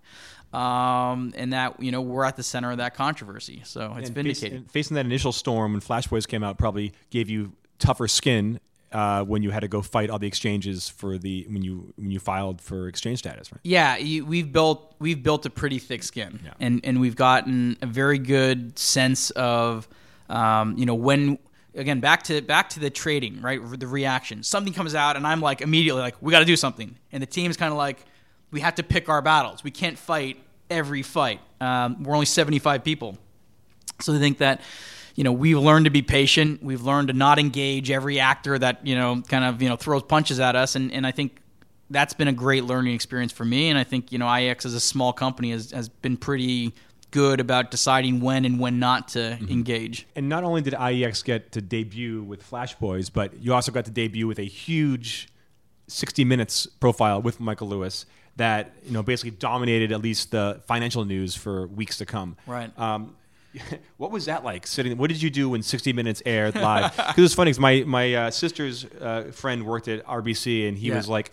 Um, 0.52 1.34
and 1.36 1.52
that 1.52 1.82
you 1.82 1.90
know 1.90 2.00
we're 2.00 2.22
at 2.24 2.36
the 2.36 2.44
center 2.44 2.70
of 2.70 2.78
that 2.78 2.94
controversy, 2.94 3.62
so 3.64 3.96
it's 3.98 4.06
and 4.06 4.14
vindicated. 4.14 4.62
Face, 4.66 4.70
facing 4.70 4.94
that 4.94 5.06
initial 5.06 5.32
storm 5.32 5.72
when 5.72 5.80
Flash 5.80 6.06
Boys 6.06 6.26
came 6.26 6.44
out 6.44 6.58
probably 6.58 6.92
gave 7.10 7.28
you 7.28 7.54
tougher 7.80 8.06
skin 8.06 8.60
uh, 8.92 9.22
when 9.24 9.42
you 9.42 9.50
had 9.50 9.60
to 9.60 9.68
go 9.68 9.82
fight 9.82 10.10
all 10.10 10.18
the 10.18 10.26
exchanges 10.26 10.88
for 10.88 11.16
the 11.16 11.46
when 11.48 11.62
you 11.62 11.92
when 11.96 12.10
you 12.10 12.18
filed 12.18 12.60
for 12.60 12.88
exchange 12.88 13.20
status, 13.20 13.52
right? 13.52 13.60
Yeah, 13.62 13.96
you, 13.96 14.24
we've 14.26 14.52
built 14.52 14.94
we've 14.98 15.22
built 15.22 15.46
a 15.46 15.50
pretty 15.50 15.78
thick 15.78 16.02
skin, 16.02 16.40
yeah. 16.44 16.54
and 16.58 16.80
and 16.84 17.00
we've 17.00 17.16
gotten 17.16 17.76
a 17.82 17.86
very 17.86 18.18
good 18.18 18.78
sense 18.78 19.30
of 19.30 19.88
um, 20.28 20.76
you 20.76 20.86
know 20.86 20.94
when 20.94 21.38
again 21.74 22.00
back 22.00 22.24
to 22.24 22.40
back 22.42 22.70
to 22.70 22.80
the 22.80 22.90
trading 22.90 23.40
right 23.40 23.60
the 23.78 23.86
reaction 23.86 24.42
something 24.42 24.72
comes 24.72 24.92
out 24.92 25.16
and 25.16 25.24
I'm 25.24 25.40
like 25.40 25.60
immediately 25.60 26.02
like 26.02 26.16
we 26.20 26.32
got 26.32 26.40
to 26.40 26.44
do 26.44 26.56
something, 26.56 26.96
and 27.12 27.22
the 27.22 27.28
team's 27.28 27.56
kind 27.56 27.70
of 27.70 27.78
like 27.78 28.04
we 28.50 28.60
have 28.60 28.74
to 28.76 28.82
pick 28.82 29.08
our 29.08 29.22
battles. 29.22 29.62
We 29.62 29.70
can't 29.70 29.96
fight 29.96 30.42
every 30.68 31.02
fight. 31.02 31.40
Um, 31.60 32.02
we're 32.02 32.14
only 32.14 32.26
75 32.26 32.82
people, 32.82 33.16
so 34.00 34.12
they 34.12 34.18
think 34.18 34.38
that 34.38 34.60
you 35.14 35.24
know, 35.24 35.32
we've 35.32 35.58
learned 35.58 35.84
to 35.86 35.90
be 35.90 36.02
patient. 36.02 36.62
We've 36.62 36.82
learned 36.82 37.08
to 37.08 37.14
not 37.14 37.38
engage 37.38 37.90
every 37.90 38.20
actor 38.20 38.58
that, 38.58 38.86
you 38.86 38.94
know, 38.94 39.22
kind 39.28 39.44
of, 39.44 39.62
you 39.62 39.68
know, 39.68 39.76
throws 39.76 40.02
punches 40.02 40.40
at 40.40 40.56
us. 40.56 40.76
And, 40.76 40.92
and 40.92 41.06
I 41.06 41.10
think 41.10 41.40
that's 41.90 42.14
been 42.14 42.28
a 42.28 42.32
great 42.32 42.64
learning 42.64 42.94
experience 42.94 43.32
for 43.32 43.44
me. 43.44 43.68
And 43.68 43.78
I 43.78 43.84
think, 43.84 44.12
you 44.12 44.18
know, 44.18 44.26
IEX 44.26 44.64
as 44.64 44.74
a 44.74 44.80
small 44.80 45.12
company 45.12 45.50
has, 45.50 45.72
has 45.72 45.88
been 45.88 46.16
pretty 46.16 46.72
good 47.10 47.40
about 47.40 47.70
deciding 47.70 48.20
when 48.20 48.44
and 48.44 48.60
when 48.60 48.78
not 48.78 49.08
to 49.08 49.18
mm-hmm. 49.18 49.50
engage. 49.50 50.06
And 50.14 50.28
not 50.28 50.44
only 50.44 50.62
did 50.62 50.74
IEX 50.74 51.24
get 51.24 51.52
to 51.52 51.60
debut 51.60 52.22
with 52.22 52.42
Flash 52.42 52.76
Boys, 52.76 53.10
but 53.10 53.42
you 53.42 53.52
also 53.52 53.72
got 53.72 53.84
to 53.86 53.90
debut 53.90 54.26
with 54.26 54.38
a 54.38 54.44
huge 54.44 55.28
60 55.88 56.24
Minutes 56.24 56.66
profile 56.66 57.20
with 57.20 57.40
Michael 57.40 57.68
Lewis 57.68 58.06
that 58.36 58.72
you 58.84 58.92
know 58.92 59.02
basically 59.02 59.32
dominated 59.32 59.92
at 59.92 60.00
least 60.00 60.30
the 60.30 60.60
financial 60.66 61.04
news 61.04 61.34
for 61.34 61.66
weeks 61.66 61.98
to 61.98 62.06
come. 62.06 62.36
Right. 62.46 62.76
Um, 62.78 63.16
what 63.96 64.10
was 64.10 64.26
that 64.26 64.44
like 64.44 64.66
sitting? 64.66 64.96
What 64.96 65.08
did 65.08 65.22
you 65.22 65.30
do 65.30 65.50
when 65.50 65.62
60 65.62 65.92
Minutes 65.92 66.22
aired 66.24 66.54
live? 66.54 66.96
Because 67.10 67.24
it's 67.24 67.34
funny. 67.34 67.50
Cause 67.50 67.58
my 67.58 67.82
my 67.86 68.14
uh, 68.14 68.30
sister's 68.30 68.84
uh, 68.84 69.30
friend 69.32 69.66
worked 69.66 69.88
at 69.88 70.04
RBC, 70.06 70.68
and 70.68 70.78
he 70.78 70.88
yeah. 70.88 70.96
was 70.96 71.08
like, 71.08 71.32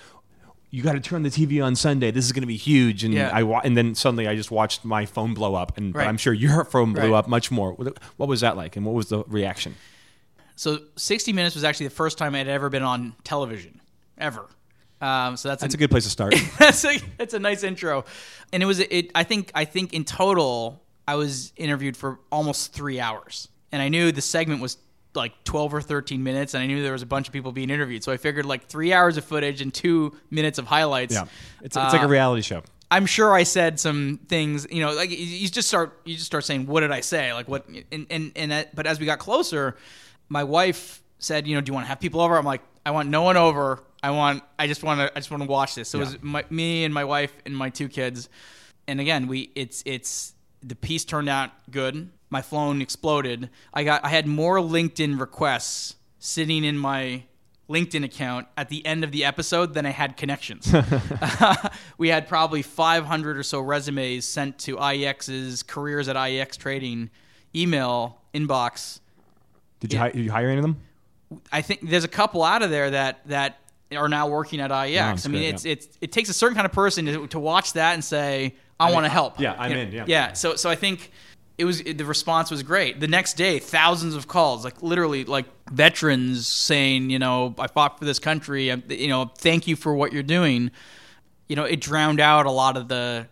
"You 0.71 0.81
got 0.81 0.93
to 0.93 0.99
turn 0.99 1.23
the 1.23 1.29
TV 1.29 1.63
on 1.63 1.75
Sunday. 1.75 2.09
This 2.09 2.25
is 2.25 2.31
going 2.31 2.41
to 2.41 2.47
be 2.47 2.57
huge." 2.57 3.03
And 3.03 3.13
yeah. 3.13 3.29
I 3.31 3.43
wa- 3.43 3.61
and 3.63 3.77
then 3.77 3.93
suddenly 3.93 4.27
I 4.27 4.35
just 4.35 4.49
watched 4.49 4.83
my 4.83 5.05
phone 5.05 5.33
blow 5.33 5.53
up, 5.53 5.77
and 5.77 5.93
right. 5.93 6.07
I'm 6.07 6.17
sure 6.17 6.33
your 6.33 6.63
phone 6.71 6.93
blew 6.93 7.11
right. 7.11 7.19
up 7.19 7.27
much 7.27 7.51
more. 7.51 7.73
What 7.73 8.29
was 8.29 8.41
that 8.41 8.57
like, 8.57 8.75
and 8.75 8.85
what 8.85 8.95
was 8.95 9.09
the 9.09 9.23
reaction? 9.25 9.75
So 10.55 10.79
60 10.95 11.33
Minutes 11.33 11.53
was 11.53 11.63
actually 11.63 11.87
the 11.87 11.95
first 11.95 12.17
time 12.17 12.33
I 12.33 12.39
had 12.39 12.47
ever 12.47 12.69
been 12.69 12.81
on 12.81 13.13
television, 13.23 13.79
ever. 14.17 14.47
Um, 14.99 15.37
so 15.37 15.49
that's 15.49 15.61
that's 15.61 15.75
a, 15.75 15.77
a, 15.77 15.79
good 15.79 15.91
place 15.91 16.05
to 16.05 16.09
start. 16.09 16.33
that's 16.57 16.83
a 16.83 16.97
that's 17.17 17.35
a 17.35 17.39
nice 17.39 17.61
intro, 17.61 18.05
and 18.51 18.63
it 18.63 18.65
was 18.65 18.79
it. 18.79 19.11
I 19.13 19.23
think 19.23 19.51
I 19.53 19.65
think 19.65 19.93
in 19.93 20.03
total 20.03 20.81
I 21.07 21.15
was 21.15 21.53
interviewed 21.55 21.95
for 21.95 22.19
almost 22.31 22.73
three 22.73 22.99
hours, 22.99 23.47
and 23.71 23.81
I 23.81 23.89
knew 23.89 24.11
the 24.11 24.21
segment 24.21 24.61
was 24.61 24.77
like 25.17 25.43
12 25.43 25.73
or 25.73 25.81
13 25.81 26.23
minutes 26.23 26.53
and 26.53 26.63
i 26.63 26.67
knew 26.67 26.81
there 26.81 26.93
was 26.93 27.01
a 27.01 27.07
bunch 27.07 27.27
of 27.27 27.33
people 27.33 27.51
being 27.51 27.69
interviewed. 27.69 28.03
So 28.03 28.13
i 28.13 28.17
figured 28.17 28.45
like 28.45 28.67
three 28.67 28.93
hours 28.93 29.17
of 29.17 29.25
footage 29.25 29.61
and 29.61 29.73
two 29.73 30.15
minutes 30.29 30.59
of 30.59 30.67
highlights 30.67 31.13
yeah. 31.13 31.23
It's, 31.61 31.75
it's 31.75 31.77
uh, 31.77 31.89
like 31.91 32.01
a 32.01 32.05
uh, 32.05 32.07
reality 32.07 32.43
show. 32.43 32.63
I'm 32.89 33.05
sure 33.05 33.33
i 33.33 33.43
said 33.43 33.79
some 33.81 34.19
things 34.27 34.65
you 34.71 34.81
know 34.81 34.93
like 34.93 35.09
you 35.09 35.49
just 35.49 35.67
start 35.67 35.99
you 36.05 36.13
just 36.15 36.27
start 36.27 36.45
saying 36.45 36.67
what 36.67 36.81
did 36.81 36.91
i 36.91 37.01
say? 37.01 37.33
Like 37.33 37.49
what 37.49 37.67
and 37.91 38.05
and, 38.09 38.31
and 38.35 38.51
that, 38.51 38.73
but 38.75 38.87
as 38.87 38.99
we 38.99 39.05
got 39.05 39.19
closer 39.19 39.75
my 40.29 40.43
wife 40.43 41.01
said 41.19 41.47
you 41.47 41.55
know 41.55 41.61
do 41.61 41.71
you 41.71 41.73
want 41.73 41.85
to 41.85 41.89
have 41.89 41.99
people 41.99 42.21
over? 42.21 42.37
I'm 42.37 42.45
like 42.45 42.61
i 42.85 42.91
want 42.91 43.09
no 43.09 43.23
one 43.23 43.35
over. 43.35 43.83
I 44.01 44.11
want 44.11 44.43
i 44.57 44.67
just 44.67 44.83
want 44.83 44.99
to 44.99 45.11
i 45.13 45.19
just 45.19 45.31
want 45.31 45.43
to 45.43 45.49
watch 45.49 45.75
this. 45.75 45.89
So 45.89 45.97
yeah. 45.97 46.03
it 46.03 46.07
was 46.07 46.23
my, 46.23 46.45
me 46.49 46.85
and 46.85 46.93
my 46.93 47.03
wife 47.03 47.33
and 47.45 47.57
my 47.57 47.69
two 47.69 47.89
kids. 47.89 48.29
And 48.87 49.01
again 49.01 49.27
we 49.27 49.51
it's 49.55 49.83
it's 49.85 50.33
the 50.63 50.75
piece 50.75 51.05
turned 51.05 51.29
out 51.29 51.51
good. 51.71 52.09
My 52.29 52.41
phone 52.41 52.81
exploded. 52.81 53.49
I 53.73 53.83
got 53.83 54.03
I 54.03 54.09
had 54.09 54.27
more 54.27 54.57
LinkedIn 54.57 55.19
requests 55.19 55.95
sitting 56.19 56.63
in 56.63 56.77
my 56.77 57.23
LinkedIn 57.69 58.03
account 58.03 58.47
at 58.55 58.69
the 58.69 58.85
end 58.85 59.03
of 59.03 59.11
the 59.11 59.25
episode 59.25 59.73
than 59.73 59.85
I 59.85 59.91
had 59.91 60.17
connections. 60.17 60.73
we 61.97 62.09
had 62.09 62.27
probably 62.27 62.61
500 62.61 63.37
or 63.37 63.43
so 63.43 63.59
resumes 63.59 64.25
sent 64.25 64.57
to 64.59 64.77
IEX's 64.77 65.63
careers 65.63 66.07
at 66.07 66.15
IEX 66.15 66.57
Trading 66.57 67.09
email 67.55 68.21
inbox. 68.33 68.99
Did 69.79 69.93
you, 69.93 70.01
it, 70.01 70.13
did 70.13 70.25
you 70.25 70.31
hire 70.31 70.47
any 70.47 70.57
of 70.57 70.63
them? 70.63 70.81
I 71.51 71.61
think 71.61 71.89
there's 71.89 72.03
a 72.03 72.09
couple 72.09 72.43
out 72.43 72.61
of 72.61 72.69
there 72.69 72.91
that 72.91 73.27
that 73.27 73.59
are 73.95 74.09
now 74.09 74.27
working 74.27 74.59
at 74.59 74.71
IEX. 74.71 75.25
Oh, 75.25 75.29
I 75.29 75.31
mean, 75.31 75.41
good, 75.41 75.55
it's 75.55 75.65
yeah. 75.65 75.71
it's 75.73 75.97
it 76.01 76.11
takes 76.11 76.29
a 76.29 76.33
certain 76.33 76.55
kind 76.55 76.65
of 76.65 76.71
person 76.71 77.05
to, 77.05 77.27
to 77.27 77.39
watch 77.39 77.73
that 77.73 77.93
and 77.93 78.03
say, 78.03 78.55
I, 78.79 78.91
want 78.91 79.05
to 79.05 79.09
help. 79.09 79.39
Yeah, 79.39 79.55
I'm 79.57 79.71
you 79.71 79.77
know? 79.77 79.83
in. 79.83 79.91
Yeah. 79.91 80.05
Yeah. 80.07 80.33
So 80.33 80.55
so 80.55 80.69
I 80.69 80.75
think 80.75 81.11
it 81.57 81.65
was 81.65 81.81
the 81.81 82.05
response 82.05 82.51
was 82.51 82.61
great. 82.63 82.99
The 82.99 83.07
next 83.07 83.33
day, 83.33 83.59
thousands 83.59 84.15
of 84.15 84.27
calls, 84.27 84.63
like 84.63 84.83
literally 84.83 85.25
like 85.25 85.45
veterans 85.71 86.47
saying, 86.47 87.09
you 87.09 87.19
know, 87.19 87.55
I 87.57 87.67
fought 87.67 87.97
for 87.97 88.05
this 88.05 88.19
country. 88.19 88.69
you 88.69 89.07
know, 89.07 89.31
thank 89.37 89.67
you 89.67 89.75
for 89.75 89.93
what 89.93 90.13
you're 90.13 90.23
doing. 90.23 90.71
You 91.47 91.55
know, 91.55 91.63
it 91.63 91.81
drowned 91.81 92.19
out 92.19 92.45
a 92.45 92.51
lot 92.51 92.77
of 92.77 92.87
the 92.87 93.27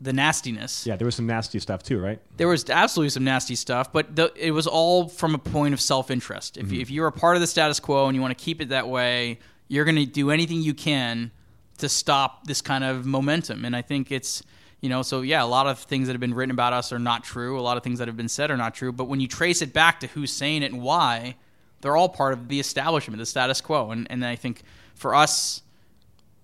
the 0.00 0.12
nastiness. 0.12 0.84
Yeah, 0.84 0.96
there 0.96 1.06
was 1.06 1.14
some 1.14 1.26
nasty 1.26 1.60
stuff 1.60 1.84
too, 1.84 2.00
right? 2.00 2.20
There 2.36 2.48
was 2.48 2.68
absolutely 2.68 3.10
some 3.10 3.22
nasty 3.22 3.54
stuff, 3.54 3.92
but 3.92 4.16
the, 4.16 4.32
it 4.34 4.50
was 4.50 4.66
all 4.66 5.08
from 5.08 5.34
a 5.34 5.38
point 5.38 5.74
of 5.74 5.80
self 5.80 6.10
interest. 6.10 6.56
If, 6.56 6.66
mm-hmm. 6.66 6.80
if 6.80 6.90
you're 6.90 7.06
a 7.06 7.12
part 7.12 7.36
of 7.36 7.40
the 7.40 7.46
status 7.46 7.78
quo 7.78 8.06
and 8.08 8.16
you 8.16 8.20
want 8.20 8.36
to 8.36 8.44
keep 8.44 8.60
it 8.60 8.70
that 8.70 8.88
way, 8.88 9.38
you're 9.68 9.84
going 9.84 9.96
to 9.96 10.06
do 10.06 10.32
anything 10.32 10.60
you 10.60 10.74
can 10.74 11.30
to 11.78 11.88
stop 11.88 12.46
this 12.46 12.60
kind 12.60 12.82
of 12.82 13.06
momentum. 13.06 13.64
And 13.64 13.76
I 13.76 13.82
think 13.82 14.10
it's, 14.10 14.42
you 14.82 14.88
know, 14.88 15.02
so 15.02 15.20
yeah, 15.22 15.42
a 15.42 15.46
lot 15.46 15.68
of 15.68 15.78
things 15.78 16.08
that 16.08 16.12
have 16.12 16.20
been 16.20 16.34
written 16.34 16.50
about 16.50 16.72
us 16.72 16.92
are 16.92 16.98
not 16.98 17.22
true. 17.22 17.58
A 17.58 17.62
lot 17.62 17.76
of 17.76 17.84
things 17.84 18.00
that 18.00 18.08
have 18.08 18.16
been 18.16 18.28
said 18.28 18.50
are 18.50 18.56
not 18.56 18.74
true. 18.74 18.92
But 18.92 19.04
when 19.04 19.20
you 19.20 19.28
trace 19.28 19.62
it 19.62 19.72
back 19.72 20.00
to 20.00 20.08
who's 20.08 20.32
saying 20.32 20.64
it 20.64 20.72
and 20.72 20.82
why, 20.82 21.36
they're 21.80 21.96
all 21.96 22.08
part 22.08 22.32
of 22.32 22.48
the 22.48 22.58
establishment, 22.58 23.18
the 23.18 23.26
status 23.26 23.60
quo. 23.60 23.92
And, 23.92 24.08
and 24.10 24.24
I 24.24 24.34
think 24.34 24.62
for 24.96 25.14
us, 25.14 25.62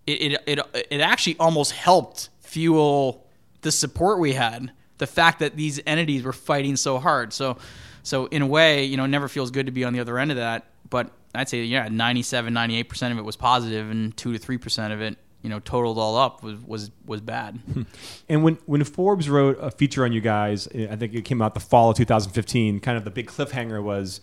it, 0.07 0.33
it, 0.33 0.42
it, 0.46 0.87
it 0.88 1.01
actually 1.01 1.37
almost 1.40 1.72
helped 1.72 2.29
fuel 2.38 3.27
the 3.62 3.72
support 3.72 4.20
we 4.20 4.35
had. 4.35 4.70
The 4.98 5.09
fact 5.09 5.40
that 5.40 5.57
these 5.57 5.81
entities 5.85 6.22
were 6.22 6.33
fighting 6.33 6.77
so 6.77 6.98
hard. 6.98 7.33
So, 7.33 7.59
so 8.05 8.27
in 8.27 8.42
a 8.42 8.46
way, 8.46 8.85
you 8.85 8.96
know, 8.96 9.05
it 9.05 9.09
never 9.09 9.29
feels 9.29 9.51
good 9.51 9.66
to 9.66 9.72
be 9.72 9.85
on 9.85 9.92
the 9.92 10.01
other 10.01 10.16
end 10.16 10.31
of 10.31 10.37
that. 10.37 10.64
But 10.88 11.11
I'd 11.35 11.48
say, 11.48 11.64
yeah, 11.64 11.88
97, 11.90 12.55
98% 12.55 13.12
of 13.12 13.18
it 13.18 13.24
was 13.24 13.37
positive, 13.37 13.90
and 13.90 14.16
2 14.16 14.38
to 14.38 14.38
3% 14.38 14.92
of 14.92 15.01
it, 15.01 15.18
you 15.42 15.48
know, 15.51 15.61
totaled 15.61 15.98
all 15.98 16.16
up 16.16 16.42
was, 16.42 16.61
was, 16.66 16.90
was 17.07 17.20
bad. 17.20 17.59
Hmm. 17.72 17.83
And 18.29 18.42
when, 18.42 18.59
when 18.66 18.83
Forbes 18.85 19.29
wrote 19.29 19.59
a 19.61 19.70
feature 19.70 20.05
on 20.05 20.12
you 20.12 20.20
guys, 20.20 20.68
I 20.68 20.96
think 20.96 21.14
it 21.14 21.24
came 21.24 21.40
out 21.40 21.55
the 21.55 21.61
fall 21.61 21.90
of 21.90 21.96
2015, 21.96 22.81
kind 22.81 22.98
of 22.98 23.05
the 23.05 23.11
big 23.11 23.29
cliffhanger 23.29 23.83
was 23.83 24.20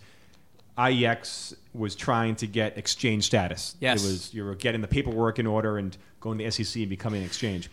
IEX 0.76 1.54
was 1.72 1.94
trying 1.94 2.36
to 2.36 2.46
get 2.46 2.76
exchange 2.76 3.24
status. 3.24 3.76
Yes. 3.80 4.02
It 4.02 4.06
was 4.06 4.34
you 4.34 4.44
were 4.44 4.54
getting 4.54 4.82
the 4.82 4.88
paperwork 4.88 5.38
in 5.38 5.46
order 5.46 5.78
and 5.78 5.96
going 6.20 6.38
to 6.38 6.44
the 6.44 6.50
SEC 6.50 6.80
and 6.82 6.90
becoming 6.90 7.20
an 7.20 7.26
exchange. 7.26 7.70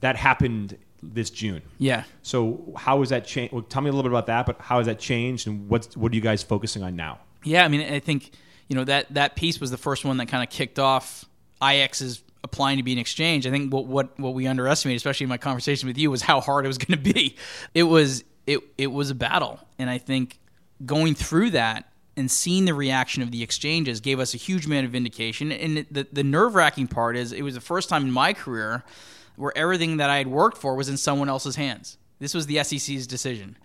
That 0.00 0.16
happened 0.16 0.76
this 1.02 1.30
June. 1.30 1.62
Yeah. 1.78 2.04
So 2.22 2.74
how 2.76 3.00
has 3.00 3.08
that 3.08 3.26
changed? 3.26 3.52
Well, 3.52 3.62
tell 3.62 3.82
me 3.82 3.88
a 3.88 3.92
little 3.92 4.08
bit 4.10 4.12
about 4.12 4.26
that, 4.26 4.46
but 4.46 4.60
how 4.60 4.78
has 4.78 4.86
that 4.86 4.98
changed 4.98 5.46
and 5.46 5.68
what's, 5.68 5.96
what 5.96 6.12
are 6.12 6.14
you 6.14 6.20
guys 6.20 6.42
focusing 6.42 6.82
on 6.82 6.94
now? 6.94 7.20
Yeah, 7.44 7.64
I 7.64 7.68
mean, 7.68 7.80
I 7.80 7.98
think 7.98 8.32
you 8.68 8.76
know 8.76 8.84
that 8.84 9.12
that 9.14 9.34
piece 9.34 9.60
was 9.60 9.70
the 9.70 9.76
first 9.76 10.04
one 10.04 10.16
that 10.18 10.26
kind 10.26 10.42
of 10.42 10.50
kicked 10.50 10.78
off 10.78 11.24
IEX's 11.60 12.22
applying 12.44 12.76
to 12.76 12.82
be 12.82 12.92
an 12.92 12.98
exchange. 12.98 13.46
I 13.46 13.50
think 13.50 13.72
what 13.72 13.86
what 13.86 14.18
what 14.18 14.34
we 14.34 14.46
underestimated, 14.46 14.96
especially 14.96 15.24
in 15.24 15.30
my 15.30 15.38
conversation 15.38 15.86
with 15.86 15.98
you, 15.98 16.10
was 16.10 16.22
how 16.22 16.40
hard 16.40 16.64
it 16.64 16.68
was 16.68 16.78
going 16.84 16.98
to 17.02 17.12
be. 17.12 17.36
It 17.74 17.84
was 17.84 18.24
it 18.46 18.60
it 18.78 18.88
was 18.88 19.10
a 19.10 19.14
battle, 19.14 19.60
and 19.78 19.88
I 19.88 19.98
think 19.98 20.38
going 20.84 21.14
through 21.14 21.50
that 21.50 21.88
and 22.16 22.30
seeing 22.30 22.66
the 22.66 22.74
reaction 22.74 23.22
of 23.22 23.30
the 23.30 23.42
exchanges 23.42 24.00
gave 24.00 24.20
us 24.20 24.34
a 24.34 24.36
huge 24.36 24.66
amount 24.66 24.84
of 24.86 24.92
vindication. 24.92 25.52
And 25.52 25.86
the 25.90 26.06
the 26.12 26.24
nerve 26.24 26.54
wracking 26.54 26.88
part 26.88 27.16
is 27.16 27.32
it 27.32 27.42
was 27.42 27.54
the 27.54 27.60
first 27.60 27.88
time 27.88 28.02
in 28.02 28.10
my 28.10 28.32
career 28.32 28.84
where 29.36 29.56
everything 29.56 29.96
that 29.96 30.10
I 30.10 30.18
had 30.18 30.26
worked 30.26 30.58
for 30.58 30.74
was 30.74 30.88
in 30.88 30.96
someone 30.96 31.28
else's 31.28 31.56
hands. 31.56 31.96
This 32.18 32.34
was 32.34 32.46
the 32.46 32.62
SEC's 32.62 33.06
decision, 33.06 33.56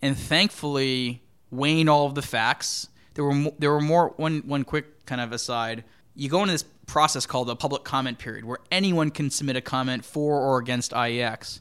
and 0.00 0.16
thankfully, 0.16 1.22
weighing 1.50 1.88
all 1.88 2.06
of 2.06 2.14
the 2.14 2.22
facts 2.22 2.88
there 3.14 3.24
were 3.24 3.34
mo- 3.34 3.54
there 3.58 3.70
were 3.70 3.80
more 3.80 4.12
one 4.16 4.42
one 4.46 4.64
quick 4.64 5.06
kind 5.06 5.20
of 5.20 5.32
aside. 5.32 5.84
You 6.14 6.28
go 6.28 6.40
into 6.40 6.52
this 6.52 6.64
process 6.86 7.26
called 7.26 7.50
a 7.50 7.56
public 7.56 7.84
comment 7.84 8.18
period, 8.18 8.44
where 8.44 8.58
anyone 8.70 9.10
can 9.10 9.30
submit 9.30 9.56
a 9.56 9.60
comment 9.60 10.04
for 10.04 10.40
or 10.40 10.58
against 10.58 10.92
IEX. 10.92 11.60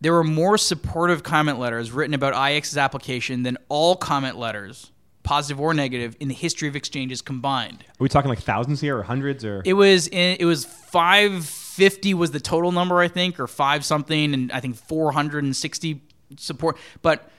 There 0.00 0.12
were 0.12 0.24
more 0.24 0.58
supportive 0.58 1.22
comment 1.22 1.58
letters 1.58 1.90
written 1.90 2.14
about 2.14 2.34
IEX's 2.34 2.76
application 2.76 3.42
than 3.42 3.56
all 3.68 3.96
comment 3.96 4.36
letters, 4.36 4.90
positive 5.22 5.60
or 5.60 5.74
negative, 5.74 6.16
in 6.20 6.28
the 6.28 6.34
history 6.34 6.68
of 6.68 6.76
exchanges 6.76 7.22
combined. 7.22 7.82
Are 7.88 7.94
we 8.00 8.08
talking 8.08 8.28
like 8.28 8.40
thousands 8.40 8.80
here 8.80 8.98
or 8.98 9.02
hundreds 9.02 9.44
or? 9.44 9.62
It 9.64 9.72
was 9.72 10.08
in, 10.08 10.36
it 10.38 10.44
was 10.44 10.64
five 10.64 11.44
fifty 11.44 12.14
was 12.14 12.30
the 12.30 12.40
total 12.40 12.72
number 12.72 13.00
I 13.00 13.08
think, 13.08 13.40
or 13.40 13.46
five 13.46 13.84
something, 13.84 14.34
and 14.34 14.52
I 14.52 14.60
think 14.60 14.76
four 14.76 15.12
hundred 15.12 15.44
and 15.44 15.56
sixty 15.56 16.02
support, 16.36 16.76
but 17.02 17.30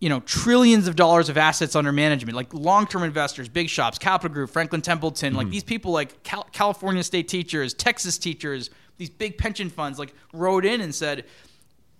you 0.00 0.08
know 0.08 0.20
trillions 0.20 0.88
of 0.88 0.96
dollars 0.96 1.28
of 1.28 1.36
assets 1.36 1.76
under 1.76 1.92
management 1.92 2.34
like 2.34 2.52
long-term 2.52 3.02
investors 3.02 3.48
big 3.48 3.68
shops 3.68 3.98
capital 3.98 4.32
group 4.32 4.50
franklin 4.50 4.80
templeton 4.80 5.34
like 5.34 5.44
mm-hmm. 5.44 5.52
these 5.52 5.64
people 5.64 5.92
like 5.92 6.22
Cal- 6.22 6.48
california 6.52 7.04
state 7.04 7.28
teachers 7.28 7.74
texas 7.74 8.16
teachers 8.18 8.70
these 8.96 9.10
big 9.10 9.38
pension 9.38 9.68
funds 9.70 9.98
like 9.98 10.14
wrote 10.32 10.64
in 10.64 10.80
and 10.80 10.94
said 10.94 11.24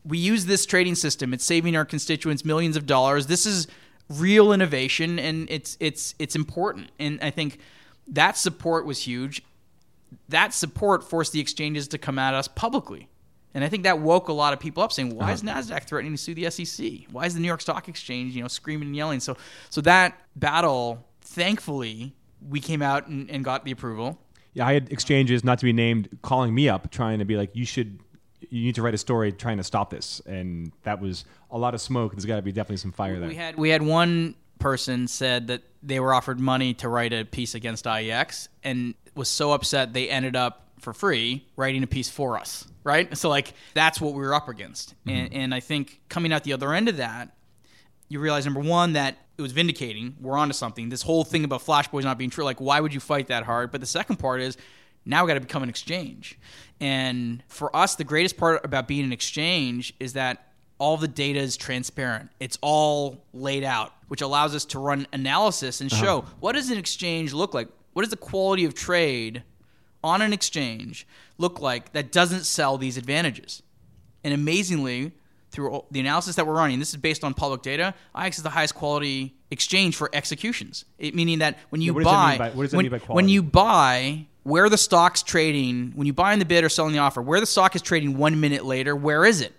we 0.04 0.18
use 0.18 0.46
this 0.46 0.66
trading 0.66 0.94
system. 0.94 1.34
It's 1.34 1.44
saving 1.44 1.76
our 1.76 1.84
constituents 1.84 2.44
millions 2.44 2.76
of 2.76 2.86
dollars. 2.86 3.26
This 3.26 3.46
is 3.46 3.66
real 4.08 4.52
innovation 4.52 5.18
and 5.18 5.48
it's 5.50 5.76
it's 5.78 6.14
it's 6.18 6.34
important. 6.34 6.90
And 6.98 7.20
i 7.22 7.30
think 7.30 7.58
that 8.08 8.36
support 8.36 8.86
was 8.86 9.00
huge. 9.00 9.42
That 10.28 10.52
support 10.52 11.04
forced 11.04 11.32
the 11.32 11.40
exchanges 11.40 11.86
to 11.88 11.98
come 11.98 12.18
at 12.18 12.34
us 12.34 12.48
publicly 12.48 13.08
and 13.54 13.64
I 13.64 13.68
think 13.68 13.82
that 13.82 13.98
woke 13.98 14.28
a 14.28 14.32
lot 14.32 14.52
of 14.52 14.60
people 14.60 14.82
up, 14.82 14.92
saying, 14.92 15.14
"Why 15.14 15.24
uh-huh. 15.24 15.32
is 15.32 15.42
Nasdaq 15.42 15.84
threatening 15.84 16.12
to 16.12 16.18
sue 16.18 16.34
the 16.34 16.50
SEC? 16.50 17.10
Why 17.10 17.26
is 17.26 17.34
the 17.34 17.40
New 17.40 17.48
York 17.48 17.60
Stock 17.60 17.88
Exchange, 17.88 18.34
you 18.34 18.42
know, 18.42 18.48
screaming 18.48 18.88
and 18.88 18.96
yelling?" 18.96 19.20
So, 19.20 19.36
so 19.70 19.80
that 19.82 20.18
battle, 20.36 21.04
thankfully, 21.22 22.14
we 22.48 22.60
came 22.60 22.82
out 22.82 23.08
and, 23.08 23.28
and 23.30 23.44
got 23.44 23.64
the 23.64 23.72
approval. 23.72 24.18
Yeah, 24.52 24.66
I 24.66 24.74
had 24.74 24.90
exchanges 24.92 25.44
not 25.44 25.58
to 25.60 25.64
be 25.64 25.72
named 25.72 26.08
calling 26.22 26.54
me 26.54 26.68
up, 26.68 26.90
trying 26.90 27.18
to 27.18 27.24
be 27.24 27.36
like, 27.36 27.50
"You 27.54 27.64
should, 27.64 27.98
you 28.40 28.64
need 28.64 28.76
to 28.76 28.82
write 28.82 28.94
a 28.94 28.98
story 28.98 29.32
trying 29.32 29.56
to 29.56 29.64
stop 29.64 29.90
this," 29.90 30.20
and 30.26 30.72
that 30.84 31.00
was 31.00 31.24
a 31.50 31.58
lot 31.58 31.74
of 31.74 31.80
smoke. 31.80 32.12
There's 32.12 32.26
got 32.26 32.36
to 32.36 32.42
be 32.42 32.52
definitely 32.52 32.78
some 32.78 32.92
fire 32.92 33.18
there. 33.18 33.28
We 33.28 33.34
had 33.34 33.56
we 33.56 33.70
had 33.70 33.82
one 33.82 34.36
person 34.60 35.08
said 35.08 35.48
that 35.48 35.62
they 35.82 35.98
were 35.98 36.14
offered 36.14 36.38
money 36.38 36.74
to 36.74 36.88
write 36.88 37.12
a 37.12 37.24
piece 37.24 37.54
against 37.54 37.86
IEX, 37.86 38.48
and 38.62 38.94
was 39.14 39.28
so 39.28 39.52
upset 39.52 39.92
they 39.92 40.08
ended 40.08 40.36
up 40.36 40.69
for 40.80 40.92
free 40.92 41.46
writing 41.56 41.82
a 41.82 41.86
piece 41.86 42.10
for 42.10 42.38
us 42.38 42.66
right? 42.82 43.14
So 43.16 43.28
like 43.28 43.52
that's 43.74 44.00
what 44.00 44.14
we 44.14 44.20
were 44.20 44.34
up 44.34 44.48
against. 44.48 44.94
Mm-hmm. 45.04 45.10
and, 45.10 45.34
and 45.34 45.54
i 45.54 45.60
think 45.60 46.00
coming 46.08 46.32
out 46.32 46.44
the 46.44 46.52
other 46.52 46.72
end 46.72 46.88
of 46.88 46.96
that 46.96 47.36
you 48.10 48.20
realize 48.20 48.44
number 48.44 48.60
one 48.60 48.94
that 48.94 49.16
it 49.38 49.42
was 49.42 49.52
vindicating. 49.52 50.16
We're 50.20 50.36
onto 50.36 50.52
something. 50.52 50.90
This 50.90 51.00
whole 51.00 51.24
thing 51.24 51.44
about 51.44 51.62
flash 51.62 51.88
boys 51.88 52.04
not 52.04 52.18
being 52.18 52.28
true 52.28 52.44
like 52.44 52.60
why 52.60 52.80
would 52.80 52.92
you 52.92 53.00
fight 53.00 53.28
that 53.28 53.44
hard? 53.44 53.70
But 53.70 53.80
the 53.80 53.86
second 53.86 54.16
part 54.16 54.42
is 54.42 54.58
now 55.06 55.24
we 55.24 55.28
got 55.28 55.34
to 55.34 55.40
become 55.40 55.62
an 55.62 55.70
exchange. 55.70 56.38
And 56.80 57.42
for 57.48 57.74
us 57.74 57.94
the 57.94 58.04
greatest 58.04 58.36
part 58.36 58.62
about 58.64 58.86
being 58.86 59.04
an 59.04 59.12
exchange 59.12 59.94
is 59.98 60.12
that 60.14 60.46
all 60.78 60.96
the 60.96 61.08
data 61.08 61.38
is 61.38 61.56
transparent. 61.56 62.30
It's 62.40 62.58
all 62.60 63.24
laid 63.32 63.64
out 63.64 63.94
which 64.08 64.22
allows 64.22 64.56
us 64.56 64.64
to 64.64 64.80
run 64.80 65.06
analysis 65.12 65.80
and 65.80 65.88
show 65.88 66.24
what 66.40 66.52
does 66.52 66.68
an 66.68 66.78
exchange 66.78 67.32
look 67.32 67.54
like? 67.54 67.68
What 67.92 68.02
does 68.02 68.10
the 68.10 68.16
quality 68.16 68.64
of 68.64 68.74
trade 68.74 69.44
on 70.02 70.22
an 70.22 70.32
exchange 70.32 71.06
look 71.38 71.60
like 71.60 71.92
that 71.92 72.12
doesn't 72.12 72.44
sell 72.44 72.78
these 72.78 72.96
advantages? 72.96 73.62
And 74.22 74.34
amazingly, 74.34 75.12
through 75.50 75.84
the 75.90 76.00
analysis 76.00 76.36
that 76.36 76.46
we're 76.46 76.54
running, 76.54 76.78
this 76.78 76.90
is 76.90 76.96
based 76.96 77.24
on 77.24 77.34
public 77.34 77.62
data. 77.62 77.94
IEX 78.14 78.36
is 78.36 78.42
the 78.42 78.50
highest 78.50 78.74
quality 78.74 79.34
exchange 79.50 79.96
for 79.96 80.08
executions. 80.12 80.84
It, 80.98 81.14
meaning 81.14 81.40
that 81.40 81.58
when 81.70 81.80
you 81.80 81.92
buy, 81.92 82.38
by- 82.38 82.50
what 82.50 82.62
does 82.62 82.70
that 82.70 82.76
when, 82.76 82.90
when 83.14 83.28
you 83.28 83.42
buy, 83.42 84.26
where 84.44 84.68
the 84.68 84.78
stock's 84.78 85.22
trading, 85.22 85.92
when 85.94 86.06
you 86.06 86.12
buy 86.12 86.32
in 86.32 86.38
the 86.38 86.44
bid 86.44 86.64
or 86.64 86.68
selling 86.68 86.92
the 86.92 86.98
offer, 86.98 87.20
where 87.20 87.40
the 87.40 87.46
stock 87.46 87.74
is 87.74 87.82
trading 87.82 88.16
one 88.16 88.40
minute 88.40 88.64
later, 88.64 88.94
where 88.94 89.24
is 89.24 89.40
it? 89.40 89.52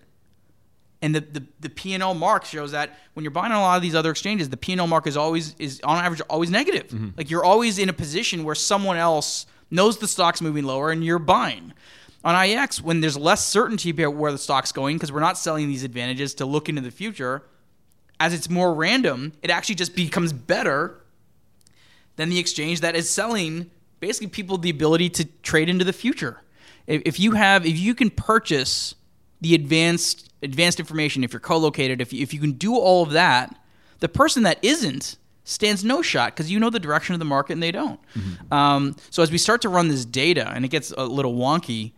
And 1.04 1.16
the, 1.16 1.22
the, 1.22 1.44
the 1.62 1.70
P&L 1.70 2.14
mark 2.14 2.46
shows 2.46 2.72
that 2.72 3.00
when 3.16 3.24
you're 3.24 3.32
buying 3.32 3.52
on 3.52 3.58
a 3.58 3.62
lot 3.62 3.76
of 3.76 3.82
these 3.82 3.96
other 3.96 4.12
exchanges, 4.12 4.50
the 4.50 4.58
P&L 4.58 4.86
mark 4.86 5.08
is 5.08 5.18
always 5.18 5.56
is 5.58 5.82
on 5.84 5.98
average 5.98 6.22
always 6.30 6.52
negative. 6.52 6.88
Mm-hmm. 6.90 7.10
Like 7.18 7.32
you're 7.32 7.44
always 7.44 7.80
in 7.80 7.90
a 7.90 7.94
position 7.94 8.44
where 8.44 8.54
someone 8.54 8.98
else 8.98 9.48
knows 9.72 9.98
the 9.98 10.08
stock's 10.08 10.42
moving 10.42 10.66
lower 10.66 10.92
and 10.92 11.04
you're 11.04 11.20
buying. 11.20 11.74
On 12.24 12.36
IEX, 12.36 12.82
when 12.82 13.02
there's 13.02 13.18
less 13.18 13.46
certainty 13.46 13.90
about 13.90 14.14
where 14.14 14.32
the 14.32 14.38
stock's 14.38 14.72
going, 14.72 14.98
because 14.98 15.12
we're 15.12 15.22
not 15.22 15.38
selling 15.38 15.68
these 15.68 15.84
advantages 15.84 16.36
to 16.36 16.46
look 16.46 16.70
into 16.70 16.82
the 16.82 16.92
future, 16.92 17.42
as 18.20 18.34
it's 18.34 18.50
more 18.50 18.74
random, 18.76 19.34
it 19.42 19.50
actually 19.50 19.76
just 19.76 19.96
becomes 19.96 20.32
better 20.32 21.02
than 22.18 22.30
the 22.30 22.38
exchange 22.38 22.82
that 22.82 22.96
is 22.96 23.10
selling 23.10 23.72
basically 24.00 24.28
people 24.28 24.58
the 24.58 24.70
ability 24.70 25.10
to 25.10 25.26
trade 25.42 25.70
into 25.70 25.84
the 25.84 25.94
future. 25.94 26.42
If, 26.86 27.02
if 27.06 27.20
you 27.20 27.32
have, 27.32 27.66
if 27.66 27.80
you 27.80 27.96
can 27.96 28.10
purchase 28.10 28.94
the 29.40 29.56
advanced 29.56 30.28
advanced 30.44 30.80
information, 30.80 31.24
if 31.24 31.34
you're 31.34 31.40
co-located, 31.40 32.02
if 32.02 32.12
you, 32.12 32.22
if 32.22 32.34
you 32.34 32.40
can 32.40 32.54
do 32.54 32.76
all 32.76 33.04
of 33.04 33.12
that, 33.12 33.56
the 34.00 34.10
person 34.10 34.44
that 34.44 34.58
isn't 34.64 35.18
stands 35.44 35.84
no 35.84 36.02
shot 36.02 36.34
because 36.36 36.52
you 36.52 36.60
know 36.60 36.70
the 36.70 36.80
direction 36.80 37.14
of 37.14 37.20
the 37.20 37.26
market 37.26 37.54
and 37.54 37.64
they 37.64 37.72
don't. 37.72 38.00
Um, 38.52 38.96
so 39.10 39.24
as 39.24 39.32
we 39.32 39.38
start 39.38 39.62
to 39.62 39.70
run 39.70 39.88
this 39.88 40.06
data, 40.06 40.50
and 40.50 40.64
it 40.66 40.70
gets 40.70 40.92
a 40.92 41.06
little 41.06 41.34
wonky, 41.36 41.94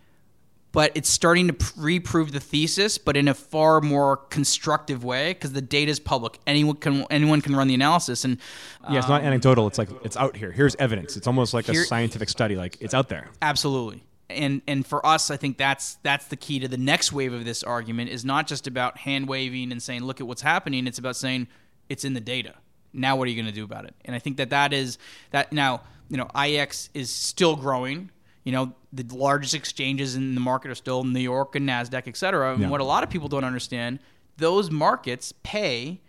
but 0.72 0.92
it's 0.96 1.08
starting 1.10 1.48
to 1.48 1.54
pr- 1.54 1.72
reprove 1.78 2.32
the 2.32 2.40
thesis, 2.40 2.98
but 2.98 3.16
in 3.16 3.28
a 3.28 3.34
far 3.34 3.80
more 3.80 4.18
constructive 4.18 5.04
way 5.04 5.34
because 5.34 5.54
the 5.54 5.62
data 5.62 5.92
is 5.92 6.00
public. 6.00 6.40
Anyone 6.48 6.76
can 6.78 7.06
anyone 7.10 7.42
can 7.42 7.56
run 7.56 7.68
the 7.68 7.76
analysis, 7.76 8.26
and 8.26 8.40
yeah, 8.90 8.98
it's 8.98 9.08
not 9.08 9.22
anecdotal. 9.22 9.68
It's 9.68 9.78
like 9.78 9.90
it's 10.04 10.18
out 10.18 10.36
here. 10.36 10.52
Here's 10.52 10.76
evidence. 10.76 11.16
It's 11.16 11.28
almost 11.28 11.54
like 11.54 11.70
a 11.70 11.76
scientific 11.76 12.28
study. 12.28 12.56
Like 12.56 12.78
it's 12.82 12.94
out 12.94 13.08
there. 13.08 13.30
Absolutely. 13.42 14.04
And 14.30 14.64
and 14.68 14.86
for 14.86 15.06
us, 15.06 15.30
I 15.30 15.38
think 15.38 15.58
that's 15.58 15.96
that's 16.02 16.26
the 16.26 16.36
key 16.36 16.60
to 16.60 16.68
the 16.68 16.78
next 16.78 17.14
wave 17.14 17.34
of 17.34 17.46
this 17.46 17.62
argument 17.62 18.10
is 18.10 18.26
not 18.26 18.48
just 18.48 18.66
about 18.66 18.98
hand 18.98 19.28
waving 19.28 19.72
and 19.72 19.82
saying 19.82 20.04
look 20.04 20.22
at 20.22 20.28
what's 20.28 20.42
happening. 20.42 20.88
It's 20.88 20.98
about 20.98 21.16
saying 21.16 21.50
it's 21.88 22.04
in 22.04 22.16
the 22.16 22.22
data. 22.22 22.56
Now 22.94 23.16
what 23.16 23.28
are 23.28 23.32
you 23.32 23.36
going 23.42 23.52
to 23.54 23.60
do 23.60 23.64
about 23.64 23.86
it? 23.86 23.96
And 24.06 24.16
I 24.16 24.20
think 24.20 24.38
that 24.38 24.52
that 24.52 24.72
is 24.74 24.98
that 25.32 25.52
now 25.52 25.82
you 26.10 26.18
know 26.18 26.26
IEX 26.36 26.90
is 26.94 27.10
still 27.10 27.56
growing. 27.56 28.10
you 28.46 28.52
know, 28.52 28.74
the 28.92 29.06
largest 29.16 29.54
exchanges 29.54 30.16
in 30.16 30.36
the 30.36 30.42
market 30.42 30.70
are 30.70 30.76
still 30.76 31.06
New 31.06 31.22
York 31.22 31.56
and 31.56 31.68
Nasdaq, 31.68 32.10
et 32.10 32.18
cetera. 32.18 32.52
And 32.52 32.64
Yeah. 32.64 32.68
what 32.70 32.82
a 32.82 32.84
lot 32.84 33.02
of 33.02 33.10
people 33.10 33.30
don't 33.30 33.46
understand, 33.46 34.00
those 34.36 34.70
markets 34.70 35.34
pay 35.44 36.02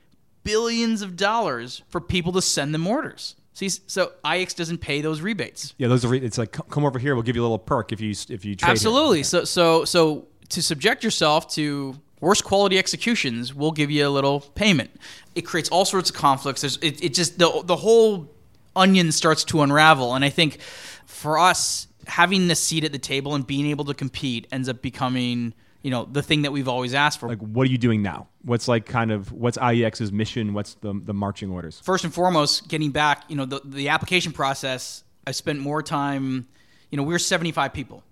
billions 0.42 1.00
of 1.02 1.16
dollars 1.16 1.82
for 1.88 2.00
people 2.00 2.32
to 2.32 2.42
send 2.42 2.74
them 2.74 2.86
orders. 2.88 3.36
See, 3.52 3.68
so 3.68 4.12
IEX 4.24 4.56
doesn't 4.56 4.78
pay 4.78 5.00
those 5.00 5.20
rebates. 5.20 5.74
Yeah, 5.78 5.86
those 5.86 6.04
are. 6.04 6.08
Re- 6.08 6.18
it's 6.18 6.36
like 6.38 6.50
come 6.50 6.84
over 6.84 6.98
here. 6.98 7.14
We'll 7.14 7.22
give 7.22 7.36
you 7.36 7.42
a 7.42 7.44
little 7.48 7.58
perk 7.58 7.92
if 7.92 8.00
you 8.00 8.10
if 8.10 8.44
you 8.44 8.56
trade. 8.56 8.62
here. 8.66 8.70
Absolutely. 8.72 9.22
So 9.22 9.44
so 9.44 9.84
so 9.84 10.26
to 10.48 10.60
subject 10.60 11.04
yourself 11.04 11.48
to 11.54 11.94
worse 12.20 12.42
quality 12.42 12.78
executions, 12.78 13.54
we'll 13.54 13.70
give 13.70 13.92
you 13.92 14.08
a 14.08 14.10
little 14.10 14.40
payment. 14.40 14.90
It 15.34 15.42
creates 15.42 15.68
all 15.68 15.84
sorts 15.84 16.10
of 16.10 16.16
conflicts. 16.16 16.60
There's 16.60 16.76
it, 16.78 17.02
it 17.02 17.14
just 17.14 17.38
the 17.38 17.62
the 17.64 17.76
whole 17.76 18.30
onion 18.76 19.12
starts 19.12 19.44
to 19.44 19.62
unravel. 19.62 20.14
And 20.14 20.24
I 20.24 20.30
think 20.30 20.60
for 21.06 21.38
us, 21.38 21.86
having 22.06 22.48
the 22.48 22.54
seat 22.54 22.84
at 22.84 22.92
the 22.92 22.98
table 22.98 23.34
and 23.34 23.46
being 23.46 23.66
able 23.66 23.84
to 23.86 23.94
compete 23.94 24.46
ends 24.52 24.68
up 24.68 24.82
becoming 24.82 25.54
you 25.82 25.90
know 25.90 26.08
the 26.10 26.22
thing 26.22 26.42
that 26.42 26.52
we've 26.52 26.68
always 26.68 26.94
asked 26.94 27.20
for. 27.20 27.28
Like, 27.28 27.40
what 27.40 27.66
are 27.66 27.70
you 27.70 27.78
doing 27.78 28.02
now? 28.02 28.28
What's 28.42 28.68
like 28.68 28.86
kind 28.86 29.12
of 29.12 29.30
what's 29.32 29.58
IEX's 29.58 30.12
mission? 30.12 30.54
What's 30.54 30.74
the 30.74 30.98
the 31.04 31.14
marching 31.14 31.50
orders? 31.50 31.80
first 31.80 32.04
and 32.04 32.14
foremost, 32.14 32.68
getting 32.68 32.90
back, 32.90 33.24
you 33.28 33.36
know, 33.36 33.44
the, 33.44 33.60
the 33.64 33.88
application 33.90 34.32
process, 34.32 35.04
I 35.26 35.32
spent 35.32 35.58
more 35.60 35.82
time, 35.82 36.46
you 36.90 36.96
know, 36.96 37.02
we 37.02 37.12
were 37.12 37.18
75 37.18 37.72
people 37.72 38.02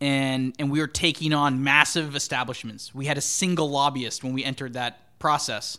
and, 0.00 0.54
and 0.58 0.70
we 0.70 0.80
were 0.80 0.86
taking 0.86 1.32
on 1.32 1.62
massive 1.62 2.14
establishments. 2.14 2.94
We 2.94 3.06
had 3.06 3.18
a 3.18 3.22
single 3.22 3.70
lobbyist 3.70 4.22
when 4.22 4.32
we 4.32 4.44
entered 4.44 4.74
that 4.74 5.18
process. 5.18 5.78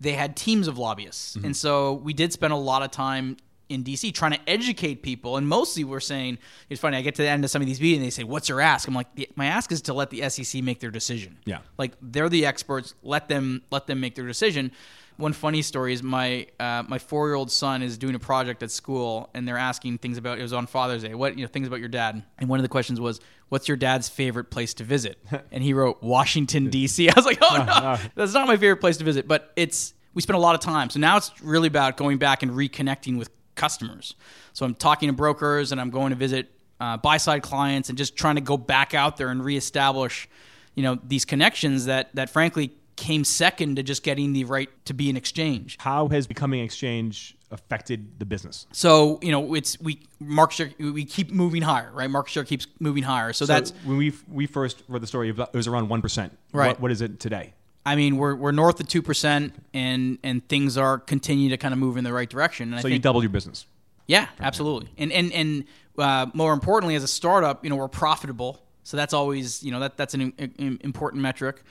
They 0.00 0.12
had 0.12 0.36
teams 0.36 0.66
of 0.66 0.78
lobbyists. 0.78 1.34
And 1.36 1.44
mm-hmm. 1.44 1.52
so 1.52 1.94
we 1.94 2.12
did 2.12 2.32
spend 2.32 2.52
a 2.52 2.56
lot 2.56 2.82
of 2.82 2.90
time 2.90 3.36
in 3.70 3.84
DC 3.84 4.12
trying 4.12 4.32
to 4.32 4.40
educate 4.48 5.02
people. 5.02 5.36
And 5.36 5.46
mostly 5.46 5.84
we're 5.84 6.00
saying, 6.00 6.38
it's 6.68 6.80
funny, 6.80 6.96
I 6.96 7.02
get 7.02 7.14
to 7.14 7.22
the 7.22 7.28
end 7.28 7.44
of 7.44 7.50
some 7.50 7.62
of 7.62 7.68
these 7.68 7.80
meetings 7.80 7.98
and 7.98 8.06
they 8.06 8.10
say, 8.10 8.24
what's 8.24 8.48
your 8.48 8.60
ask? 8.60 8.88
I'm 8.88 8.94
like, 8.94 9.30
my 9.36 9.46
ask 9.46 9.70
is 9.70 9.82
to 9.82 9.94
let 9.94 10.10
the 10.10 10.28
SEC 10.28 10.62
make 10.62 10.80
their 10.80 10.90
decision. 10.90 11.38
Yeah. 11.44 11.58
Like 11.78 11.92
they're 12.02 12.28
the 12.28 12.46
experts. 12.46 12.94
Let 13.02 13.28
them 13.28 13.62
let 13.70 13.86
them 13.86 14.00
make 14.00 14.16
their 14.16 14.26
decision. 14.26 14.72
One 15.20 15.32
funny 15.32 15.62
story 15.62 15.92
is 15.92 16.02
my 16.02 16.46
uh, 16.58 16.82
my 16.88 16.98
four 16.98 17.28
year 17.28 17.34
old 17.34 17.50
son 17.50 17.82
is 17.82 17.98
doing 17.98 18.14
a 18.14 18.18
project 18.18 18.62
at 18.62 18.70
school 18.70 19.30
and 19.34 19.46
they're 19.46 19.58
asking 19.58 19.98
things 19.98 20.18
about 20.18 20.38
it 20.38 20.42
was 20.42 20.52
on 20.52 20.66
Father's 20.66 21.02
Day. 21.02 21.14
What 21.14 21.36
you 21.36 21.44
know 21.44 21.48
things 21.48 21.66
about 21.66 21.80
your 21.80 21.88
dad? 21.88 22.22
And 22.38 22.48
one 22.48 22.58
of 22.58 22.62
the 22.62 22.68
questions 22.68 23.00
was, 23.00 23.20
"What's 23.48 23.68
your 23.68 23.76
dad's 23.76 24.08
favorite 24.08 24.50
place 24.50 24.74
to 24.74 24.84
visit?" 24.84 25.18
And 25.52 25.62
he 25.62 25.74
wrote 25.74 26.02
Washington 26.02 26.70
D.C. 26.70 27.08
I 27.10 27.12
was 27.14 27.26
like, 27.26 27.38
"Oh 27.42 27.64
no, 27.66 27.98
that's 28.14 28.32
not 28.32 28.46
my 28.48 28.56
favorite 28.56 28.80
place 28.80 28.96
to 28.96 29.04
visit." 29.04 29.28
But 29.28 29.52
it's 29.56 29.94
we 30.14 30.22
spent 30.22 30.36
a 30.36 30.40
lot 30.40 30.54
of 30.54 30.60
time. 30.60 30.90
So 30.90 30.98
now 30.98 31.16
it's 31.16 31.30
really 31.42 31.68
about 31.68 31.96
going 31.96 32.18
back 32.18 32.42
and 32.42 32.52
reconnecting 32.52 33.18
with 33.18 33.30
customers. 33.54 34.14
So 34.52 34.64
I'm 34.64 34.74
talking 34.74 35.08
to 35.08 35.12
brokers 35.12 35.70
and 35.70 35.80
I'm 35.80 35.90
going 35.90 36.10
to 36.10 36.16
visit 36.16 36.50
uh, 36.80 36.96
buy 36.96 37.18
side 37.18 37.42
clients 37.42 37.90
and 37.90 37.98
just 37.98 38.16
trying 38.16 38.36
to 38.36 38.40
go 38.40 38.56
back 38.56 38.94
out 38.94 39.18
there 39.18 39.28
and 39.28 39.44
reestablish, 39.44 40.28
you 40.74 40.82
know, 40.82 40.98
these 41.04 41.24
connections 41.24 41.84
that 41.84 42.14
that 42.14 42.30
frankly 42.30 42.72
came 43.00 43.24
second 43.24 43.76
to 43.76 43.82
just 43.82 44.02
getting 44.02 44.32
the 44.34 44.44
right 44.44 44.68
to 44.84 44.94
be 44.94 45.08
an 45.10 45.16
exchange. 45.16 45.76
How 45.80 46.06
has 46.08 46.26
becoming 46.26 46.60
exchange 46.60 47.34
affected 47.50 48.18
the 48.20 48.26
business? 48.26 48.66
So 48.72 49.18
you 49.22 49.32
know, 49.32 49.54
it's 49.54 49.80
we 49.80 50.00
market 50.20 50.54
share 50.54 50.70
we 50.78 51.04
keep 51.04 51.32
moving 51.32 51.62
higher, 51.62 51.90
right? 51.92 52.08
Market 52.10 52.30
share 52.30 52.44
keeps 52.44 52.66
moving 52.78 53.02
higher. 53.02 53.32
So, 53.32 53.46
that's 53.46 53.72
when 53.84 53.96
we 53.96 54.12
we 54.28 54.46
first 54.46 54.82
read 54.86 55.02
the 55.02 55.06
story, 55.06 55.30
it 55.30 55.54
was 55.54 55.66
around 55.66 55.88
one 55.88 56.02
percent. 56.02 56.36
Right. 56.52 56.68
What, 56.68 56.80
what 56.80 56.90
is 56.90 57.00
it 57.00 57.18
today? 57.18 57.54
I 57.86 57.96
mean, 57.96 58.18
we're 58.18 58.34
we're 58.34 58.52
north 58.52 58.78
of 58.80 58.86
two 58.86 59.02
percent, 59.02 59.54
and 59.72 60.18
and 60.22 60.46
things 60.48 60.76
are 60.76 60.98
continue 60.98 61.48
to 61.48 61.56
kind 61.56 61.72
of 61.72 61.78
move 61.80 61.96
in 61.96 62.04
the 62.04 62.12
right 62.12 62.28
direction. 62.28 62.74
And 62.74 62.82
So 62.82 62.86
I 62.86 62.90
you 62.90 62.94
think, 62.96 63.02
doubled 63.02 63.24
your 63.24 63.30
business. 63.30 63.66
Yeah, 64.06 64.26
absolutely. 64.38 64.90
And 64.98 65.10
and 65.10 65.32
and 65.32 65.64
uh, 65.98 66.26
more 66.34 66.52
importantly, 66.52 66.94
as 66.96 67.02
a 67.02 67.08
startup, 67.08 67.64
you 67.64 67.70
know, 67.70 67.76
we're 67.76 67.88
profitable. 67.88 68.62
So 68.82 68.96
that's 68.96 69.14
always 69.14 69.62
you 69.62 69.72
know 69.72 69.80
that 69.80 69.96
that's 69.96 70.12
an 70.14 70.32
im- 70.36 70.78
important 70.82 71.22
metric. 71.22 71.62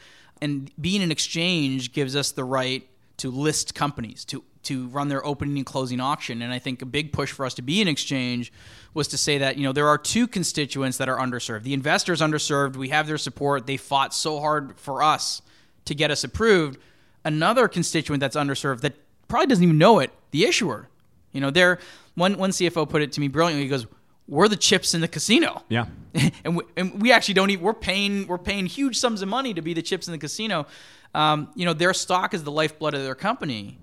And 0.41 0.71
being 0.79 1.01
an 1.01 1.11
exchange 1.11 1.91
gives 1.91 2.15
us 2.15 2.31
the 2.31 2.43
right 2.43 2.87
to 3.17 3.29
list 3.29 3.75
companies 3.75 4.23
to 4.25 4.43
to 4.63 4.87
run 4.87 5.07
their 5.07 5.25
opening 5.25 5.57
and 5.57 5.65
closing 5.65 5.99
auction. 5.99 6.41
And 6.41 6.53
I 6.53 6.59
think 6.59 6.81
a 6.81 6.85
big 6.85 7.13
push 7.13 7.31
for 7.31 7.45
us 7.45 7.53
to 7.55 7.61
be 7.61 7.81
an 7.81 7.87
exchange 7.87 8.51
was 8.93 9.07
to 9.09 9.17
say 9.17 9.37
that 9.37 9.57
you 9.57 9.63
know 9.63 9.71
there 9.71 9.87
are 9.87 9.97
two 9.97 10.27
constituents 10.27 10.97
that 10.97 11.09
are 11.09 11.17
underserved. 11.17 11.63
The 11.63 11.73
investors 11.73 12.21
underserved. 12.21 12.75
We 12.75 12.89
have 12.89 13.07
their 13.07 13.17
support. 13.17 13.67
They 13.67 13.77
fought 13.77 14.13
so 14.13 14.39
hard 14.39 14.79
for 14.79 15.01
us 15.01 15.41
to 15.85 15.95
get 15.95 16.11
us 16.11 16.23
approved. 16.23 16.79
Another 17.23 17.67
constituent 17.67 18.21
that's 18.21 18.35
underserved 18.35 18.81
that 18.81 18.95
probably 19.27 19.47
doesn't 19.47 19.63
even 19.63 19.77
know 19.77 19.99
it, 19.99 20.11
the 20.31 20.45
issuer. 20.45 20.89
You 21.31 21.41
know, 21.41 21.51
they're 21.51 21.79
one 22.15 22.37
one 22.37 22.51
CFO 22.51 22.87
put 22.89 23.01
it 23.01 23.11
to 23.13 23.21
me 23.21 23.27
brilliantly. 23.27 23.63
He 23.63 23.69
goes, 23.69 23.85
"We're 24.29 24.47
the 24.47 24.55
chips 24.55 24.93
in 24.93 25.01
the 25.01 25.07
casino." 25.07 25.63
Yeah. 25.67 25.87
and, 26.43 26.57
we, 26.57 26.63
and 26.77 27.01
we 27.01 27.11
actually 27.11 27.33
don't 27.35 27.49
even 27.49 27.63
we're 27.63 27.73
paying 27.73 28.27
we're 28.27 28.37
paying 28.37 28.65
huge 28.65 28.97
sums 28.97 29.21
of 29.21 29.27
money 29.27 29.53
to 29.53 29.61
be 29.61 29.73
the 29.73 29.81
chips 29.81 30.07
in 30.07 30.11
the 30.11 30.17
casino. 30.17 30.67
Um, 31.13 31.51
you 31.55 31.65
know, 31.65 31.73
their 31.73 31.93
stock 31.93 32.33
is 32.33 32.43
the 32.43 32.51
lifeblood 32.51 32.93
of 32.93 33.03
their 33.03 33.15
company, 33.15 33.79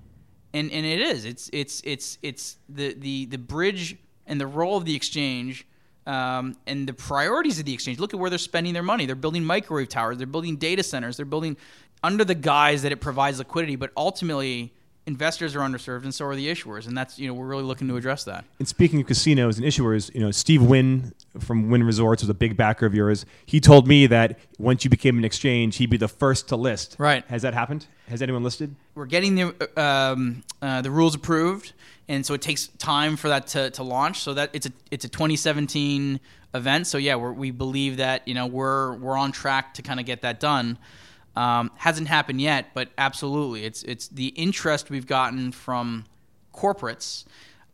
and 0.54 0.70
and 0.70 0.86
it 0.86 1.00
is. 1.00 1.24
It's 1.24 1.50
it's 1.52 1.82
it's 1.84 2.18
it's 2.22 2.56
the 2.68 2.94
the 2.94 3.26
the 3.26 3.38
bridge 3.38 3.96
and 4.26 4.40
the 4.40 4.46
role 4.46 4.76
of 4.76 4.84
the 4.84 4.94
exchange. 4.94 5.66
Um, 6.06 6.54
and 6.68 6.88
the 6.88 6.92
priorities 6.92 7.58
of 7.58 7.64
the 7.64 7.74
exchange. 7.74 7.98
Look 7.98 8.14
at 8.14 8.20
where 8.20 8.30
they're 8.30 8.38
spending 8.38 8.74
their 8.74 8.84
money. 8.84 9.06
They're 9.06 9.16
building 9.16 9.42
microwave 9.42 9.88
towers. 9.88 10.18
They're 10.18 10.28
building 10.28 10.54
data 10.54 10.84
centers. 10.84 11.16
They're 11.16 11.26
building 11.26 11.56
under 12.00 12.24
the 12.24 12.36
guise 12.36 12.82
that 12.82 12.92
it 12.92 13.00
provides 13.00 13.40
liquidity, 13.40 13.74
but 13.74 13.90
ultimately 13.96 14.72
investors 15.06 15.54
are 15.54 15.60
underserved 15.60 16.04
and 16.04 16.14
so 16.14 16.26
are 16.26 16.36
the 16.36 16.48
issuers, 16.48 16.86
and 16.86 16.96
that's 16.96 17.18
you 17.18 17.28
know 17.28 17.34
we're 17.34 17.46
really 17.46 17.62
looking 17.62 17.88
to 17.88 17.96
address 17.96 18.24
that. 18.24 18.44
And 18.58 18.68
speaking 18.68 19.00
of 19.00 19.06
casinos 19.06 19.58
and 19.58 19.66
issuers, 19.66 20.12
you 20.14 20.20
know, 20.20 20.30
Steve 20.30 20.62
Wynn 20.62 21.14
from 21.38 21.70
Wynn 21.70 21.82
Resorts 21.82 22.22
was 22.22 22.30
a 22.30 22.34
big 22.34 22.56
backer 22.56 22.86
of 22.86 22.94
yours. 22.94 23.26
He 23.44 23.60
told 23.60 23.86
me 23.86 24.06
that 24.06 24.38
once 24.58 24.84
you 24.84 24.90
became 24.90 25.18
an 25.18 25.24
exchange, 25.24 25.76
he'd 25.76 25.90
be 25.90 25.96
the 25.96 26.08
first 26.08 26.48
to 26.48 26.56
list. 26.56 26.96
Right. 26.98 27.24
Has 27.28 27.42
that 27.42 27.54
happened? 27.54 27.86
Has 28.08 28.22
anyone 28.22 28.42
listed? 28.42 28.74
we're 28.96 29.06
getting 29.06 29.34
the 29.36 29.80
um, 29.80 30.42
uh, 30.60 30.82
the 30.82 30.90
rules 30.90 31.14
approved, 31.14 31.74
and 32.08 32.26
so 32.26 32.34
it 32.34 32.42
takes 32.42 32.66
time 32.66 33.16
for 33.16 33.28
that 33.28 33.46
to, 33.48 33.70
to 33.70 33.84
launch. 33.84 34.20
So 34.22 34.34
that 34.34 34.50
it's 34.52 34.66
a 34.66 34.72
it's 34.90 35.04
a 35.04 35.08
2017 35.08 36.18
event. 36.54 36.86
So 36.88 36.98
yeah, 36.98 37.14
we're, 37.14 37.32
we 37.32 37.52
believe 37.52 37.98
that 37.98 38.26
you 38.26 38.34
know 38.34 38.46
we're 38.46 38.94
we're 38.96 39.16
on 39.16 39.30
track 39.30 39.74
to 39.74 39.82
kind 39.82 40.00
of 40.00 40.06
get 40.06 40.22
that 40.22 40.40
done. 40.40 40.78
Um, 41.36 41.70
hasn't 41.76 42.08
happened 42.08 42.40
yet, 42.40 42.72
but 42.72 42.88
absolutely, 42.96 43.64
it's 43.64 43.82
it's 43.82 44.08
the 44.08 44.28
interest 44.28 44.88
we've 44.88 45.06
gotten 45.06 45.52
from 45.52 46.06
corporates, 46.54 47.24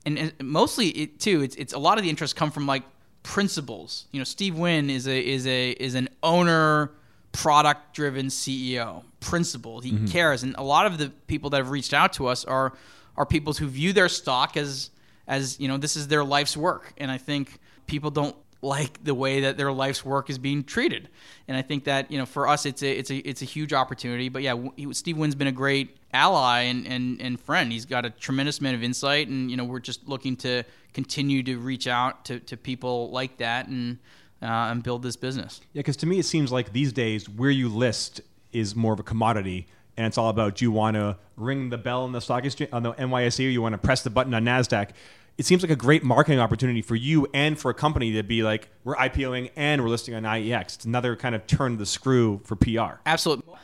and, 0.04 0.18
and 0.18 0.32
mostly 0.42 0.88
it 0.88 1.20
too. 1.20 1.42
It's 1.42 1.54
it's 1.54 1.72
a 1.72 1.78
lot 1.78 1.96
of 1.96 2.04
the 2.04 2.10
interest 2.10 2.34
come 2.34 2.50
from 2.50 2.66
like 2.66 2.82
principals. 3.22 4.06
You 4.10 4.18
know, 4.18 4.24
Steve 4.24 4.58
Wynn 4.58 4.90
is 4.90 5.06
a 5.06 5.18
is 5.18 5.46
a 5.46 5.70
is 5.70 5.94
an 5.94 6.08
owner 6.24 6.90
product 7.30 7.94
driven 7.94 8.26
CEO, 8.26 9.04
principal. 9.20 9.80
He 9.80 10.06
cares, 10.08 10.42
and 10.42 10.54
a 10.58 10.62
lot 10.62 10.86
of 10.86 10.98
the 10.98 11.10
people 11.26 11.50
that 11.50 11.58
have 11.58 11.70
reached 11.70 11.94
out 11.94 12.12
to 12.14 12.26
us 12.26 12.44
are 12.44 12.72
are 13.16 13.26
people 13.26 13.52
who 13.52 13.66
view 13.68 13.92
their 13.92 14.08
stock 14.08 14.56
as 14.56 14.90
as 15.26 15.60
you 15.60 15.68
know 15.68 15.76
this 15.76 15.96
is 15.96 16.08
their 16.08 16.24
life's 16.24 16.56
work, 16.56 16.92
and 16.98 17.10
I 17.10 17.18
think 17.18 17.58
people 17.86 18.10
don't 18.10 18.34
like 18.62 19.02
the 19.02 19.14
way 19.14 19.40
that 19.40 19.56
their 19.56 19.72
life's 19.72 20.04
work 20.04 20.30
is 20.30 20.38
being 20.38 20.62
treated, 20.62 21.08
and 21.48 21.56
I 21.56 21.62
think 21.62 21.84
that 21.84 22.10
you 22.10 22.18
know 22.18 22.26
for 22.26 22.46
us 22.48 22.64
it's 22.64 22.82
a 22.82 22.90
it's 22.90 23.10
a 23.10 23.16
it's 23.16 23.42
a 23.42 23.44
huge 23.44 23.72
opportunity. 23.72 24.28
But 24.28 24.42
yeah, 24.42 24.54
w- 24.54 24.92
Steve 24.94 25.18
Wynn's 25.18 25.34
been 25.34 25.48
a 25.48 25.52
great 25.52 25.96
ally 26.12 26.60
and, 26.62 26.86
and 26.86 27.20
and 27.20 27.40
friend. 27.40 27.72
He's 27.72 27.84
got 27.84 28.06
a 28.06 28.10
tremendous 28.10 28.60
amount 28.60 28.76
of 28.76 28.82
insight, 28.82 29.28
and 29.28 29.50
you 29.50 29.56
know 29.56 29.64
we're 29.64 29.80
just 29.80 30.08
looking 30.08 30.36
to 30.36 30.62
continue 30.94 31.42
to 31.42 31.58
reach 31.58 31.88
out 31.88 32.24
to, 32.26 32.38
to 32.40 32.56
people 32.56 33.10
like 33.10 33.38
that 33.38 33.66
and 33.66 33.98
uh, 34.40 34.46
and 34.46 34.82
build 34.82 35.02
this 35.02 35.16
business. 35.16 35.60
Yeah, 35.72 35.80
because 35.80 35.96
to 35.98 36.06
me 36.06 36.18
it 36.20 36.26
seems 36.26 36.52
like 36.52 36.72
these 36.72 36.92
days 36.92 37.28
where 37.28 37.50
you 37.50 37.68
list 37.68 38.20
is 38.52 38.76
more 38.76 38.92
of 38.92 39.00
a 39.00 39.04
commodity, 39.04 39.66
and 39.96 40.06
it's 40.06 40.16
all 40.16 40.28
about 40.28 40.56
do 40.56 40.64
you 40.64 40.70
want 40.70 40.94
to 40.94 41.16
ring 41.36 41.70
the 41.70 41.78
bell 41.78 42.04
on 42.04 42.12
the 42.12 42.20
stock 42.20 42.44
exchange 42.44 42.70
on 42.72 42.82
the 42.82 42.92
NYSE 42.94 43.46
or 43.46 43.50
you 43.50 43.62
want 43.62 43.72
to 43.72 43.78
press 43.78 44.02
the 44.02 44.10
button 44.10 44.32
on 44.34 44.44
Nasdaq. 44.44 44.90
It 45.38 45.46
seems 45.46 45.62
like 45.62 45.70
a 45.70 45.76
great 45.76 46.04
marketing 46.04 46.40
opportunity 46.40 46.82
for 46.82 46.94
you 46.94 47.26
and 47.32 47.58
for 47.58 47.70
a 47.70 47.74
company 47.74 48.12
to 48.12 48.22
be 48.22 48.42
like 48.42 48.68
we're 48.84 48.96
IPOing 48.96 49.50
and 49.56 49.82
we're 49.82 49.88
listing 49.88 50.14
on 50.14 50.24
IEX. 50.24 50.74
It's 50.74 50.84
another 50.84 51.16
kind 51.16 51.34
of 51.34 51.46
turn 51.46 51.78
the 51.78 51.86
screw 51.86 52.40
for 52.44 52.54
PR. 52.54 53.00
Absolutely, 53.06 53.54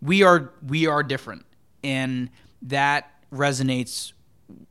we 0.00 0.22
are 0.22 0.52
we 0.66 0.86
are 0.86 1.02
different, 1.02 1.46
and 1.84 2.28
that 2.62 3.10
resonates 3.32 4.12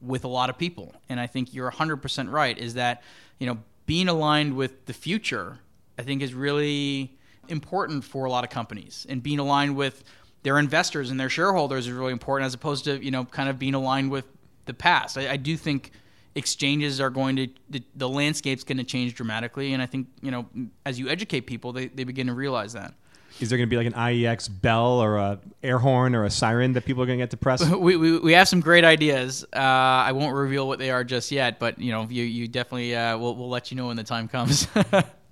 with 0.01 0.23
a 0.25 0.27
lot 0.27 0.49
of 0.49 0.57
people. 0.57 0.93
And 1.09 1.19
I 1.19 1.27
think 1.27 1.53
you're 1.53 1.71
100% 1.71 2.31
right. 2.31 2.57
Is 2.57 2.73
that 2.75 3.01
you 3.39 3.47
know 3.47 3.57
being 3.85 4.09
aligned 4.09 4.55
with 4.55 4.85
the 4.85 4.93
future, 4.93 5.59
I 5.97 6.03
think 6.03 6.21
is 6.21 6.33
really 6.33 7.17
important 7.47 8.03
for 8.03 8.25
a 8.25 8.29
lot 8.29 8.43
of 8.43 8.49
companies, 8.49 9.05
and 9.09 9.23
being 9.23 9.39
aligned 9.39 9.75
with 9.75 10.03
their 10.43 10.57
investors 10.57 11.11
and 11.11 11.19
their 11.19 11.29
shareholders 11.29 11.87
is 11.87 11.93
really 11.93 12.11
important, 12.11 12.45
as 12.45 12.53
opposed 12.53 12.83
to 12.85 13.03
you 13.03 13.11
know 13.11 13.23
kind 13.25 13.49
of 13.49 13.57
being 13.57 13.73
aligned 13.73 14.11
with 14.11 14.25
the 14.65 14.73
past. 14.73 15.17
I, 15.17 15.31
I 15.31 15.37
do 15.37 15.55
think 15.55 15.91
exchanges 16.35 17.01
are 17.01 17.09
going 17.09 17.35
to 17.35 17.47
the, 17.69 17.83
the 17.95 18.09
landscape's 18.09 18.63
going 18.63 18.77
to 18.77 18.83
change 18.83 19.15
dramatically, 19.15 19.73
and 19.73 19.81
I 19.81 19.85
think 19.85 20.07
you 20.21 20.31
know 20.31 20.47
as 20.85 20.99
you 20.99 21.09
educate 21.09 21.41
people, 21.41 21.73
they, 21.73 21.87
they 21.87 22.03
begin 22.03 22.27
to 22.27 22.33
realize 22.33 22.73
that. 22.73 22.93
Is 23.39 23.49
there 23.49 23.57
going 23.57 23.67
to 23.67 23.69
be 23.69 23.77
like 23.77 23.87
an 23.87 23.93
IEX 23.93 24.49
bell 24.61 25.01
or 25.01 25.17
a 25.17 25.39
air 25.63 25.79
horn 25.79 26.15
or 26.15 26.25
a 26.25 26.29
siren 26.29 26.73
that 26.73 26.85
people 26.85 27.01
are 27.01 27.05
going 27.05 27.17
to 27.17 27.23
get 27.23 27.31
to 27.31 27.37
press? 27.37 27.67
we, 27.69 27.95
we, 27.95 28.19
we 28.19 28.33
have 28.33 28.47
some 28.47 28.59
great 28.59 28.83
ideas. 28.83 29.45
Uh, 29.53 29.57
I 29.57 30.11
won't 30.11 30.35
reveal 30.35 30.67
what 30.67 30.79
they 30.79 30.91
are 30.91 31.03
just 31.03 31.31
yet, 31.31 31.57
but 31.57 31.79
you 31.79 31.91
know, 31.91 32.07
you, 32.09 32.23
you 32.23 32.47
definitely 32.47 32.95
uh, 32.95 33.17
we'll, 33.17 33.35
we'll 33.35 33.49
let 33.49 33.71
you 33.71 33.77
know 33.77 33.87
when 33.87 33.97
the 33.97 34.03
time 34.03 34.27
comes. 34.27 34.67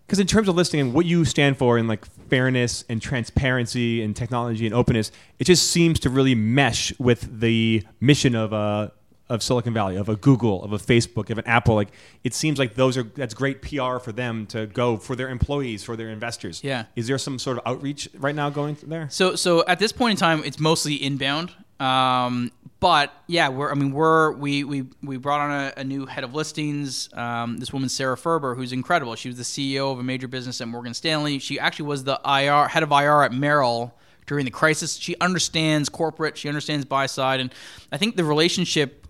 Because 0.09 0.17
in 0.17 0.25
terms 0.25 0.47
of 0.47 0.55
listing 0.55 0.79
and 0.79 0.91
what 0.91 1.05
you 1.05 1.23
stand 1.23 1.55
for 1.57 1.77
in 1.77 1.87
like 1.87 2.03
fairness 2.29 2.83
and 2.89 2.99
transparency 2.99 4.01
and 4.01 4.15
technology 4.15 4.65
and 4.65 4.73
openness, 4.73 5.11
it 5.37 5.43
just 5.43 5.69
seems 5.69 5.99
to 5.99 6.09
really 6.09 6.33
mesh 6.33 6.97
with 6.97 7.39
the 7.39 7.85
mission 7.99 8.33
of 8.33 8.51
uh, 8.51 8.89
of 9.29 9.43
Silicon 9.43 9.73
Valley, 9.73 9.95
of 9.95 10.09
a 10.09 10.15
Google, 10.15 10.63
of 10.63 10.73
a 10.73 10.77
Facebook, 10.77 11.29
of 11.29 11.37
an 11.37 11.45
Apple. 11.45 11.75
Like 11.75 11.89
it 12.23 12.33
seems 12.33 12.57
like 12.57 12.73
those 12.73 12.97
are 12.97 13.03
that's 13.03 13.33
great 13.33 13.61
PR 13.61 13.99
for 13.99 14.11
them 14.11 14.47
to 14.47 14.65
go 14.65 14.97
for 14.97 15.15
their 15.15 15.29
employees, 15.29 15.83
for 15.83 15.95
their 15.95 16.09
investors. 16.09 16.63
Yeah. 16.63 16.85
Is 16.95 17.07
there 17.07 17.17
some 17.17 17.37
sort 17.37 17.57
of 17.57 17.63
outreach 17.65 18.09
right 18.17 18.35
now 18.35 18.49
going 18.49 18.77
there? 18.83 19.07
So 19.09 19.35
so 19.35 19.63
at 19.67 19.79
this 19.79 19.91
point 19.91 20.11
in 20.11 20.17
time, 20.17 20.43
it's 20.43 20.59
mostly 20.59 20.95
inbound. 20.95 21.53
Um, 21.79 22.51
but 22.79 23.13
yeah, 23.27 23.49
we're 23.49 23.71
I 23.71 23.75
mean 23.75 23.91
we're 23.91 24.31
we 24.31 24.63
we 24.63 24.87
we 25.03 25.17
brought 25.17 25.41
on 25.41 25.51
a, 25.51 25.73
a 25.77 25.83
new 25.83 26.05
head 26.05 26.23
of 26.23 26.33
listings. 26.33 27.09
Um, 27.13 27.57
this 27.57 27.71
woman 27.71 27.89
Sara 27.89 28.15
Furber, 28.15 28.55
who's 28.55 28.71
incredible. 28.71 29.15
She 29.15 29.29
was 29.29 29.37
the 29.37 29.43
CEO 29.43 29.91
of 29.91 29.99
a 29.99 30.03
major 30.03 30.27
business 30.27 30.59
at 30.59 30.67
Morgan 30.67 30.93
Stanley. 30.93 31.39
She 31.39 31.59
actually 31.59 31.85
was 31.85 32.03
the 32.03 32.19
IR 32.25 32.67
head 32.67 32.83
of 32.83 32.91
IR 32.91 33.23
at 33.23 33.33
Merrill 33.33 33.93
during 34.25 34.45
the 34.45 34.51
crisis. 34.51 34.95
She 34.95 35.15
understands 35.19 35.89
corporate. 35.89 36.37
She 36.37 36.47
understands 36.47 36.85
buy 36.85 37.05
side, 37.05 37.39
and 37.39 37.53
I 37.91 37.97
think 37.97 38.15
the 38.15 38.23
relationship 38.23 39.07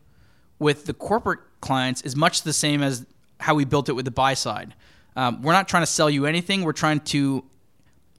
with 0.59 0.85
the 0.85 0.93
corporate 0.93 1.39
clients 1.61 2.01
is 2.01 2.15
much 2.15 2.43
the 2.43 2.53
same 2.53 2.83
as 2.83 3.05
how 3.39 3.55
we 3.55 3.65
built 3.65 3.89
it 3.89 3.93
with 3.93 4.05
the 4.05 4.11
buy 4.11 4.33
side. 4.33 4.75
Um, 5.15 5.41
we're 5.41 5.53
not 5.53 5.67
trying 5.67 5.83
to 5.83 5.87
sell 5.87 6.09
you 6.09 6.25
anything. 6.25 6.63
We're 6.63 6.73
trying 6.73 6.99
to 7.01 7.43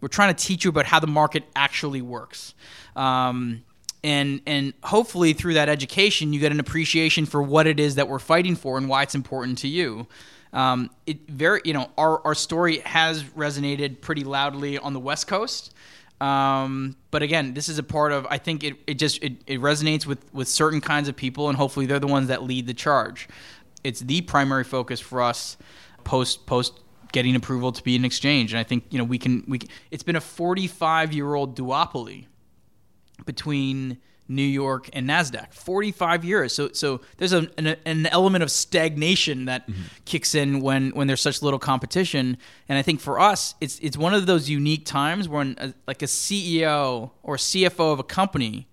we're 0.01 0.09
trying 0.09 0.34
to 0.34 0.45
teach 0.45 0.64
you 0.64 0.70
about 0.70 0.86
how 0.86 0.99
the 0.99 1.07
market 1.07 1.45
actually 1.55 2.03
works. 2.03 2.55
Um, 2.97 3.62
and 4.03 4.41
and 4.47 4.72
hopefully 4.82 5.34
through 5.34 5.55
that 5.55 5.68
education 5.68 6.32
you 6.32 6.41
get 6.41 6.53
an 6.53 6.61
appreciation 6.61 7.26
for 7.26 7.43
what 7.43 7.66
it 7.66 7.78
is 7.78 7.97
that 7.97 8.09
we're 8.09 8.18
fighting 8.18 8.57
for 8.57 8.78
and 8.78 8.88
why 8.88 9.03
it's 9.03 9.14
important 9.14 9.59
to 9.59 9.68
you. 9.68 10.07
Um, 10.53 10.91
it 11.07 11.28
very 11.28 11.61
you 11.64 11.72
know 11.72 11.91
our 11.97 12.24
our 12.26 12.34
story 12.34 12.78
has 12.78 13.22
resonated 13.22 14.01
pretty 14.01 14.24
loudly 14.24 14.78
on 14.78 14.95
the 14.95 15.01
West 15.01 15.26
Coast. 15.26 15.74
Um, 16.21 16.97
but 17.11 17.23
again, 17.23 17.55
this 17.55 17.68
is 17.68 17.79
a 17.79 17.83
part 17.83 18.12
of 18.12 18.27
I 18.29 18.39
think 18.39 18.62
it, 18.62 18.77
it 18.87 18.95
just 18.95 19.23
it, 19.23 19.43
it 19.47 19.61
resonates 19.61 20.07
with 20.07 20.33
with 20.35 20.49
certain 20.49 20.81
kinds 20.81 21.09
of 21.09 21.16
people, 21.16 21.49
and 21.49 21.57
hopefully 21.57 21.87
they're 21.87 21.99
the 21.99 22.07
ones 22.07 22.29
that 22.29 22.43
lead 22.43 22.66
the 22.66 22.75
charge. 22.75 23.29
It's 23.83 24.01
the 24.01 24.21
primary 24.23 24.64
focus 24.64 25.01
for 25.01 25.23
us 25.23 25.57
post 26.05 26.47
post 26.47 26.81
getting 27.12 27.35
approval 27.35 27.73
to 27.73 27.83
be 27.83 27.97
an 27.97 28.05
exchange, 28.05 28.53
and 28.53 28.61
I 28.61 28.64
think 28.64 28.85
you 28.91 28.99
know 28.99 29.05
we 29.05 29.18
can 29.18 29.45
we 29.49 29.59
can, 29.59 29.71
it's 29.91 30.03
been 30.03 30.16
a 30.16 30.21
45 30.21 31.12
year 31.12 31.35
old 31.35 31.57
duopoly 31.57 32.27
between 33.25 33.99
New 34.31 34.43
York 34.43 34.89
and 34.93 35.09
Nasdaq. 35.09 35.53
45 35.53 36.24
years. 36.24 36.55
So 36.55 36.70
so 36.72 37.01
there's 37.16 37.33
a, 37.33 37.51
an, 37.59 37.76
an 37.85 38.07
element 38.07 38.45
of 38.45 38.51
stagnation 38.51 39.47
that 39.47 39.68
mm-hmm. 39.68 39.83
kicks 40.05 40.35
in 40.35 40.61
when 40.61 40.91
when 40.91 41.09
there's 41.09 41.20
such 41.20 41.43
little 41.43 41.59
competition. 41.59 42.39
And 42.68 42.78
I 42.78 42.83
think 42.83 43.01
for 43.01 43.18
us, 43.18 43.57
it's 43.61 43.78
it's 43.81 43.97
one 43.97 44.14
of 44.14 44.26
those 44.26 44.49
unique 44.49 44.87
times 44.87 45.28
when 45.28 45.57
a, 45.59 45.74
like 45.87 46.03
a 46.03 46.07
CEO 46.07 47.11
or 47.22 47.37
CFO 47.37 47.93
of 47.93 47.99
a 47.99 48.05
company 48.05 48.68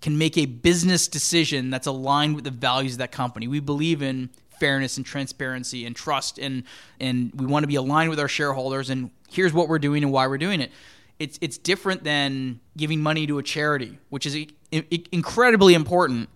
can 0.00 0.16
make 0.16 0.36
a 0.38 0.46
business 0.46 1.06
decision 1.06 1.70
that's 1.70 1.86
aligned 1.86 2.34
with 2.34 2.44
the 2.44 2.50
values 2.50 2.92
of 2.92 2.98
that 2.98 3.12
company. 3.12 3.46
We 3.46 3.60
believe 3.60 4.02
in 4.02 4.30
fairness 4.58 4.96
and 4.96 5.04
transparency 5.04 5.84
and 5.84 5.94
trust 5.94 6.38
and 6.38 6.62
and 6.98 7.32
we 7.34 7.44
want 7.44 7.64
to 7.64 7.68
be 7.68 7.74
aligned 7.74 8.08
with 8.08 8.20
our 8.20 8.28
shareholders 8.28 8.88
and 8.90 9.10
here's 9.28 9.52
what 9.52 9.68
we're 9.68 9.78
doing 9.78 10.04
and 10.04 10.12
why 10.12 10.26
we're 10.26 10.38
doing 10.38 10.60
it 10.60 10.70
it's 11.22 11.38
it's 11.40 11.56
different 11.56 12.02
than 12.02 12.60
giving 12.76 13.00
money 13.00 13.26
to 13.28 13.38
a 13.38 13.42
charity, 13.42 13.98
which 14.08 14.26
is 14.26 14.36
incredibly 14.72 15.74
important, 15.74 16.28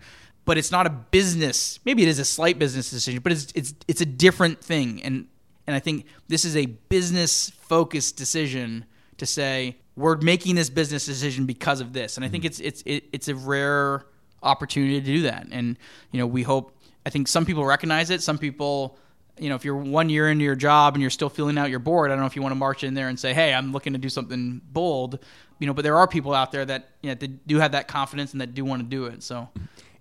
but 0.44 0.58
it's 0.58 0.70
not 0.70 0.86
a 0.86 0.90
business. 0.90 1.78
Maybe 1.84 2.02
it 2.02 2.08
is 2.08 2.18
a 2.18 2.24
slight 2.24 2.58
business 2.58 2.90
decision, 2.90 3.20
but 3.22 3.32
it's 3.32 3.52
it's 3.54 3.74
it's 3.88 4.00
a 4.00 4.06
different 4.06 4.62
thing. 4.62 5.02
And 5.02 5.26
and 5.66 5.74
I 5.74 5.80
think 5.80 6.06
this 6.28 6.44
is 6.44 6.56
a 6.56 6.66
business 6.66 7.50
focused 7.50 8.16
decision 8.16 8.84
to 9.18 9.26
say 9.26 9.76
we're 9.96 10.16
making 10.16 10.54
this 10.54 10.70
business 10.70 11.06
decision 11.06 11.46
because 11.46 11.80
of 11.80 11.92
this. 11.92 12.16
And 12.16 12.24
I 12.24 12.28
think 12.28 12.44
mm-hmm. 12.44 12.64
it's 12.64 12.82
it's 12.82 12.82
it, 12.86 13.04
it's 13.12 13.28
a 13.28 13.34
rare 13.34 14.04
opportunity 14.42 15.00
to 15.00 15.06
do 15.06 15.22
that. 15.22 15.48
And 15.50 15.78
you 16.12 16.20
know, 16.20 16.26
we 16.26 16.42
hope. 16.42 16.72
I 17.04 17.10
think 17.10 17.28
some 17.28 17.46
people 17.46 17.64
recognize 17.64 18.10
it. 18.10 18.20
Some 18.20 18.36
people 18.36 18.98
you 19.38 19.48
know, 19.48 19.54
if 19.54 19.64
you're 19.64 19.76
one 19.76 20.08
year 20.08 20.30
into 20.30 20.44
your 20.44 20.54
job 20.54 20.94
and 20.94 21.02
you're 21.02 21.10
still 21.10 21.28
feeling 21.28 21.58
out 21.58 21.68
your 21.68 21.78
board, 21.78 22.10
I 22.10 22.14
don't 22.14 22.20
know 22.20 22.26
if 22.26 22.36
you 22.36 22.42
want 22.42 22.52
to 22.52 22.58
march 22.58 22.84
in 22.84 22.94
there 22.94 23.08
and 23.08 23.18
say, 23.18 23.34
"Hey, 23.34 23.52
I'm 23.52 23.72
looking 23.72 23.92
to 23.92 23.98
do 23.98 24.08
something 24.08 24.60
bold," 24.72 25.18
you 25.58 25.66
know. 25.66 25.74
But 25.74 25.82
there 25.82 25.96
are 25.96 26.06
people 26.06 26.34
out 26.34 26.52
there 26.52 26.64
that 26.64 26.90
you 27.02 27.10
know 27.10 27.14
that 27.14 27.46
do 27.46 27.58
have 27.58 27.72
that 27.72 27.88
confidence 27.88 28.32
and 28.32 28.40
that 28.40 28.54
do 28.54 28.64
want 28.64 28.82
to 28.82 28.88
do 28.88 29.06
it. 29.06 29.22
So, 29.22 29.48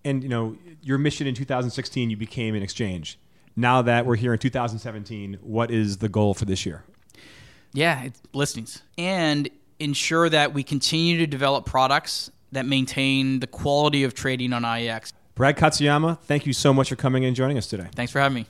and 0.03 0.23
you 0.23 0.29
know, 0.29 0.57
your 0.81 0.97
mission 0.97 1.27
in 1.27 1.35
2016, 1.35 2.09
you 2.09 2.17
became 2.17 2.55
an 2.55 2.63
exchange. 2.63 3.19
Now 3.55 3.81
that 3.83 4.05
we're 4.05 4.17
here 4.17 4.33
in 4.33 4.39
2017, 4.39 5.39
what 5.41 5.71
is 5.71 5.97
the 5.97 6.09
goal 6.09 6.33
for 6.33 6.45
this 6.45 6.65
year? 6.65 6.83
Yeah, 7.73 8.03
it's 8.03 8.21
listings 8.33 8.81
and 8.97 9.49
ensure 9.79 10.29
that 10.29 10.53
we 10.53 10.63
continue 10.63 11.17
to 11.17 11.27
develop 11.27 11.65
products 11.65 12.31
that 12.51 12.65
maintain 12.65 13.39
the 13.39 13.47
quality 13.47 14.03
of 14.03 14.13
trading 14.13 14.53
on 14.53 14.63
IEX. 14.63 15.11
Brad 15.35 15.57
Katsuyama, 15.57 16.19
thank 16.21 16.45
you 16.45 16.53
so 16.53 16.73
much 16.73 16.89
for 16.89 16.95
coming 16.95 17.25
and 17.25 17.35
joining 17.35 17.57
us 17.57 17.67
today. 17.67 17.87
Thanks 17.93 18.11
for 18.11 18.19
having 18.19 18.35
me. 18.35 18.47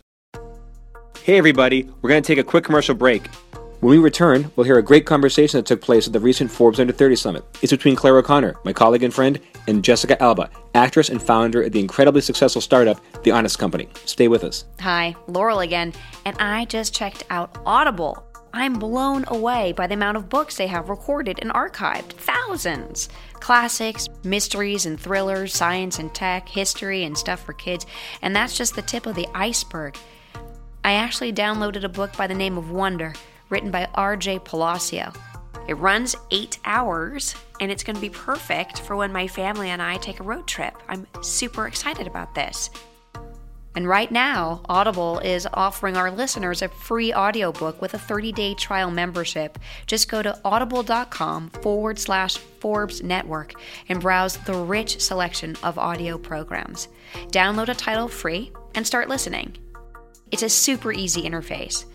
Hey, 1.23 1.39
everybody, 1.39 1.89
we're 2.01 2.09
going 2.09 2.21
to 2.21 2.27
take 2.27 2.37
a 2.37 2.43
quick 2.43 2.63
commercial 2.63 2.93
break. 2.93 3.27
When 3.82 3.91
we 3.91 3.97
return, 3.97 4.51
we'll 4.55 4.63
hear 4.63 4.78
a 4.78 4.84
great 4.84 5.05
conversation 5.05 5.57
that 5.57 5.65
took 5.65 5.82
place 5.82 6.07
at 6.07 6.13
the 6.13 6.19
recent 6.19 6.49
Forbes 6.49 6.80
Under 6.80 6.93
30 6.93 7.17
Summit. 7.17 7.43
It's 7.61 7.73
between 7.73 7.95
Claire 7.95 8.17
O'Connor, 8.17 8.55
my 8.63 8.71
colleague 8.71 9.03
and 9.03 9.13
friend, 9.13 9.39
and 9.67 9.84
Jessica 9.84 10.21
Alba, 10.23 10.49
actress 10.73 11.09
and 11.09 11.21
founder 11.21 11.61
of 11.61 11.73
the 11.73 11.82
incredibly 11.82 12.21
successful 12.21 12.61
startup, 12.61 13.01
The 13.23 13.32
Honest 13.32 13.59
Company. 13.59 13.89
Stay 14.05 14.30
with 14.30 14.45
us. 14.45 14.63
Hi, 14.80 15.13
Laurel 15.28 15.59
again, 15.59 15.93
and 16.23 16.38
I 16.39 16.65
just 16.65 16.95
checked 16.95 17.26
out 17.30 17.57
Audible. 17.65 18.26
I'm 18.53 18.80
blown 18.80 19.26
away 19.28 19.73
by 19.73 19.88
the 19.88 19.95
amount 19.95 20.15
of 20.15 20.30
books 20.30 20.55
they 20.55 20.67
have 20.67 20.89
recorded 20.89 21.39
and 21.41 21.51
archived 21.51 22.13
thousands. 22.13 23.09
Classics, 23.34 24.07
mysteries 24.23 24.86
and 24.86 24.97
thrillers, 24.97 25.53
science 25.53 25.99
and 25.99 26.15
tech, 26.15 26.47
history 26.47 27.03
and 27.03 27.17
stuff 27.17 27.43
for 27.43 27.51
kids, 27.51 27.86
and 28.21 28.34
that's 28.34 28.57
just 28.57 28.76
the 28.76 28.82
tip 28.82 29.05
of 29.05 29.15
the 29.15 29.28
iceberg. 29.36 29.97
I 30.86 30.93
actually 30.93 31.34
downloaded 31.34 31.84
a 31.84 31.89
book 31.89 32.15
by 32.15 32.28
the 32.28 32.34
name 32.34 32.57
of 32.57 32.71
Wonder, 32.71 33.13
written 33.49 33.71
by 33.71 33.89
R.J. 33.95 34.39
Palacio. 34.39 35.11
It 35.67 35.75
runs 35.75 36.15
eight 36.31 36.59
hours, 36.65 37.35
and 37.59 37.71
it's 37.71 37.83
going 37.83 37.95
to 37.95 38.01
be 38.01 38.09
perfect 38.09 38.81
for 38.81 38.95
when 38.95 39.11
my 39.11 39.27
family 39.27 39.69
and 39.69 39.81
I 39.81 39.97
take 39.97 40.19
a 40.19 40.23
road 40.23 40.47
trip. 40.47 40.75
I'm 40.87 41.07
super 41.21 41.67
excited 41.67 42.07
about 42.07 42.35
this. 42.35 42.69
And 43.75 43.89
right 43.89 44.09
now, 44.09 44.61
Audible 44.69 45.19
is 45.19 45.47
offering 45.53 45.97
our 45.97 46.09
listeners 46.09 46.61
a 46.61 46.69
free 46.69 47.13
audiobook 47.13 47.81
with 47.81 47.93
a 47.93 47.99
30 47.99 48.31
day 48.31 48.53
trial 48.53 48.89
membership. 48.89 49.59
Just 49.85 50.07
go 50.07 50.21
to 50.21 50.39
audible.com 50.45 51.49
forward 51.49 51.99
slash 51.99 52.37
Forbes 52.37 53.03
Network 53.03 53.53
and 53.89 53.99
browse 53.99 54.37
the 54.37 54.53
rich 54.53 55.01
selection 55.01 55.57
of 55.61 55.77
audio 55.77 56.17
programs. 56.17 56.87
Download 57.27 57.67
a 57.67 57.75
title 57.75 58.07
free 58.07 58.53
and 58.75 58.87
start 58.87 59.09
listening. 59.09 59.57
It's 60.31 60.43
a 60.43 60.49
super 60.49 60.93
easy 60.93 61.23
interface. 61.23 61.85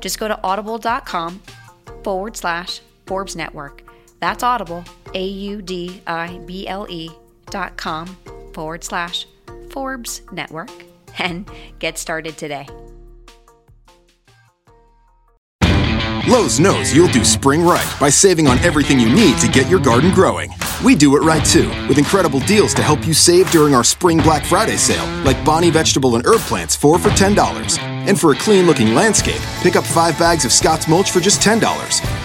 Just 0.00 0.18
go 0.18 0.28
to 0.28 0.40
audible.com 0.42 1.42
forward 2.02 2.36
slash 2.36 2.80
Forbes 3.06 3.36
Network. 3.36 3.82
That's 4.20 4.42
Audible, 4.42 4.84
A 5.14 5.24
U 5.24 5.62
D 5.62 6.02
I 6.06 6.38
B 6.46 6.66
L 6.66 6.86
E 6.88 7.10
dot 7.50 7.76
com 7.76 8.06
forward 8.52 8.84
slash 8.84 9.26
Forbes 9.70 10.22
Network, 10.32 10.70
and 11.18 11.50
get 11.78 11.98
started 11.98 12.36
today. 12.36 12.66
Lowe's 16.28 16.60
knows 16.60 16.94
you'll 16.94 17.08
do 17.08 17.24
spring 17.24 17.62
right 17.62 17.90
by 17.98 18.10
saving 18.10 18.48
on 18.48 18.58
everything 18.58 19.00
you 19.00 19.08
need 19.08 19.38
to 19.38 19.48
get 19.48 19.66
your 19.68 19.80
garden 19.80 20.12
growing. 20.12 20.50
We 20.84 20.94
do 20.94 21.16
it 21.16 21.20
right 21.20 21.42
too, 21.42 21.68
with 21.88 21.96
incredible 21.96 22.40
deals 22.40 22.74
to 22.74 22.82
help 22.82 23.06
you 23.06 23.14
save 23.14 23.50
during 23.50 23.74
our 23.74 23.82
Spring 23.82 24.18
Black 24.18 24.44
Friday 24.44 24.76
sale, 24.76 25.06
like 25.24 25.42
Bonnie 25.42 25.70
vegetable 25.70 26.16
and 26.16 26.26
herb 26.26 26.40
plants, 26.40 26.76
4 26.76 26.98
for 26.98 27.08
$10. 27.08 27.87
And 28.08 28.18
for 28.18 28.32
a 28.32 28.34
clean 28.34 28.66
looking 28.66 28.94
landscape, 28.94 29.40
pick 29.60 29.76
up 29.76 29.84
5 29.84 30.18
bags 30.18 30.46
of 30.46 30.52
Scott's 30.52 30.88
mulch 30.88 31.10
for 31.10 31.20
just 31.20 31.42
$10. 31.42 31.60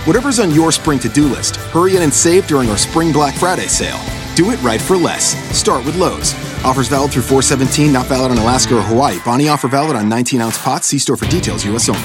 Whatever's 0.07 0.39
on 0.39 0.49
your 0.51 0.71
spring 0.71 0.97
to 0.99 1.09
do 1.09 1.27
list, 1.27 1.57
hurry 1.57 1.97
in 1.97 2.03
and 2.03 2.13
save 2.13 2.47
during 2.47 2.69
our 2.69 2.77
Spring 2.77 3.11
Black 3.11 3.36
Friday 3.36 3.67
sale. 3.67 3.99
Do 4.36 4.51
it 4.51 4.61
right 4.63 4.81
for 4.81 4.95
less. 4.95 5.36
Start 5.55 5.86
with 5.86 5.97
Lowe's. 5.97 6.34
Offers 6.63 6.88
valid 6.88 7.11
through 7.11 7.23
417, 7.23 7.91
not 7.91 8.05
valid 8.05 8.31
on 8.31 8.38
Alaska 8.38 8.77
or 8.77 8.81
Hawaii. 8.81 9.19
Bonnie 9.25 9.49
offer 9.49 9.67
valid 9.67 9.97
on 9.97 10.07
19 10.07 10.39
ounce 10.39 10.57
pots. 10.57 10.88
See 10.88 10.97
store 10.97 11.17
for 11.17 11.25
details, 11.25 11.65
U.S. 11.65 11.89
only. 11.89 12.01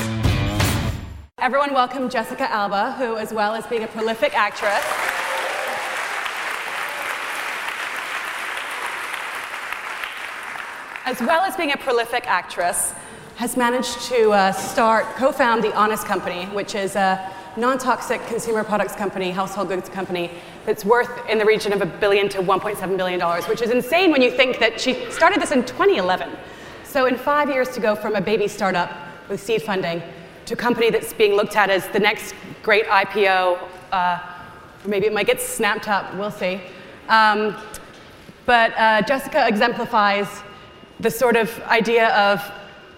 Everyone 1.39 1.73
welcome 1.73 2.11
Jessica 2.11 2.51
Alba, 2.51 2.93
who, 2.99 3.17
as 3.17 3.33
well 3.33 3.55
as 3.55 3.65
being 3.69 3.85
a 3.85 3.87
prolific 3.87 4.37
actress, 4.37 4.85
as 11.07 11.21
well 11.21 11.45
as 11.45 11.57
being 11.57 11.71
a 11.71 11.77
prolific 11.77 12.27
actress, 12.27 12.93
has 13.39 13.57
managed 13.57 14.01
to 14.01 14.33
uh, 14.33 14.51
start, 14.51 15.05
co-found 15.15 15.63
The 15.63 15.73
Honest 15.77 16.05
Company, 16.07 16.47
which 16.47 16.75
is 16.75 16.97
a 16.97 17.33
non 17.57 17.79
toxic 17.79 18.21
consumer 18.27 18.65
products 18.65 18.97
company, 18.97 19.31
household 19.31 19.69
goods 19.69 19.89
company, 19.89 20.33
that's 20.67 20.85
worth 20.85 21.09
in 21.29 21.39
the 21.39 21.45
region 21.45 21.73
of 21.73 21.81
a 21.81 21.87
billion 21.87 22.29
to 22.31 22.39
$1.7 22.39 22.97
billion, 22.97 23.21
which 23.49 23.63
is 23.63 23.71
insane 23.71 24.11
when 24.11 24.23
you 24.23 24.33
think 24.33 24.59
that 24.59 24.81
she 24.81 25.09
started 25.13 25.41
this 25.41 25.53
in 25.53 25.65
2011. 25.65 26.29
So, 26.83 27.07
in 27.07 27.17
five 27.17 27.49
years 27.49 27.69
to 27.71 27.81
go 27.81 27.95
from 27.95 28.17
a 28.17 28.21
baby 28.21 28.49
startup 28.49 28.93
with 29.29 29.41
seed 29.41 29.63
funding 29.63 30.03
to 30.47 30.55
a 30.55 30.57
company 30.57 30.91
that's 30.91 31.13
being 31.13 31.35
looked 31.35 31.55
at 31.55 31.71
as 31.71 31.87
the 31.91 32.01
next 32.01 32.35
great 32.65 32.87
IPO, 32.87 33.57
uh, 33.93 34.19
or 34.85 34.89
maybe 34.89 35.07
it 35.07 35.13
might 35.13 35.29
get 35.29 35.41
snapped 35.41 35.87
up, 35.87 36.13
we'll 36.17 36.33
see. 36.33 36.61
Um, 37.09 37.57
but 38.47 38.77
uh, 38.77 39.03
Jessica 39.03 39.47
exemplifies 39.47 40.27
the 40.99 41.11
sort 41.11 41.37
of 41.37 41.57
idea 41.67 42.09
of 42.17 42.43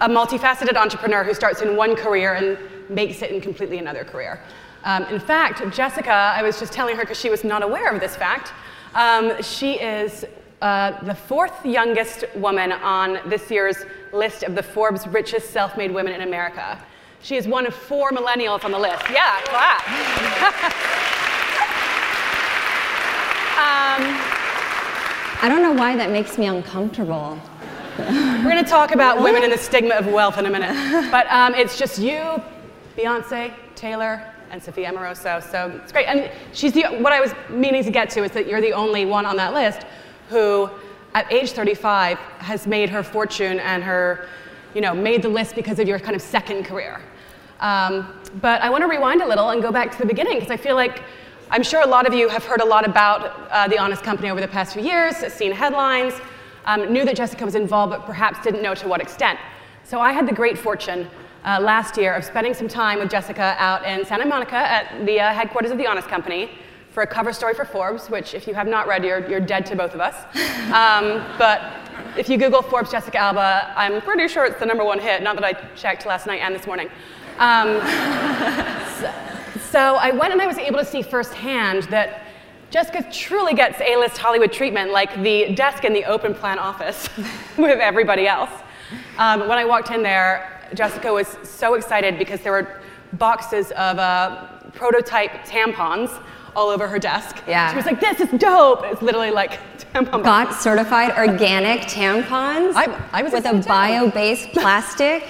a 0.01 0.09
multifaceted 0.09 0.77
entrepreneur 0.77 1.23
who 1.25 1.35
starts 1.35 1.61
in 1.61 1.77
one 1.77 1.95
career 1.95 2.35
and 2.35 2.59
makes 2.89 3.23
it 3.23 3.31
in 3.31 3.41
completely 3.41 3.79
another 3.79 4.05
career. 4.05 4.43
Um, 4.85 5.05
in 5.05 5.21
fact, 5.21 5.63
Jessica, 5.75 6.11
I 6.11 6.43
was 6.43 6.59
just 6.59 6.73
telling 6.73 6.97
her 6.97 7.03
because 7.03 7.21
she 7.21 7.29
was 7.29 7.45
not 7.45 7.63
aware 7.63 7.93
of 7.93 8.01
this 8.01 8.17
fact, 8.17 8.53
um, 8.95 9.41
she 9.43 9.75
is 9.75 10.25
uh, 10.63 11.03
the 11.05 11.15
fourth 11.15 11.65
youngest 11.65 12.25
woman 12.35 12.73
on 12.73 13.19
this 13.29 13.51
year's 13.51 13.85
list 14.13 14.43
of 14.43 14.55
the 14.55 14.63
Forbes 14.63 15.07
richest 15.07 15.51
self 15.51 15.77
made 15.77 15.93
women 15.93 16.13
in 16.15 16.23
America. 16.23 16.83
She 17.23 17.37
is 17.37 17.47
one 17.47 17.67
of 17.67 17.75
four 17.75 18.11
millennials 18.11 18.65
on 18.65 18.71
the 18.73 18.79
list. 18.79 19.05
Yeah, 19.11 19.41
clap. 19.45 19.87
um, 23.61 24.03
I 25.43 25.49
don't 25.49 25.63
know 25.63 25.73
why 25.73 25.97
that 25.97 26.11
makes 26.11 26.39
me 26.39 26.47
uncomfortable. 26.47 27.39
We're 28.01 28.51
going 28.51 28.65
to 28.65 28.71
talk 28.71 28.93
about 28.93 29.23
women 29.23 29.43
and 29.43 29.53
the 29.53 29.59
stigma 29.59 29.95
of 29.95 30.07
wealth 30.07 30.39
in 30.39 30.47
a 30.47 30.51
minute. 30.51 31.11
But 31.11 31.27
um, 31.31 31.55
it's 31.55 31.79
just 31.79 31.99
you, 31.99 32.43
Beyonce, 32.97 33.53
Taylor, 33.75 34.25
and 34.51 34.63
Sophia 34.63 34.91
Amoruso. 34.91 35.43
So 35.51 35.81
it's 35.83 35.93
great. 35.93 36.07
And 36.07 36.31
she's 36.53 36.73
the, 36.73 36.87
what 36.99 37.13
I 37.13 37.21
was 37.21 37.33
meaning 37.51 37.85
to 37.85 37.91
get 37.91 38.11
to 38.11 38.25
is 38.25 38.31
that 38.33 38.47
you're 38.47 38.61
the 38.61 38.73
only 38.73 39.05
one 39.05 39.27
on 39.27 39.37
that 39.37 39.53
list 39.53 39.87
who, 40.29 40.71
at 41.15 41.31
age 41.33 41.53
35, 41.53 42.19
has 42.39 42.67
made 42.67 42.89
her 42.89 43.03
fortune 43.03 43.61
and 43.61 43.83
her, 43.83 44.27
you 44.75 44.81
know, 44.81 44.95
made 44.95 45.23
the 45.23 45.29
list 45.29 45.55
because 45.55 45.79
of 45.79 45.87
your 45.87 45.99
kind 45.99 46.17
of 46.17 46.23
second 46.23 46.65
career. 46.65 47.03
Um, 47.61 48.15
but 48.41 48.63
I 48.63 48.71
want 48.71 48.83
to 48.83 48.89
rewind 48.89 49.21
a 49.21 49.27
little 49.27 49.51
and 49.51 49.61
go 49.61 49.71
back 49.71 49.93
to 49.93 49.99
the 49.99 50.07
beginning 50.07 50.39
because 50.39 50.51
I 50.51 50.57
feel 50.57 50.75
like 50.75 51.03
I'm 51.51 51.63
sure 51.63 51.83
a 51.83 51.87
lot 51.87 52.07
of 52.07 52.15
you 52.15 52.29
have 52.29 52.45
heard 52.45 52.61
a 52.61 52.65
lot 52.65 52.89
about 52.89 53.51
uh, 53.51 53.69
The 53.69 53.79
Honest 53.79 54.03
Company 54.03 54.31
over 54.31 54.41
the 54.41 54.49
past 54.49 54.73
few 54.73 54.83
years, 54.83 55.17
seen 55.33 55.53
headlines, 55.53 56.15
um, 56.65 56.93
knew 56.93 57.05
that 57.05 57.17
Jessica 57.17 57.45
was 57.45 57.55
involved, 57.55 57.91
but 57.91 58.05
perhaps 58.05 58.43
didn't 58.43 58.63
know 58.63 58.75
to 58.75 58.89
what 58.89 59.01
extent. 59.01 59.39
So 59.85 60.01
I 60.01 60.13
had 60.13 60.27
the 60.29 60.33
great 60.33 60.59
fortune 60.59 61.09
uh, 61.45 61.59
last 61.61 61.97
year 61.97 62.15
of 62.15 62.25
spending 62.25 62.55
some 62.55 62.69
time 62.69 62.99
with 62.99 63.11
Jessica 63.11 63.57
out 63.59 63.85
in 63.85 64.05
Santa 64.05 64.27
Monica 64.27 64.57
at 64.57 65.07
the 65.07 65.21
uh, 65.21 65.33
headquarters 65.33 65.71
of 65.71 65.79
The 65.79 65.87
Honest 65.87 66.09
Company 66.09 66.51
for 66.91 67.03
a 67.03 67.07
cover 67.07 67.33
story 67.33 67.55
for 67.55 67.65
Forbes, 67.65 68.11
which, 68.11 68.35
if 68.35 68.47
you 68.47 68.55
have 68.55 68.67
not 68.67 68.87
read, 68.87 69.05
you're, 69.05 69.29
you're 69.29 69.41
dead 69.41 69.65
to 69.67 69.77
both 69.77 69.95
of 69.95 70.01
us. 70.01 70.17
Um, 70.71 71.27
but 71.37 71.73
if 72.17 72.29
you 72.29 72.39
Google 72.39 72.63
Forbes 72.63 72.93
Jessica 72.93 73.19
Alba, 73.19 73.73
I'm 73.77 74.01
pretty 74.03 74.29
sure 74.29 74.45
it's 74.45 74.61
the 74.61 74.67
number 74.67 74.85
one 74.85 75.01
hit, 75.01 75.21
not 75.21 75.35
that 75.35 75.45
I 75.45 75.53
checked 75.75 76.07
last 76.07 76.29
night 76.29 76.41
and 76.43 76.55
this 76.55 76.65
morning. 76.65 76.89
Um, 77.39 77.81
so, 79.01 79.13
so 79.71 79.97
I 79.97 80.13
went 80.13 80.33
and 80.33 80.41
I 80.41 80.47
was 80.47 80.59
able 80.59 80.79
to 80.79 80.85
see 80.85 81.03
firsthand 81.03 81.85
that 81.85 82.30
Jessica 82.71 83.05
truly 83.13 83.53
gets 83.53 83.81
A-list 83.81 84.17
Hollywood 84.17 84.53
treatment, 84.53 84.93
like 84.93 85.23
the 85.23 85.53
desk 85.55 85.85
in 85.85 85.93
the 85.93 86.05
open 86.05 86.35
plan 86.35 86.59
office 86.59 87.09
with 87.59 87.81
everybody 87.81 88.29
else. 88.29 88.51
Um, 89.19 89.41
when 89.41 89.59
I 89.59 89.65
walked 89.65 89.91
in 89.91 90.03
there, 90.03 90.61
Jessica 90.75 91.13
was 91.13 91.37
so 91.43 91.75
excited 91.75 92.17
because 92.17 92.41
there 92.41 92.53
were 92.53 92.81
boxes 93.15 93.73
of 93.73 93.99
uh, 93.99 94.47
prototype 94.73 95.33
tampons 95.45 96.23
all 96.55 96.69
over 96.69 96.87
her 96.87 96.99
desk. 96.99 97.43
Yeah. 97.47 97.71
She 97.71 97.77
was 97.77 97.87
like, 97.87 98.01
"This 98.01 98.21
is 98.21 98.31
dope." 98.39 98.85
It's 98.85 99.03
literally 99.03 99.31
like 99.33 99.59
tampon. 99.93 100.23
Got 100.23 100.55
certified 100.55 101.17
organic 101.19 101.83
tampons 101.83 102.73
I, 102.75 103.09
I 103.13 103.23
was 103.23 103.33
with 103.33 103.47
a 103.47 103.55
bio-based 103.67 104.53
plastic. 104.53 105.25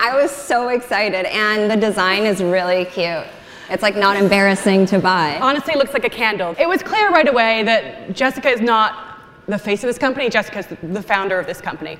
I 0.00 0.20
was 0.20 0.30
so 0.30 0.68
excited, 0.68 1.26
and 1.26 1.70
the 1.70 1.76
design 1.76 2.24
is 2.24 2.42
really 2.42 2.84
cute. 2.86 3.26
It's 3.70 3.82
like 3.82 3.96
not 3.96 4.16
embarrassing 4.16 4.86
to 4.86 4.98
buy. 4.98 5.38
Honestly, 5.40 5.74
it 5.74 5.78
looks 5.78 5.92
like 5.92 6.04
a 6.04 6.10
candle. 6.10 6.56
It 6.58 6.68
was 6.68 6.82
clear 6.82 7.10
right 7.10 7.28
away 7.28 7.62
that 7.62 8.14
Jessica 8.14 8.48
is 8.48 8.60
not 8.60 9.20
the 9.46 9.58
face 9.58 9.82
of 9.84 9.88
this 9.88 9.98
company. 9.98 10.28
Jessica 10.28 10.58
is 10.58 10.66
the 10.82 11.02
founder 11.02 11.38
of 11.38 11.46
this 11.46 11.60
company. 11.60 11.98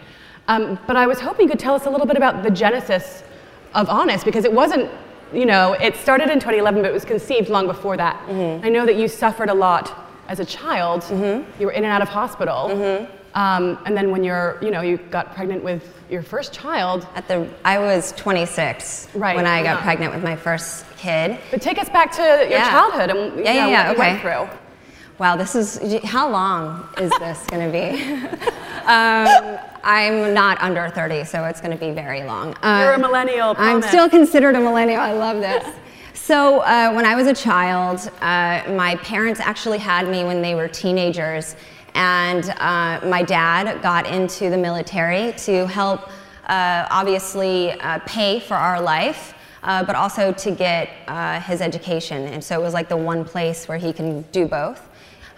Um, 0.49 0.79
but 0.87 0.97
I 0.97 1.07
was 1.07 1.21
hoping 1.21 1.45
you 1.45 1.51
could 1.51 1.61
tell 1.61 1.75
us 1.75 1.87
a 1.87 1.91
little 1.91 2.07
bit 2.07 2.16
about 2.16 2.43
the 2.43 2.51
genesis 2.51 3.23
of 3.75 3.89
Honest 3.89 4.25
because 4.25 4.45
it 4.45 4.53
wasn't, 4.53 4.91
you 5.33 5.47
know, 5.47 5.75
it 5.75 5.95
started 5.95 6.29
in 6.29 6.41
2011, 6.41 6.83
but 6.83 6.89
it 6.89 6.93
was 6.93 7.05
conceived 7.05 7.49
long 7.49 7.66
before 7.66 7.97
that. 7.97 8.16
Mm-hmm. 8.27 8.66
I 8.66 8.68
know 8.68 8.85
that 8.85 8.97
you 8.97 9.07
suffered 9.07 9.49
a 9.49 9.55
lot 9.55 10.09
as 10.27 10.41
a 10.41 10.45
child. 10.45 11.03
Mm-hmm. 11.03 11.61
You 11.61 11.66
were 11.66 11.73
in 11.73 11.85
and 11.85 11.93
out 11.93 12.03
of 12.03 12.09
hospital. 12.09 12.68
Mm-hmm. 12.71 13.16
Um, 13.35 13.79
and 13.87 13.97
then 13.97 14.11
when 14.11 14.25
you're, 14.25 14.59
you 14.61 14.73
know, 14.73 14.81
you 14.81 14.97
got 14.97 15.37
pregnant 15.37 15.62
with 15.62 15.85
your 16.11 16.23
first 16.23 16.53
child. 16.53 17.07
At 17.14 17.29
the, 17.29 17.49
I 17.64 17.79
was 17.79 18.12
26 18.12 19.09
right, 19.14 19.37
when 19.37 19.47
I 19.47 19.62
got 19.62 19.79
yeah. 19.79 19.83
pregnant 19.83 20.14
with 20.14 20.25
my 20.25 20.35
first 20.35 20.85
kid. 21.01 21.38
But 21.51 21.62
take 21.62 21.78
us 21.78 21.88
back 21.88 22.12
to 22.12 22.22
your 22.22 22.59
Yeah. 22.61 22.70
childhood 22.70 23.11
and 23.11 23.44
Yeah, 23.44 23.53
yeah, 23.53 23.64
know, 23.64 23.70
yeah, 23.70 23.78
what 23.88 23.96
you 23.96 24.03
okay. 24.03 24.11
went 24.12 24.20
through. 24.22 24.59
Wow, 25.18 25.36
this 25.36 25.55
is 25.55 25.78
how 26.05 26.28
long 26.28 26.86
is 26.98 27.11
this 27.18 27.38
going 27.51 27.64
to 27.66 27.72
be? 27.72 28.03
um, 28.86 29.59
I'm 29.84 30.32
not 30.34 30.61
under 30.62 30.88
30, 30.88 31.24
so 31.24 31.44
it's 31.44 31.61
going 31.61 31.76
to 31.78 31.82
be 31.86 31.90
very 31.92 32.22
long. 32.22 32.55
Uh, 32.62 32.80
You're 32.82 32.92
a 32.94 32.98
millennial. 32.98 33.55
I'm 33.59 33.82
still 33.82 34.09
considered 34.09 34.55
a 34.55 34.61
millennial. 34.61 35.01
I 35.01 35.12
love 35.12 35.40
this. 35.40 35.64
So, 36.14 36.61
uh, 36.61 36.92
when 36.92 37.05
I 37.07 37.14
was 37.16 37.26
a 37.26 37.34
child, 37.34 38.11
uh, 38.20 38.62
my 38.74 38.96
parents 39.03 39.40
actually 39.40 39.78
had 39.78 40.09
me 40.09 40.24
when 40.24 40.40
they 40.42 40.55
were 40.55 40.68
teenagers, 40.68 41.57
and 41.94 42.48
uh, 42.59 43.01
my 43.05 43.22
dad 43.22 43.82
got 43.82 44.07
into 44.07 44.48
the 44.48 44.57
military 44.59 45.32
to 45.46 45.66
help, 45.66 46.09
uh, 46.48 46.86
obviously, 46.90 47.72
uh, 47.72 47.98
pay 48.07 48.38
for 48.40 48.55
our 48.55 48.80
life. 48.80 49.34
Uh, 49.63 49.85
but 49.85 49.95
also 49.95 50.33
to 50.33 50.51
get 50.51 50.89
uh, 51.07 51.39
his 51.41 51.61
education. 51.61 52.27
And 52.29 52.43
so 52.43 52.59
it 52.59 52.63
was 52.63 52.73
like 52.73 52.89
the 52.89 52.97
one 52.97 53.25
place 53.25 53.69
where 53.69 53.77
he 53.77 53.93
can 53.93 54.23
do 54.33 54.47
both. 54.47 54.81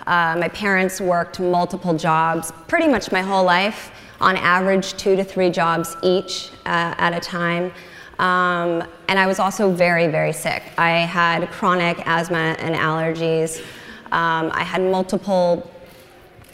Uh, 0.07 0.37
my 0.39 0.49
parents 0.49 1.01
worked 1.01 1.41
multiple 1.41 1.97
jobs 1.97 2.53
pretty 2.69 2.89
much 2.89 3.11
my 3.11 3.21
whole 3.21 3.45
life, 3.45 3.91
on 4.21 4.37
average, 4.37 4.95
two 4.95 5.17
to 5.17 5.25
three 5.25 5.51
jobs 5.51 5.97
each 6.03 6.51
uh, 6.67 6.95
at 6.99 7.13
a 7.13 7.21
time. 7.21 7.73
Um, 8.19 8.87
and 9.09 9.19
I 9.19 9.27
was 9.27 9.41
also 9.41 9.73
very, 9.73 10.07
very 10.07 10.33
sick. 10.33 10.63
I 10.79 10.91
had 10.91 11.51
chronic 11.51 12.01
asthma 12.07 12.57
and 12.61 12.75
allergies. 12.77 13.61
Um, 14.13 14.51
I 14.53 14.63
had 14.63 14.81
multiple 14.83 15.69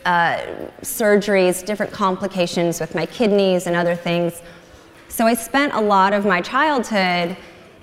uh, 0.07 0.39
surgeries, 0.81 1.64
different 1.64 1.93
complications 1.93 2.81
with 2.81 2.95
my 2.95 3.05
kidneys 3.05 3.66
and 3.66 3.77
other 3.77 3.95
things. 3.95 4.41
So 5.09 5.27
I 5.27 5.35
spent 5.35 5.75
a 5.75 5.81
lot 5.81 6.12
of 6.12 6.25
my 6.25 6.41
childhood 6.41 7.37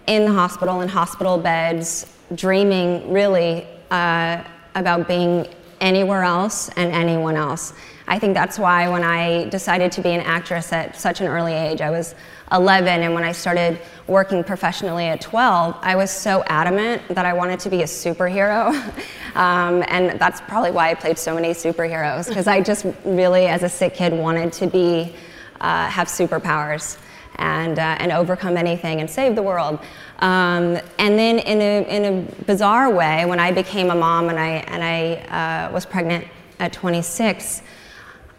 in 0.08 0.26
the 0.26 0.32
hospital, 0.32 0.82
in 0.82 0.90
hospital 0.90 1.38
beds, 1.38 2.06
dreaming 2.34 3.12
really 3.12 3.68
uh, 3.92 4.44
about 4.76 5.08
being 5.08 5.48
anywhere 5.82 6.24
else 6.24 6.70
and 6.70 6.92
anyone 6.94 7.36
else. 7.36 7.74
I 8.08 8.20
think 8.20 8.36
that's 8.36 8.60
why 8.60 8.88
when 8.88 9.04
I 9.04 9.50
decided 9.50 9.92
to 9.94 10.02
be 10.02 10.10
an 10.10 10.22
actress 10.22 10.72
at 10.72 10.96
such 10.96 11.22
an 11.22 11.28
early 11.28 11.54
age, 11.54 11.82
I 11.82 11.90
was 11.90 12.14
11, 12.52 13.02
and 13.02 13.16
when 13.16 13.24
I 13.24 13.32
started 13.32 13.80
working 14.06 14.44
professionally 14.44 15.06
at 15.06 15.22
12, 15.22 15.76
I 15.82 15.96
was 15.96 16.12
so 16.12 16.44
adamant 16.46 17.02
that 17.10 17.26
I 17.26 17.34
wanted 17.34 17.60
to 17.62 17.70
be 17.70 17.82
a 17.82 17.86
superhero. 17.86 18.74
um, 19.36 19.84
and 19.88 20.20
that's 20.20 20.40
probably 20.42 20.70
why 20.70 20.92
I 20.92 20.94
played 20.94 21.18
so 21.18 21.34
many 21.34 21.50
superheroes, 21.50 22.28
because 22.28 22.46
I 22.46 22.62
just 22.62 22.86
really, 23.04 23.48
as 23.48 23.64
a 23.64 23.70
sick 23.70 23.96
kid, 23.96 24.14
wanted 24.14 24.54
to 24.54 24.68
be, 24.68 25.16
uh, 25.60 25.88
have 25.88 26.08
superpowers 26.08 27.00
and, 27.38 27.80
uh, 27.80 27.98
and 28.00 28.12
overcome 28.12 28.58
anything 28.58 29.00
and 29.00 29.10
save 29.10 29.36
the 29.36 29.44
world. 29.44 29.80
Um, 30.20 30.78
and 30.98 31.20
then, 31.20 31.40
in 31.40 31.62
a, 31.62 31.88
in 31.90 32.06
a 32.06 32.44
bizarre 32.44 32.90
way, 32.90 33.26
when 33.26 33.40
I 33.40 33.52
became 33.52 33.92
a 33.92 33.96
mom 33.96 34.30
and 34.30 34.40
I, 34.40 34.48
and 34.68 34.84
I 34.84 35.68
uh, 35.68 35.72
was 35.74 35.86
pregnant 35.86 36.26
at 36.60 36.72
26, 36.74 37.62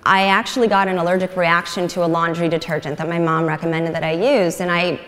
I 0.04 0.28
actually 0.28 0.68
got 0.68 0.86
an 0.86 0.98
allergic 0.98 1.36
reaction 1.36 1.88
to 1.88 2.04
a 2.04 2.06
laundry 2.06 2.48
detergent 2.48 2.98
that 2.98 3.08
my 3.08 3.18
mom 3.18 3.44
recommended 3.46 3.94
that 3.94 4.04
I 4.04 4.12
used. 4.12 4.60
And 4.60 4.70
I, 4.70 5.00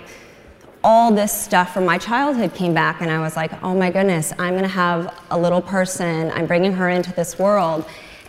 all 0.83 1.13
this 1.13 1.33
stuff 1.33 1.73
from 1.73 1.85
my 1.85 1.99
childhood 1.99 2.55
came 2.55 2.75
back, 2.75 3.01
and 3.01 3.11
I 3.11 3.21
was 3.21 3.37
like, 3.37 3.63
oh 3.63 3.75
my 3.75 3.91
goodness, 3.91 4.33
I'm 4.39 4.55
gonna 4.55 4.69
have 4.69 5.15
a 5.31 5.39
little 5.39 5.63
person, 5.63 6.31
I'm 6.33 6.47
bringing 6.47 6.73
her 6.73 6.89
into 6.89 7.13
this 7.13 7.39
world, 7.39 7.85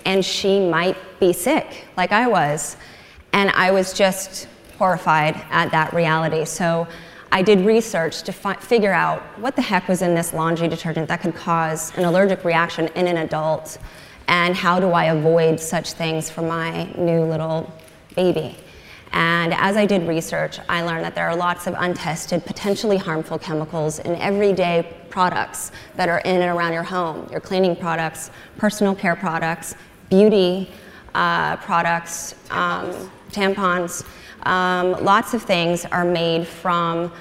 and 0.06 0.24
she 0.24 0.60
might 0.60 0.98
be 1.20 1.34
sick, 1.34 1.86
like 1.98 2.12
I 2.12 2.28
was. 2.28 2.78
And 3.34 3.50
I 3.52 3.72
was 3.72 3.94
just 3.94 4.48
horrified 4.80 5.36
at 5.52 5.70
that 5.72 5.94
reality. 5.94 6.46
So 6.46 6.88
I 7.34 7.42
did 7.42 7.60
research 7.66 8.24
to 8.24 8.32
fi- 8.32 8.56
figure 8.56 8.94
out 8.94 9.22
what 9.38 9.58
the 9.58 9.62
heck 9.62 9.90
was 9.90 10.02
in 10.02 10.16
this 10.16 10.34
laundry 10.34 10.70
detergent 10.70 11.10
that 11.10 11.22
could 11.22 11.36
cause 11.36 11.96
an 11.98 12.06
allergic 12.06 12.46
reaction 12.46 12.88
in 12.96 13.06
an 13.06 13.18
adult, 13.18 13.78
and 14.30 14.56
how 14.56 14.80
do 14.80 14.92
I 14.92 15.06
avoid 15.06 15.60
such 15.60 15.94
things 15.94 16.30
for 16.30 16.42
my 16.42 16.86
new 16.98 17.24
little 17.26 17.72
baby. 18.16 18.56
And 19.12 19.54
as 19.54 19.76
I 19.76 19.86
did 19.86 20.08
research, 20.08 20.60
I 20.70 20.82
learned 20.84 21.04
that 21.04 21.14
there 21.14 21.28
are 21.28 21.36
lots 21.36 21.68
of 21.68 21.76
untested, 21.78 22.46
potentially 22.46 22.98
harmful 22.98 23.38
chemicals 23.38 24.00
in 24.00 24.16
everyday 24.16 24.96
products 25.10 25.72
that 25.96 26.08
are 26.08 26.20
in 26.20 26.42
and 26.42 26.58
around 26.58 26.74
your 26.74 26.84
home 26.84 27.28
your 27.32 27.42
cleaning 27.42 27.76
products, 27.76 28.32
personal 28.58 28.96
care 28.96 29.16
products, 29.16 29.76
beauty 30.10 30.70
uh, 31.16 31.58
products. 31.58 32.36
Um, 32.50 33.12
tampons. 33.30 34.06
Um, 34.44 35.04
lots 35.04 35.34
of 35.34 35.44
things 35.44 35.86
are 35.86 36.06
made 36.06 36.48
from 36.48 37.12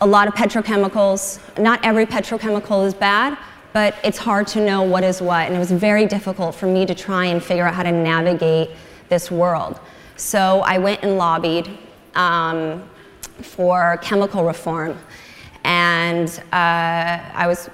a 0.00 0.06
lot 0.06 0.28
of 0.28 0.34
petrochemicals. 0.34 1.40
Not 1.58 1.84
every 1.84 2.06
petrochemical 2.06 2.86
is 2.86 2.94
bad, 2.94 3.38
but 3.72 3.94
it's 4.04 4.18
hard 4.18 4.46
to 4.48 4.64
know 4.64 4.82
what 4.82 5.04
is 5.04 5.20
what. 5.20 5.46
And 5.46 5.56
it 5.56 5.58
was 5.58 5.72
very 5.72 6.06
difficult 6.06 6.54
for 6.54 6.66
me 6.66 6.86
to 6.86 6.94
try 6.94 7.26
and 7.26 7.42
figure 7.42 7.66
out 7.66 7.74
how 7.74 7.82
to 7.82 7.92
navigate 7.92 8.70
this 9.08 9.30
world. 9.30 9.80
So 10.16 10.60
I 10.60 10.78
went 10.78 11.02
and 11.02 11.18
lobbied 11.18 11.68
um, 12.14 12.88
for 13.40 13.98
chemical 14.02 14.44
reform. 14.44 14.98
And 15.64 16.28
uh, 16.52 17.18
I 17.34 17.46
was 17.46 17.70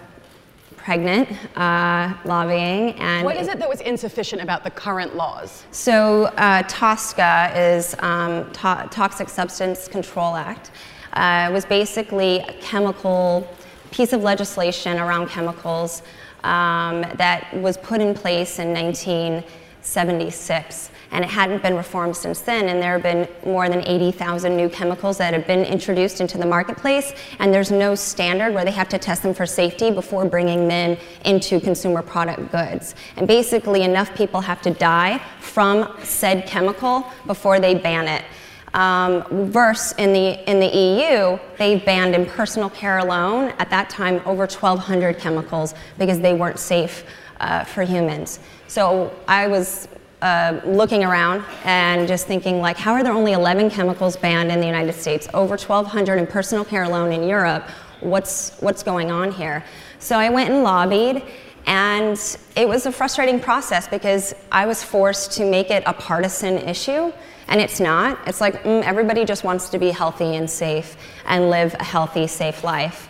pregnant, 0.85 1.28
uh, 1.57 2.14
lobbying. 2.24 2.93
And 2.95 3.24
what 3.24 3.37
is 3.37 3.49
it 3.49 3.59
that 3.59 3.68
was 3.68 3.81
insufficient 3.81 4.41
about 4.43 4.62
the 4.64 4.70
current 4.70 5.16
laws? 5.16 5.64
So 5.70 6.24
uh, 6.37 6.62
TSCA 6.64 7.76
is 7.76 7.95
um, 8.01 8.51
to- 8.53 8.89
Toxic 8.91 9.28
Substance 9.28 9.89
Control 9.89 10.37
Act. 10.37 10.70
Uh, 11.12 11.51
was 11.53 11.64
basically 11.64 12.39
a 12.39 12.53
chemical 12.61 13.49
piece 13.91 14.12
of 14.12 14.22
legislation 14.22 14.97
around 14.99 15.28
chemicals 15.28 16.03
um, 16.45 17.01
that 17.16 17.53
was 17.55 17.76
put 17.78 18.01
in 18.01 18.14
place 18.14 18.61
in 18.61 18.72
1976 18.72 20.91
and 21.13 21.25
it 21.25 21.31
hadn't 21.31 21.63
been 21.63 21.77
reformed 21.77 22.17
since 22.17 22.41
then. 22.41 22.69
And 22.69 22.83
there 22.83 22.93
have 22.93 23.03
been 23.03 23.29
more 23.45 23.69
than 23.69 23.87
80,000 23.87 24.57
new 24.57 24.69
chemicals 24.69 25.19
that 25.19 25.35
have 25.35 25.47
been 25.47 25.65
introduced 25.65 26.21
into 26.21 26.39
the 26.39 26.47
marketplace, 26.47 27.13
and 27.39 27.53
there's 27.53 27.71
no 27.71 27.95
standard 27.95 28.55
where 28.55 28.65
they 28.65 28.71
have 28.71 28.89
to 28.91 28.99
test 28.99 29.23
them 29.23 29.35
for 29.35 29.47
safety 29.47 29.91
before 29.91 30.25
bringing 30.25 30.69
them 30.69 30.97
into 31.25 31.61
consumer 31.61 32.03
product 32.03 32.51
goods. 32.53 32.95
And 33.17 33.27
basically, 33.27 33.83
enough 33.83 34.15
people 34.15 34.41
have 34.41 34.63
to 34.63 34.71
die 34.71 35.19
from 35.41 35.95
said 36.03 36.47
chemical 36.47 37.07
before 37.27 37.61
they 37.61 37.75
ban 37.75 38.09
it. 38.09 38.25
Um, 38.73 39.25
verse 39.51 39.93
in 39.99 40.13
the 40.13 40.49
in 40.49 40.61
the 40.61 40.69
EU, 40.69 41.39
they've 41.59 41.85
banned 41.85 42.15
in 42.15 42.25
personal 42.25 42.71
care 42.71 42.99
alone 42.99 43.53
at 43.59 43.69
that 43.71 43.91
time 43.91 44.23
over 44.25 44.43
1,200 44.43 45.19
chemicals 45.19 45.75
because 45.99 46.21
they 46.21 46.35
weren't 46.35 46.59
safe 46.61 47.05
uh, 47.41 47.65
for 47.65 47.83
humans. 47.83 48.39
So 48.69 49.13
I 49.27 49.49
was 49.49 49.89
uh, 50.23 50.61
looking 50.64 51.05
around 51.05 51.45
and 51.64 52.07
just 52.07 52.27
thinking 52.27 52.61
like 52.61 52.77
how 52.77 52.93
are 52.93 53.03
there 53.03 53.12
only 53.12 53.33
11 53.33 53.71
chemicals 53.71 54.16
banned 54.16 54.51
in 54.53 54.61
the 54.61 54.66
united 54.66 54.93
states? 54.93 55.29
Over 55.33 55.57
1200 55.57 56.18
in 56.18 56.27
personal 56.27 56.64
care 56.64 56.83
alone 56.83 57.12
in 57.12 57.27
europe. 57.27 57.68
What's 58.01 58.59
what's 58.61 58.83
going 58.83 59.11
on 59.11 59.33
here? 59.33 59.64
So 59.99 60.18
i 60.18 60.29
went 60.29 60.51
and 60.51 60.62
lobbied 60.62 61.23
and 61.66 62.18
it 62.57 62.68
was 62.68 62.87
a 62.87 62.93
frustrating 62.93 63.41
process 63.41 63.89
because 63.89 64.35
i 64.53 64.66
was 64.66 64.83
forced 64.83 65.33
to 65.33 65.51
make 65.51 65.71
it 65.71 65.83
a 65.87 65.93
partisan 65.93 66.59
issue 66.59 67.12
and 67.49 67.61
it's 67.61 67.81
not. 67.81 68.18
It's 68.29 68.41
like 68.41 68.62
mm, 68.62 68.83
everybody 68.85 69.25
just 69.25 69.43
wants 69.43 69.68
to 69.71 69.79
be 69.79 69.91
healthy 69.91 70.37
and 70.37 70.49
safe 70.49 70.97
and 71.27 71.51
live 71.51 71.75
a 71.75 71.85
healthy 71.85 72.27
safe 72.27 72.62
life. 72.62 73.09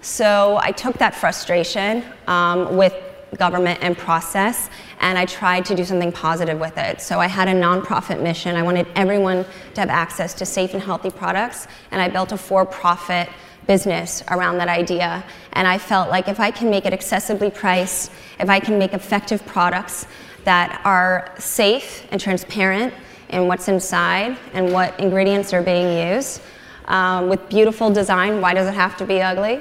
So 0.00 0.58
i 0.62 0.72
took 0.72 0.98
that 0.98 1.14
frustration 1.14 2.04
um, 2.26 2.76
with 2.76 2.94
government 3.36 3.78
and 3.82 3.96
process, 3.96 4.70
and 5.00 5.18
I 5.18 5.24
tried 5.24 5.64
to 5.66 5.74
do 5.74 5.84
something 5.84 6.12
positive 6.12 6.58
with 6.58 6.76
it. 6.76 7.00
So 7.00 7.20
I 7.20 7.26
had 7.26 7.48
a 7.48 7.52
nonprofit 7.52 8.20
mission. 8.22 8.56
I 8.56 8.62
wanted 8.62 8.86
everyone 8.94 9.44
to 9.74 9.80
have 9.80 9.90
access 9.90 10.34
to 10.34 10.46
safe 10.46 10.74
and 10.74 10.82
healthy 10.82 11.10
products, 11.10 11.66
and 11.90 12.00
I 12.00 12.08
built 12.08 12.32
a 12.32 12.36
for 12.36 12.64
profit 12.64 13.28
business 13.66 14.24
around 14.30 14.58
that 14.58 14.68
idea. 14.68 15.24
And 15.52 15.68
I 15.68 15.78
felt 15.78 16.08
like 16.08 16.28
if 16.28 16.40
I 16.40 16.50
can 16.50 16.70
make 16.70 16.86
it 16.86 16.92
accessibly 16.92 17.54
priced, 17.54 18.10
if 18.40 18.48
I 18.48 18.60
can 18.60 18.78
make 18.78 18.92
effective 18.92 19.44
products 19.46 20.06
that 20.44 20.80
are 20.84 21.32
safe 21.38 22.06
and 22.10 22.20
transparent 22.20 22.94
in 23.28 23.46
what's 23.46 23.68
inside 23.68 24.38
and 24.54 24.72
what 24.72 24.98
ingredients 24.98 25.52
are 25.52 25.62
being 25.62 26.12
used, 26.14 26.40
um, 26.86 27.28
with 27.28 27.46
beautiful 27.50 27.90
design, 27.90 28.40
why 28.40 28.54
does 28.54 28.66
it 28.66 28.74
have 28.74 28.96
to 28.96 29.04
be 29.04 29.20
ugly? 29.20 29.60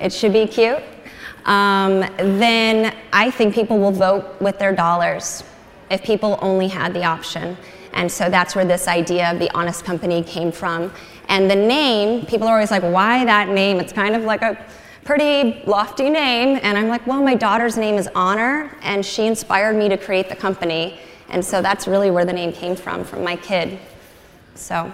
It 0.00 0.12
should 0.12 0.32
be 0.32 0.46
cute 0.46 0.82
um, 1.44 2.00
then 2.16 2.94
I 3.12 3.30
think 3.30 3.54
people 3.54 3.78
will 3.78 3.92
vote 3.92 4.40
with 4.40 4.58
their 4.58 4.74
dollars 4.74 5.44
if 5.90 6.02
people 6.02 6.38
only 6.40 6.68
had 6.68 6.94
the 6.94 7.04
option. 7.04 7.56
And 7.92 8.10
so 8.10 8.28
that's 8.28 8.56
where 8.56 8.64
this 8.64 8.88
idea 8.88 9.30
of 9.30 9.38
the 9.38 9.50
honest 9.54 9.84
company 9.84 10.22
came 10.22 10.50
from. 10.50 10.92
And 11.28 11.50
the 11.50 11.56
name, 11.56 12.26
people 12.26 12.48
are 12.48 12.54
always 12.54 12.70
like, 12.70 12.82
why 12.82 13.24
that 13.24 13.48
name? 13.48 13.78
It's 13.78 13.92
kind 13.92 14.16
of 14.16 14.24
like 14.24 14.42
a 14.42 14.58
pretty 15.04 15.62
lofty 15.66 16.10
name. 16.10 16.58
And 16.62 16.76
I'm 16.76 16.88
like, 16.88 17.06
well, 17.06 17.22
my 17.22 17.34
daughter's 17.34 17.76
name 17.76 17.96
is 17.96 18.08
Honor, 18.14 18.76
and 18.82 19.04
she 19.04 19.26
inspired 19.26 19.76
me 19.76 19.88
to 19.88 19.96
create 19.96 20.28
the 20.28 20.36
company. 20.36 20.98
And 21.28 21.44
so 21.44 21.62
that's 21.62 21.86
really 21.86 22.10
where 22.10 22.24
the 22.24 22.32
name 22.32 22.52
came 22.52 22.74
from, 22.74 23.04
from 23.04 23.22
my 23.22 23.36
kid. 23.36 23.78
So. 24.54 24.92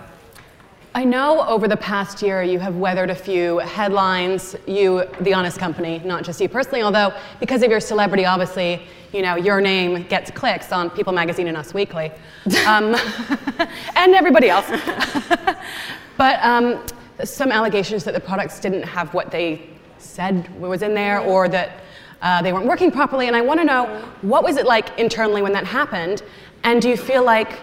I 0.93 1.05
know 1.05 1.47
over 1.47 1.69
the 1.69 1.77
past 1.77 2.21
year 2.21 2.43
you 2.43 2.59
have 2.59 2.75
weathered 2.75 3.11
a 3.11 3.15
few 3.15 3.59
headlines, 3.59 4.57
you, 4.67 5.05
the 5.21 5.33
honest 5.33 5.57
company, 5.57 6.01
not 6.05 6.25
just 6.25 6.41
you 6.41 6.49
personally, 6.49 6.83
although 6.83 7.15
because 7.39 7.63
of 7.63 7.71
your 7.71 7.79
celebrity, 7.79 8.25
obviously, 8.25 8.83
you 9.13 9.23
know, 9.23 9.37
your 9.37 9.61
name 9.61 10.03
gets 10.09 10.33
clicks 10.33 10.73
on 10.73 10.91
People 10.91 11.13
Magazine 11.13 11.47
and 11.47 11.57
Us 11.57 11.73
Weekly, 11.73 12.11
um, 12.67 12.97
and 13.95 14.15
everybody 14.15 14.51
else. 14.51 14.67
but 16.17 16.43
um, 16.43 16.85
some 17.23 17.53
allegations 17.53 18.03
that 18.03 18.15
the 18.15 18.21
products 18.21 18.59
didn't 18.59 18.83
have 18.83 19.15
what 19.15 19.31
they 19.31 19.71
said 19.99 20.49
was 20.61 20.83
in 20.83 20.93
there, 20.93 21.21
or 21.21 21.49
that 21.49 21.85
uh, 22.21 22.43
they 22.43 22.53
weren't 22.53 22.67
working 22.67 22.91
properly. 22.91 23.29
And 23.29 23.37
I 23.37 23.43
want 23.43 23.61
to 23.61 23.65
know 23.65 24.03
what 24.23 24.43
was 24.43 24.57
it 24.57 24.67
like 24.67 24.99
internally 24.99 25.41
when 25.41 25.53
that 25.53 25.67
happened, 25.67 26.25
and 26.65 26.83
do 26.83 26.89
you 26.89 26.97
feel 26.97 27.25
like 27.25 27.61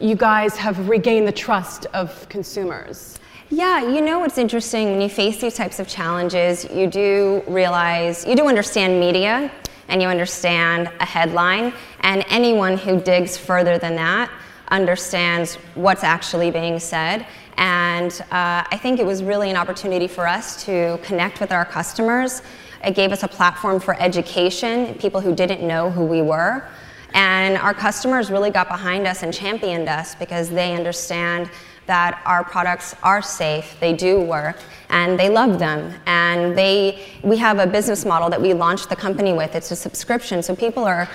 you 0.00 0.16
guys 0.16 0.56
have 0.56 0.88
regained 0.88 1.26
the 1.26 1.32
trust 1.32 1.86
of 1.94 2.28
consumers? 2.28 3.18
Yeah, 3.50 3.82
you 3.82 4.00
know 4.00 4.18
what's 4.18 4.38
interesting 4.38 4.90
when 4.90 5.00
you 5.00 5.08
face 5.08 5.40
these 5.40 5.54
types 5.54 5.78
of 5.78 5.86
challenges, 5.86 6.64
you 6.72 6.86
do 6.86 7.42
realize, 7.46 8.26
you 8.26 8.34
do 8.34 8.48
understand 8.48 8.98
media 8.98 9.50
and 9.88 10.00
you 10.00 10.08
understand 10.08 10.90
a 11.00 11.04
headline, 11.04 11.72
and 12.00 12.24
anyone 12.28 12.76
who 12.78 12.98
digs 13.00 13.36
further 13.36 13.78
than 13.78 13.94
that 13.96 14.30
understands 14.68 15.56
what's 15.74 16.02
actually 16.02 16.50
being 16.50 16.78
said. 16.78 17.26
And 17.58 18.12
uh, 18.32 18.64
I 18.68 18.78
think 18.80 18.98
it 18.98 19.06
was 19.06 19.22
really 19.22 19.50
an 19.50 19.56
opportunity 19.56 20.08
for 20.08 20.26
us 20.26 20.64
to 20.64 20.98
connect 21.02 21.40
with 21.40 21.52
our 21.52 21.64
customers. 21.64 22.42
It 22.84 22.94
gave 22.94 23.12
us 23.12 23.22
a 23.22 23.28
platform 23.28 23.78
for 23.78 23.94
education, 24.00 24.94
people 24.94 25.20
who 25.20 25.34
didn't 25.34 25.66
know 25.66 25.90
who 25.90 26.04
we 26.04 26.22
were. 26.22 26.66
And 27.14 27.56
our 27.56 27.72
customers 27.72 28.30
really 28.30 28.50
got 28.50 28.68
behind 28.68 29.06
us 29.06 29.22
and 29.22 29.32
championed 29.32 29.88
us 29.88 30.14
because 30.14 30.50
they 30.50 30.74
understand 30.74 31.48
that 31.86 32.20
our 32.24 32.42
products 32.42 32.94
are 33.02 33.22
safe, 33.22 33.76
they 33.78 33.92
do 33.92 34.20
work, 34.20 34.58
and 34.88 35.18
they 35.18 35.28
love 35.28 35.58
them. 35.58 35.94
And 36.06 36.56
they, 36.56 37.06
we 37.22 37.36
have 37.36 37.58
a 37.58 37.66
business 37.66 38.04
model 38.04 38.30
that 38.30 38.40
we 38.40 38.54
launched 38.54 38.88
the 38.88 38.96
company 38.96 39.32
with. 39.32 39.54
It's 39.54 39.70
a 39.70 39.76
subscription, 39.76 40.42
so 40.42 40.56
people 40.56 40.84
are 40.84 41.08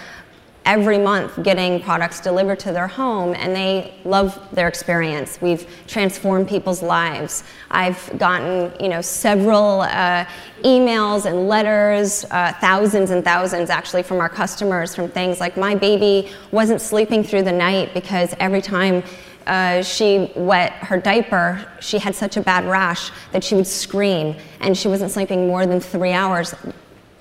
every 0.70 1.00
month 1.00 1.42
getting 1.42 1.82
products 1.82 2.20
delivered 2.20 2.60
to 2.60 2.72
their 2.72 2.88
home 2.88 3.34
and 3.34 3.56
they 3.56 3.92
love 4.06 4.40
their 4.52 4.68
experience. 4.68 5.42
We've 5.42 5.66
transformed 5.88 6.48
people's 6.48 6.84
lives. 6.84 7.44
I've 7.72 8.00
gotten, 8.20 8.72
you 8.80 8.88
know, 8.88 9.02
several 9.02 9.82
uh, 9.82 10.26
emails 10.64 11.26
and 11.26 11.48
letters, 11.48 12.24
uh, 12.30 12.54
thousands 12.62 13.10
and 13.10 13.24
thousands 13.24 13.72
actually 13.72 14.04
from 14.04 14.20
our 14.20 14.30
customers 14.30 14.94
from 14.94 15.10
things 15.10 15.40
like 15.40 15.58
my 15.58 15.74
baby 15.74 16.30
wasn't 16.52 16.82
sleeping 16.82 17.24
through 17.24 17.44
the 17.44 17.52
night 17.52 17.96
because 17.96 18.36
every 18.40 18.62
time 18.62 19.02
uh, 19.48 19.82
she 19.82 20.32
wet 20.36 20.74
her 20.74 21.00
diaper, 21.00 21.66
she 21.80 21.98
had 21.98 22.14
such 22.14 22.38
a 22.38 22.42
bad 22.42 22.64
rash 22.66 23.10
that 23.32 23.44
she 23.44 23.56
would 23.56 23.66
scream, 23.66 24.36
and 24.60 24.78
she 24.78 24.88
wasn't 24.88 25.10
sleeping 25.10 25.48
more 25.48 25.66
than 25.66 25.80
three 25.80 26.12
hours 26.12 26.54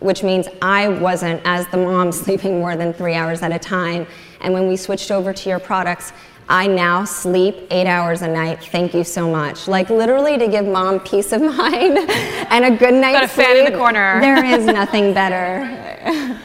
which 0.01 0.23
means 0.23 0.49
I 0.63 0.89
wasn't, 0.89 1.41
as 1.45 1.67
the 1.69 1.79
mom, 1.79 2.13
sleeping 2.25 2.59
more 2.59 2.77
than 2.77 2.93
three 2.93 3.15
hours 3.15 3.43
at 3.43 3.53
a 3.53 3.59
time. 3.59 4.07
And 4.41 4.55
when 4.55 4.69
we 4.69 4.77
switched 4.77 5.11
over 5.11 5.33
to 5.33 5.49
your 5.49 5.59
products, 5.59 6.13
I 6.51 6.67
now 6.67 7.05
sleep 7.05 7.67
eight 7.71 7.87
hours 7.87 8.23
a 8.23 8.29
night. 8.29 8.65
Thank 8.65 8.95
you 8.95 9.05
so 9.05 9.31
much. 9.31 9.69
Like 9.69 9.91
literally 9.91 10.39
to 10.39 10.49
give 10.49 10.65
mom 10.65 11.01
peace 11.05 11.33
of 11.33 11.43
mind 11.43 11.99
and 12.51 12.65
a 12.65 12.77
good 12.77 12.95
night's 12.95 13.21
Got 13.21 13.25
a 13.25 13.29
sleep. 13.29 13.47
fan 13.47 13.57
in 13.59 13.73
the 13.73 13.79
corner. 13.79 14.21
There 14.21 14.45
is 14.45 14.65
nothing 14.65 15.13
better. 15.13 16.39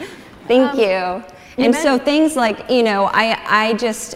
Thank 0.47 0.74
um, 0.74 0.80
you. 0.80 1.24
you. 1.58 1.66
And 1.66 1.74
so 1.74 1.97
things 1.97 2.36
like 2.36 2.70
you 2.70 2.84
know, 2.84 3.06
I 3.14 3.39
I 3.47 3.74
just 3.76 4.16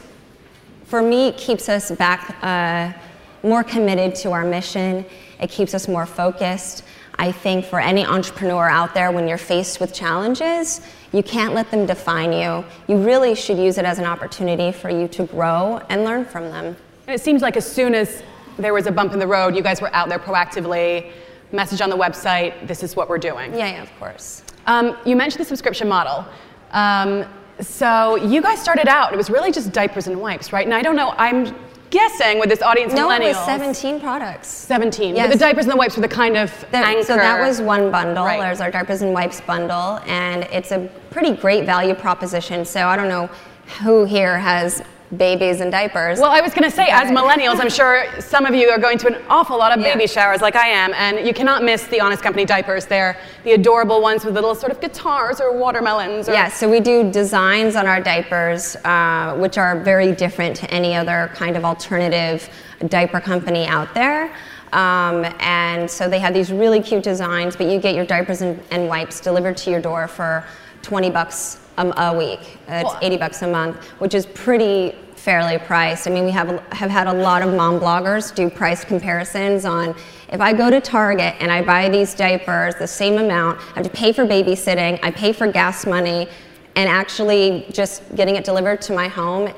for 0.86 1.02
me 1.02 1.30
it 1.30 1.38
keeps 1.38 1.70
us 1.70 1.92
back 1.92 2.36
uh, 2.44 2.92
more 3.48 3.64
committed 3.64 4.14
to 4.16 4.32
our 4.32 4.44
mission. 4.44 5.06
It 5.40 5.50
keeps 5.50 5.74
us 5.74 5.88
more 5.88 6.06
focused. 6.06 6.84
I 7.20 7.32
think 7.32 7.66
for 7.66 7.80
any 7.80 8.06
entrepreneur 8.06 8.70
out 8.70 8.94
there, 8.94 9.12
when 9.12 9.28
you're 9.28 9.38
faced 9.38 9.80
with 9.80 9.94
challenges, 9.94 10.82
you 11.12 11.24
can't 11.24 11.54
let 11.54 11.72
them 11.72 11.86
define 11.86 12.32
you. 12.32 12.64
You 12.88 13.04
really 13.04 13.34
should 13.34 13.58
use 13.58 13.78
it 13.78 13.86
as 13.86 13.98
an 13.98 14.06
opportunity 14.06 14.72
for 14.72 14.90
you 14.90 15.08
to 15.10 15.26
grow 15.26 15.82
and 15.90 16.04
learn 16.04 16.26
from 16.26 16.44
them. 16.50 16.76
And 17.08 17.16
it 17.16 17.22
seems 17.22 17.42
like 17.42 17.58
as 17.58 17.70
soon 17.70 17.96
as 17.96 18.22
there 18.58 18.74
was 18.74 18.86
a 18.86 18.92
bump 18.92 19.14
in 19.14 19.20
the 19.20 19.28
road, 19.28 19.56
you 19.56 19.64
guys 19.64 19.82
were 19.82 19.94
out 19.96 20.10
there 20.10 20.20
proactively, 20.20 21.12
message 21.52 21.82
on 21.82 21.90
the 21.90 21.98
website, 21.98 22.68
this 22.68 22.84
is 22.84 22.96
what 22.96 23.10
we're 23.10 23.18
doing. 23.18 23.52
Yeah, 23.54 23.68
yeah, 23.68 23.84
of 23.84 24.00
course. 24.00 24.44
Um, 24.66 24.98
you 25.06 25.16
mentioned 25.16 25.42
the 25.42 25.48
subscription 25.48 25.88
model. 25.88 26.26
Um, 26.72 27.26
so 27.60 28.16
you 28.16 28.42
guys 28.42 28.62
started 28.62 28.88
out, 28.88 29.14
it 29.14 29.18
was 29.18 29.30
really 29.30 29.52
just 29.52 29.72
diapers 29.72 30.08
and 30.08 30.20
wipes, 30.22 30.54
right? 30.54 30.66
And 30.66 30.74
I 30.74 30.82
don't 30.82 30.96
know, 30.96 31.12
I'm 31.18 31.56
guessing 31.90 32.40
with 32.40 32.50
this 32.50 32.62
audience 32.62 32.94
No, 32.94 33.08
millennials. 33.08 33.32
it 33.32 33.36
was 33.36 33.46
17 33.46 34.00
products. 34.00 34.48
17. 34.48 35.16
Yes. 35.16 35.28
But 35.28 35.34
the 35.34 35.40
diapers 35.40 35.66
and 35.66 35.72
the 35.72 35.78
wipes 35.78 35.96
were 35.96 36.02
the 36.02 36.08
kind 36.08 36.38
of 36.38 36.52
There- 36.72 36.84
anchor. 36.84 37.04
So 37.04 37.16
that 37.16 37.40
was 37.40 37.62
one 37.62 37.92
bundle. 37.92 38.26
Right. 38.26 38.40
There's 38.42 38.62
our 38.62 38.72
diapers 38.72 39.02
and 39.02 39.14
wipes 39.14 39.42
bundle, 39.42 40.00
and 40.06 40.44
it's 40.52 40.72
a 40.72 40.90
pretty 41.12 41.34
great 41.36 41.66
value 41.66 41.94
proposition. 41.94 42.66
So 42.66 42.88
I 42.88 42.96
don't 42.96 43.08
know 43.10 43.30
who 43.82 44.06
here 44.06 44.38
has 44.38 44.82
babies 45.16 45.62
and 45.62 45.72
diapers. 45.72 46.20
Well, 46.20 46.32
I 46.32 46.42
was 46.42 46.54
going 46.54 46.70
to 46.70 46.76
say, 46.76 46.88
as 46.90 47.10
millennials, 47.10 47.62
I'm 47.62 47.70
sure 47.70 48.04
some 48.20 48.46
of 48.46 48.54
you 48.54 48.70
are 48.70 48.78
going 48.78 48.98
to 48.98 49.08
an 49.08 49.16
awful 49.30 49.58
lot 49.58 49.72
of 49.72 49.80
Yeah. 49.80 49.94
baby 49.94 50.06
showers 50.06 50.42
like 50.42 50.56
I 50.56 50.68
am, 50.68 50.94
and 50.96 51.26
you 51.26 51.34
cannot 51.34 51.64
miss 51.64 51.84
the 51.86 52.02
Honest 52.02 52.22
Company 52.22 52.44
diapers. 52.44 52.86
They're 52.86 53.18
the 53.46 53.54
adorable 53.54 54.02
ones 54.02 54.26
with 54.26 54.34
little 54.34 54.54
sort 54.54 54.72
of 54.72 54.82
guitars 54.82 55.40
or 55.40 55.54
watermelons. 55.58 56.28
Or 56.28 56.34
Yeah, 56.34 56.50
so 56.50 56.70
we 56.70 56.82
do 56.82 57.10
designs 57.10 57.78
on 57.78 57.88
our 57.88 58.02
diapers, 58.02 58.76
uh, 58.84 59.36
which 59.38 59.58
are 59.58 59.80
very 59.80 60.12
different 60.12 60.58
to 60.58 60.70
any 60.72 60.94
other 60.94 61.32
kind 61.36 61.56
of 61.56 61.64
alternative 61.64 62.50
diaper 62.90 63.22
company 63.22 63.66
out 63.66 63.94
there. 63.94 64.30
Um, 64.74 65.26
and 65.40 65.90
so 65.90 66.10
they 66.10 66.20
have 66.20 66.34
these 66.34 66.52
really 66.52 66.82
cute 66.82 67.04
designs, 67.04 67.56
but 67.56 67.68
you 67.68 67.80
get 67.80 67.96
your 67.96 68.06
diapers 68.06 68.42
and, 68.42 68.62
and 68.72 68.90
wipes 68.90 69.22
delivered 69.22 69.56
to 69.58 69.72
your 69.72 69.80
door 69.80 70.10
for 70.10 70.44
20 70.88 71.10
bucks 71.10 71.60
a, 71.78 71.94
a 71.98 72.18
week. 72.18 72.40
Uh, 72.70 72.76
it's 72.76 72.86
Well- 72.86 73.00
80 73.02 73.18
bucks 73.18 73.42
a 73.42 73.48
month, 73.48 73.76
which 74.00 74.14
is 74.14 74.26
pretty 74.26 74.96
fairly 75.16 75.58
priced. 75.58 76.08
I 76.08 76.12
mean, 76.12 76.24
we 76.24 76.32
have, 76.32 76.48
have 76.72 76.90
had 76.90 77.08
a 77.08 77.14
lot 77.14 77.42
of 77.42 77.54
mom 77.54 77.78
bloggers 77.78 78.34
do 78.34 78.50
price 78.50 78.86
comparisons 78.86 79.66
on 79.66 79.94
if 80.30 80.40
I 80.40 80.54
go 80.54 80.70
to 80.70 80.80
Target 80.80 81.36
and 81.42 81.52
I 81.52 81.62
buy 81.62 81.90
these 81.90 82.14
diapers 82.14 82.76
the 82.76 82.88
same 82.88 83.18
amount, 83.18 83.60
I 83.60 83.80
have 83.80 83.84
to 83.84 83.90
pay 83.90 84.14
for 84.14 84.26
babysitting, 84.26 84.98
I 85.04 85.12
pay 85.12 85.34
for 85.34 85.52
gas 85.52 85.86
money, 85.86 86.30
and 86.78 86.90
actually 86.90 87.66
just 87.72 88.16
getting 88.16 88.38
it 88.38 88.46
delivered 88.46 88.82
to 88.84 88.94
my 88.94 89.10
home 89.10 89.54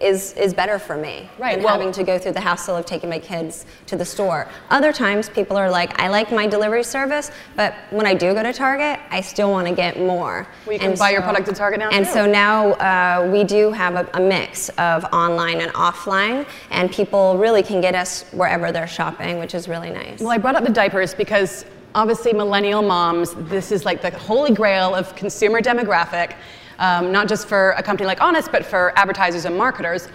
is, 0.00 0.32
is 0.34 0.52
better 0.54 0.78
for 0.78 0.96
me 0.96 1.28
Right, 1.38 1.56
than 1.56 1.64
well- 1.64 1.74
having 1.74 1.92
to 1.92 2.04
go 2.04 2.18
through 2.18 2.32
the 2.32 2.40
hassle 2.40 2.76
of 2.76 2.86
taking 2.86 3.08
my 3.10 3.18
kids 3.18 3.66
to 3.86 3.96
the 3.96 4.04
store. 4.04 4.48
Other 4.70 4.92
times, 4.92 5.28
people 5.28 5.56
are 5.56 5.70
like, 5.70 5.98
I 6.00 6.08
like 6.08 6.30
my 6.32 6.46
delivery 6.46 6.84
service, 6.84 7.30
but 7.56 7.74
when 7.90 8.06
I 8.06 8.14
do 8.14 8.34
go 8.34 8.42
to 8.42 8.52
Target, 8.52 9.00
I 9.10 9.20
still 9.20 9.50
want 9.50 9.66
to 9.68 9.74
get 9.74 9.98
more. 9.98 10.46
Well, 10.66 10.74
you 10.74 10.78
can 10.78 10.96
buy 10.96 11.10
your 11.10 11.22
product 11.22 11.48
at 11.48 11.56
Target 11.56 11.80
now, 11.80 11.90
And 11.90 12.04
too. 12.06 12.12
so 12.12 12.26
now 12.26 12.72
uh, 12.74 13.30
we 13.32 13.44
do 13.44 13.70
have 13.72 13.94
a, 13.94 14.08
a 14.14 14.20
mix 14.20 14.68
of 14.78 15.04
online 15.12 15.60
and 15.60 15.72
offline, 15.74 16.46
and 16.70 16.90
people 16.90 17.38
really 17.38 17.62
can 17.62 17.80
get 17.80 17.94
us 17.94 18.24
wherever 18.32 18.72
they're 18.72 18.86
shopping, 18.86 19.38
which 19.38 19.54
is 19.54 19.68
really 19.68 19.90
nice. 19.90 20.20
Well, 20.20 20.30
I 20.30 20.38
brought 20.38 20.54
up 20.56 20.64
the 20.64 20.72
diapers 20.72 21.14
because 21.14 21.64
obviously 21.94 22.32
millennial 22.34 22.82
moms, 22.82 23.32
this 23.48 23.72
is 23.72 23.84
like 23.86 24.02
the 24.02 24.10
holy 24.10 24.52
grail 24.52 24.94
of 24.94 25.14
consumer 25.16 25.60
demographic, 25.62 26.34
um, 26.78 27.12
not 27.12 27.28
just 27.28 27.48
for 27.48 27.70
a 27.72 27.82
company 27.82 28.06
like 28.06 28.20
Honest, 28.20 28.52
but 28.52 28.64
for 28.64 28.92
advertisers 28.98 29.44
and 29.44 29.56
marketers. 29.56 30.08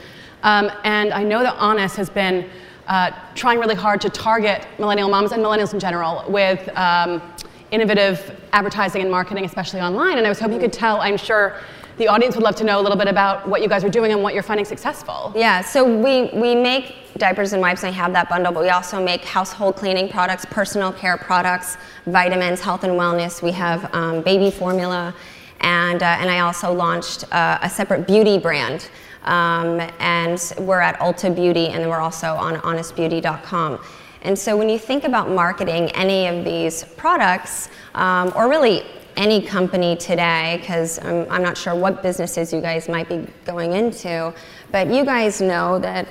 Um, 0.44 0.72
and 0.84 1.14
I 1.14 1.24
know 1.24 1.44
that 1.44 1.56
Honest 1.58 1.96
has 1.98 2.10
been 2.10 2.50
uh, 2.88 3.12
trying 3.36 3.60
really 3.60 3.76
hard 3.76 4.02
to 4.02 4.10
target 4.10 4.68
millennial 4.80 5.10
moms 5.10 5.32
and 5.32 5.44
millennials 5.44 5.74
in 5.74 5.80
general 5.80 6.24
with 6.28 6.68
um, 6.78 7.22
innovative 7.72 8.40
advertising 8.54 9.02
and 9.02 9.10
marketing, 9.10 9.46
especially 9.46 9.80
online. 9.80 10.18
And 10.18 10.26
I 10.26 10.30
was 10.30 10.40
hoping 10.40 10.56
you 10.56 10.62
could 10.62 10.74
tell, 10.74 11.00
I'm 11.00 11.18
sure 11.18 11.56
the 11.98 12.08
audience 12.08 12.36
would 12.36 12.44
love 12.44 12.56
to 12.56 12.64
know 12.64 12.80
a 12.80 12.84
little 12.84 12.98
bit 12.98 13.08
about 13.08 13.48
what 13.48 13.62
you 13.62 13.70
guys 13.70 13.84
are 13.84 13.90
doing 13.90 14.12
and 14.12 14.24
what 14.24 14.34
you're 14.34 14.44
finding 14.44 14.66
successful. 14.66 15.32
Yeah, 15.36 15.62
so 15.62 15.84
we, 15.86 16.32
we 16.34 16.56
make 16.56 16.96
diapers 17.18 17.54
and 17.54 17.62
wipes, 17.62 17.84
and 17.84 17.94
I 17.94 17.98
have 17.98 18.12
that 18.14 18.28
bundle, 18.30 18.52
but 18.52 18.64
we 18.64 18.70
also 18.70 19.04
make 19.04 19.24
household 19.24 19.76
cleaning 19.76 20.10
products, 20.10 20.46
personal 20.46 20.92
care 20.92 21.18
products, 21.18 21.78
vitamins, 22.08 22.60
health 22.62 22.84
and 22.84 22.94
wellness. 22.94 23.42
We 23.42 23.52
have 23.52 23.94
um, 23.94 24.22
baby 24.22 24.50
formula, 24.50 25.14
and, 25.62 26.04
uh, 26.04 26.18
and 26.20 26.30
I 26.30 26.40
also 26.40 26.74
launched 26.74 27.32
uh, 27.32 27.60
a 27.62 27.70
separate 27.70 28.06
beauty 28.06 28.38
brand. 28.38 28.90
Um, 29.24 29.80
and 30.00 30.54
we're 30.60 30.80
at 30.80 31.00
Ulta 31.00 31.36
Beauty, 31.36 31.68
and 31.68 31.88
we're 31.88 32.00
also 32.00 32.34
on 32.34 32.56
honestbeauty.com. 32.56 33.80
And 34.24 34.38
so 34.38 34.58
when 34.58 34.70
you 34.70 34.80
think 34.80 35.04
about 35.04 35.30
marketing 35.30 35.90
any 35.92 36.28
of 36.28 36.44
these 36.44 36.84
products, 36.98 37.70
um, 37.96 38.32
or 38.36 38.50
really 38.50 38.84
any 39.18 39.42
company 39.42 39.96
today, 39.96 40.58
because 40.60 41.00
I'm, 41.00 41.30
I'm 41.30 41.44
not 41.44 41.58
sure 41.58 41.76
what 41.76 42.02
businesses 42.02 42.54
you 42.54 42.62
guys 42.62 42.88
might 42.88 43.10
be 43.10 43.28
going 43.46 43.74
into, 43.74 44.34
but 44.72 44.88
you 44.88 45.04
guys 45.06 45.42
know 45.42 45.80
that, 45.80 46.08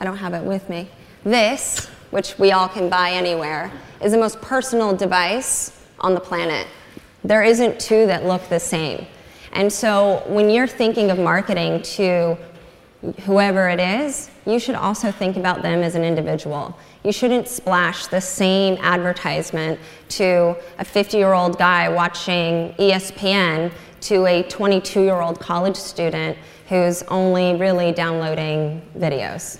I 0.00 0.04
don't 0.04 0.16
have 0.16 0.34
it 0.34 0.42
with 0.42 0.68
me, 0.68 0.88
this, 1.24 1.86
which 2.10 2.38
we 2.38 2.52
all 2.52 2.68
can 2.68 2.88
buy 2.88 3.10
anywhere, 3.10 3.72
is 4.00 4.12
the 4.12 4.18
most 4.18 4.40
personal 4.40 4.94
device 4.94 5.80
on 6.00 6.14
the 6.14 6.20
planet. 6.20 6.66
There 7.24 7.42
isn't 7.42 7.78
two 7.78 8.06
that 8.06 8.24
look 8.24 8.48
the 8.48 8.58
same. 8.60 9.06
And 9.52 9.72
so 9.72 10.22
when 10.26 10.50
you're 10.50 10.66
thinking 10.66 11.10
of 11.10 11.18
marketing 11.18 11.82
to 11.82 12.36
whoever 13.24 13.68
it 13.68 13.80
is, 13.80 14.30
you 14.46 14.58
should 14.58 14.74
also 14.74 15.10
think 15.10 15.36
about 15.36 15.62
them 15.62 15.82
as 15.82 15.94
an 15.94 16.04
individual. 16.04 16.76
You 17.04 17.12
shouldn't 17.12 17.48
splash 17.48 18.06
the 18.06 18.20
same 18.20 18.78
advertisement 18.80 19.78
to 20.10 20.56
a 20.78 20.84
50 20.84 21.16
year 21.16 21.32
old 21.32 21.58
guy 21.58 21.88
watching 21.88 22.74
ESPN 22.78 23.72
to 24.02 24.26
a 24.26 24.42
22 24.44 25.02
year 25.02 25.20
old 25.20 25.38
college 25.38 25.76
student 25.76 26.36
who's 26.68 27.02
only 27.04 27.54
really 27.56 27.92
downloading 27.92 28.82
videos. 28.96 29.58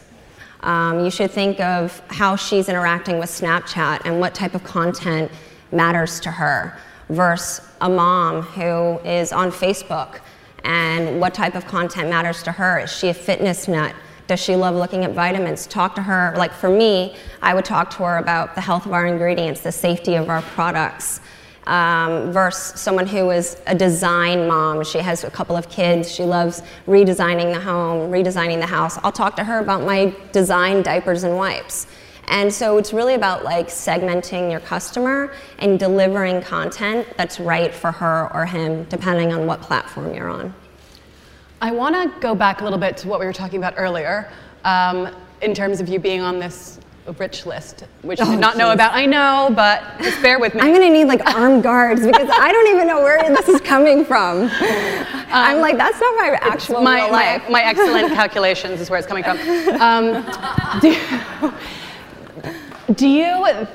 Um, 0.60 1.04
you 1.04 1.10
should 1.10 1.30
think 1.30 1.60
of 1.60 2.00
how 2.08 2.36
she's 2.36 2.68
interacting 2.68 3.18
with 3.18 3.28
Snapchat 3.28 4.02
and 4.04 4.20
what 4.20 4.34
type 4.34 4.54
of 4.54 4.62
content 4.62 5.30
matters 5.72 6.20
to 6.20 6.30
her 6.30 6.78
versus 7.08 7.66
a 7.80 7.88
mom 7.88 8.42
who 8.42 8.98
is 9.00 9.32
on 9.32 9.50
Facebook 9.50 10.20
and 10.64 11.20
what 11.20 11.34
type 11.34 11.54
of 11.54 11.66
content 11.66 12.08
matters 12.08 12.42
to 12.44 12.52
her. 12.52 12.80
Is 12.80 12.92
she 12.92 13.08
a 13.08 13.14
fitness 13.14 13.68
nut? 13.68 13.94
Does 14.28 14.40
she 14.40 14.56
love 14.56 14.74
looking 14.74 15.04
at 15.04 15.12
vitamins? 15.12 15.66
Talk 15.66 15.94
to 15.96 16.02
her. 16.02 16.32
Like 16.36 16.52
for 16.52 16.70
me, 16.70 17.16
I 17.42 17.54
would 17.54 17.64
talk 17.64 17.90
to 17.90 18.04
her 18.04 18.18
about 18.18 18.54
the 18.54 18.60
health 18.60 18.86
of 18.86 18.92
our 18.92 19.06
ingredients, 19.06 19.60
the 19.60 19.72
safety 19.72 20.14
of 20.14 20.28
our 20.28 20.42
products. 20.42 21.20
Um, 21.64 22.32
versus 22.32 22.80
someone 22.80 23.06
who 23.06 23.30
is 23.30 23.56
a 23.68 23.74
design 23.74 24.48
mom. 24.48 24.82
She 24.82 24.98
has 24.98 25.22
a 25.22 25.30
couple 25.30 25.56
of 25.56 25.68
kids. 25.68 26.10
She 26.10 26.24
loves 26.24 26.60
redesigning 26.88 27.54
the 27.54 27.60
home, 27.60 28.10
redesigning 28.10 28.58
the 28.58 28.66
house. 28.66 28.98
I'll 29.04 29.12
talk 29.12 29.36
to 29.36 29.44
her 29.44 29.60
about 29.60 29.82
my 29.82 30.12
design 30.32 30.82
diapers 30.82 31.22
and 31.22 31.36
wipes. 31.36 31.86
And 32.32 32.52
so 32.52 32.78
it's 32.78 32.94
really 32.94 33.14
about 33.14 33.44
like 33.44 33.68
segmenting 33.68 34.50
your 34.50 34.60
customer 34.60 35.34
and 35.58 35.78
delivering 35.78 36.40
content 36.40 37.06
that's 37.18 37.38
right 37.38 37.72
for 37.74 37.92
her 37.92 38.30
or 38.32 38.46
him, 38.46 38.84
depending 38.84 39.34
on 39.34 39.46
what 39.46 39.60
platform 39.60 40.14
you're 40.14 40.30
on. 40.30 40.54
I 41.60 41.72
want 41.72 41.94
to 41.94 42.20
go 42.20 42.34
back 42.34 42.62
a 42.62 42.64
little 42.64 42.78
bit 42.78 42.96
to 42.98 43.08
what 43.08 43.20
we 43.20 43.26
were 43.26 43.34
talking 43.34 43.58
about 43.58 43.74
earlier, 43.76 44.30
um, 44.64 45.14
in 45.42 45.52
terms 45.52 45.78
of 45.78 45.90
you 45.90 45.98
being 45.98 46.22
on 46.22 46.38
this 46.38 46.80
rich 47.18 47.44
list, 47.44 47.84
which 48.00 48.18
I 48.18 48.26
Oh, 48.26 48.30
did 48.30 48.40
not 48.40 48.56
know 48.56 48.70
about. 48.70 48.94
I 48.94 49.04
know, 49.04 49.52
but 49.54 49.82
just 50.00 50.22
bear 50.22 50.38
with 50.38 50.54
me. 50.54 50.62
I'm 50.62 50.72
gonna 50.72 50.88
need 50.88 51.04
like 51.04 51.34
armed 51.34 51.62
guards 51.62 52.00
because 52.00 52.30
I 52.32 52.50
don't 52.50 52.74
even 52.74 52.86
know 52.86 53.00
where 53.02 53.22
this 53.28 53.46
is 53.48 53.60
coming 53.60 54.06
from. 54.06 54.48
I'm 55.34 55.60
like, 55.60 55.76
that's 55.76 56.00
not 56.00 56.14
my 56.16 56.38
actual 56.40 56.80
my, 56.80 57.02
real 57.02 57.08
my, 57.12 57.36
life. 57.36 57.50
my 57.50 57.62
excellent 57.62 58.14
calculations 58.14 58.80
is 58.80 58.88
where 58.88 58.98
it's 58.98 59.06
coming 59.08 59.22
from. 59.22 59.38
Um, 59.80 60.80
do, 60.80 60.96
do 62.94 63.08
you, 63.08 63.66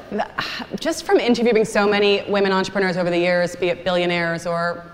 just 0.80 1.06
from 1.06 1.18
interviewing 1.20 1.66
so 1.66 1.88
many 1.88 2.24
women 2.30 2.52
entrepreneurs 2.52 2.98
over 2.98 3.10
the 3.10 3.18
years, 3.18 3.56
be 3.56 3.68
it 3.70 3.84
billionaires 3.84 4.46
or 4.46 4.86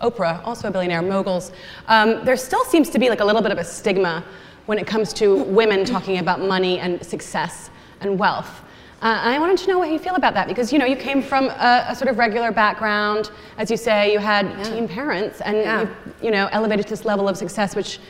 Oprah, 0.00 0.44
also 0.46 0.68
a 0.68 0.70
billionaire, 0.70 1.02
moguls, 1.02 1.52
um, 1.88 2.24
there 2.24 2.36
still 2.36 2.64
seems 2.64 2.88
to 2.90 2.98
be 2.98 3.08
like 3.08 3.20
a 3.20 3.24
little 3.24 3.42
bit 3.42 3.52
of 3.52 3.58
a 3.58 3.64
stigma 3.64 4.24
when 4.66 4.78
it 4.78 4.86
comes 4.86 5.12
to 5.14 5.42
women 5.44 5.84
talking 5.84 6.18
about 6.18 6.40
money 6.40 6.78
and 6.78 7.04
success 7.04 7.70
and 8.00 8.18
wealth. 8.18 8.62
Uh, 9.00 9.18
I 9.22 9.38
wanted 9.38 9.58
to 9.58 9.68
know 9.68 9.78
what 9.78 9.90
you 9.90 9.98
feel 9.98 10.16
about 10.16 10.34
that 10.34 10.48
because 10.48 10.72
you 10.72 10.78
know 10.78 10.84
you 10.84 10.96
came 10.96 11.22
from 11.22 11.46
a, 11.50 11.86
a 11.88 11.94
sort 11.94 12.08
of 12.08 12.18
regular 12.18 12.50
background, 12.50 13.30
as 13.56 13.70
you 13.70 13.76
say, 13.76 14.12
you 14.12 14.18
had 14.18 14.64
teen 14.64 14.88
parents, 14.88 15.40
and 15.40 15.56
Yeah. 15.56 15.82
you, 15.82 15.88
you 16.22 16.30
know 16.30 16.48
elevated 16.52 16.86
to 16.86 16.90
this 16.90 17.04
level 17.04 17.28
of 17.28 17.36
success, 17.36 17.76
which 17.76 18.00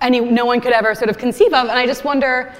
any 0.00 0.20
no 0.20 0.44
one 0.44 0.60
could 0.60 0.72
ever 0.72 0.94
sort 0.94 1.10
of 1.10 1.18
conceive 1.18 1.52
of. 1.52 1.68
And 1.68 1.78
I 1.78 1.86
just 1.86 2.04
wonder 2.04 2.52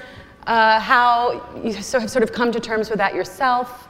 uh, 0.47 0.79
how 0.79 1.45
you 1.63 1.73
so 1.73 1.99
have 1.99 2.09
sort 2.09 2.23
of 2.23 2.31
come 2.31 2.51
to 2.51 2.59
terms 2.59 2.89
with 2.89 2.97
that 2.97 3.13
yourself, 3.13 3.87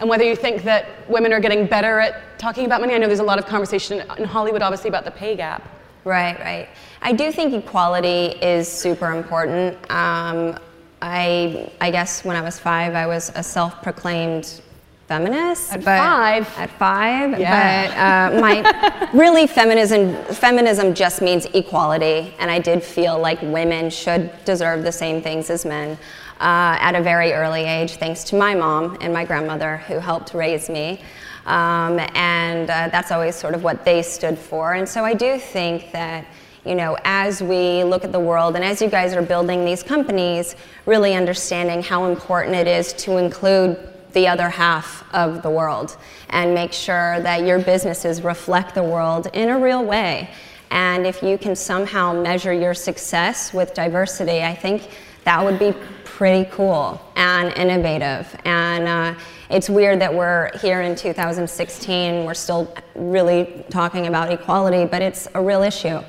and 0.00 0.08
whether 0.08 0.24
you 0.24 0.36
think 0.36 0.62
that 0.62 0.86
women 1.08 1.32
are 1.32 1.40
getting 1.40 1.66
better 1.66 2.00
at 2.00 2.38
talking 2.38 2.66
about 2.66 2.80
money. 2.80 2.94
I 2.94 2.98
know 2.98 3.06
there's 3.06 3.18
a 3.18 3.24
lot 3.24 3.38
of 3.38 3.46
conversation 3.46 4.02
in 4.16 4.24
Hollywood, 4.24 4.62
obviously, 4.62 4.88
about 4.88 5.04
the 5.04 5.10
pay 5.10 5.36
gap. 5.36 5.68
Right, 6.04 6.38
right. 6.38 6.68
I 7.02 7.12
do 7.12 7.32
think 7.32 7.52
equality 7.52 8.38
is 8.40 8.68
super 8.68 9.12
important. 9.12 9.76
Um, 9.90 10.58
I, 11.02 11.70
I 11.80 11.90
guess 11.90 12.24
when 12.24 12.36
I 12.36 12.40
was 12.40 12.58
five, 12.58 12.94
I 12.94 13.06
was 13.06 13.30
a 13.34 13.42
self 13.42 13.82
proclaimed 13.82 14.62
feminist. 15.08 15.72
At 15.72 15.80
but 15.80 15.98
five. 15.98 16.58
At 16.58 16.70
five. 16.70 17.40
Yeah. 17.40 18.30
But 18.30 18.36
uh, 18.36 18.40
my 18.40 19.10
really 19.14 19.46
feminism 19.46 20.14
feminism 20.34 20.94
just 20.94 21.22
means 21.22 21.46
equality, 21.46 22.34
and 22.38 22.50
I 22.50 22.58
did 22.58 22.82
feel 22.82 23.18
like 23.18 23.40
women 23.42 23.90
should 23.90 24.30
deserve 24.44 24.84
the 24.84 24.92
same 24.92 25.22
things 25.22 25.50
as 25.50 25.64
men. 25.64 25.98
Uh, 26.40 26.78
at 26.78 26.94
a 26.94 27.02
very 27.02 27.32
early 27.32 27.64
age, 27.64 27.94
thanks 27.96 28.22
to 28.22 28.36
my 28.36 28.54
mom 28.54 28.96
and 29.00 29.12
my 29.12 29.24
grandmother 29.24 29.78
who 29.88 29.98
helped 29.98 30.34
raise 30.34 30.68
me. 30.70 31.00
Um, 31.46 31.98
and 32.14 32.70
uh, 32.70 32.88
that's 32.92 33.10
always 33.10 33.34
sort 33.34 33.54
of 33.54 33.64
what 33.64 33.84
they 33.84 34.02
stood 34.02 34.38
for. 34.38 34.74
And 34.74 34.88
so 34.88 35.04
I 35.04 35.14
do 35.14 35.38
think 35.38 35.90
that 35.90 36.26
you 36.64 36.74
know, 36.74 36.98
as 37.04 37.42
we 37.42 37.82
look 37.82 38.04
at 38.04 38.12
the 38.12 38.20
world 38.20 38.54
and 38.54 38.64
as 38.64 38.82
you 38.82 38.90
guys 38.90 39.14
are 39.14 39.22
building 39.22 39.64
these 39.64 39.82
companies, 39.82 40.54
really 40.84 41.14
understanding 41.14 41.82
how 41.82 42.04
important 42.04 42.54
it 42.54 42.66
is 42.66 42.92
to 43.04 43.16
include 43.16 43.87
the 44.12 44.26
other 44.26 44.48
half 44.48 45.04
of 45.14 45.42
the 45.42 45.50
world 45.50 45.96
and 46.30 46.54
make 46.54 46.72
sure 46.72 47.20
that 47.20 47.46
your 47.46 47.58
businesses 47.58 48.22
reflect 48.22 48.74
the 48.74 48.82
world 48.82 49.28
in 49.32 49.48
a 49.48 49.58
real 49.58 49.84
way. 49.84 50.30
And 50.70 51.06
if 51.06 51.22
you 51.22 51.38
can 51.38 51.56
somehow 51.56 52.12
measure 52.12 52.52
your 52.52 52.74
success 52.74 53.54
with 53.54 53.74
diversity, 53.74 54.42
I 54.42 54.54
think 54.54 54.88
that 55.24 55.42
would 55.44 55.58
be 55.58 55.74
pretty 56.04 56.48
cool 56.50 57.00
and 57.16 57.56
innovative. 57.56 58.34
And 58.44 58.88
uh, 58.88 59.20
it's 59.50 59.70
weird 59.70 60.00
that 60.00 60.12
we're 60.12 60.50
here 60.58 60.82
in 60.82 60.96
2016, 60.96 62.24
we're 62.24 62.34
still 62.34 62.74
really 62.94 63.64
talking 63.70 64.06
about 64.06 64.30
equality, 64.32 64.84
but 64.84 65.00
it's 65.00 65.28
a 65.34 65.42
real 65.42 65.62
issue. 65.62 66.00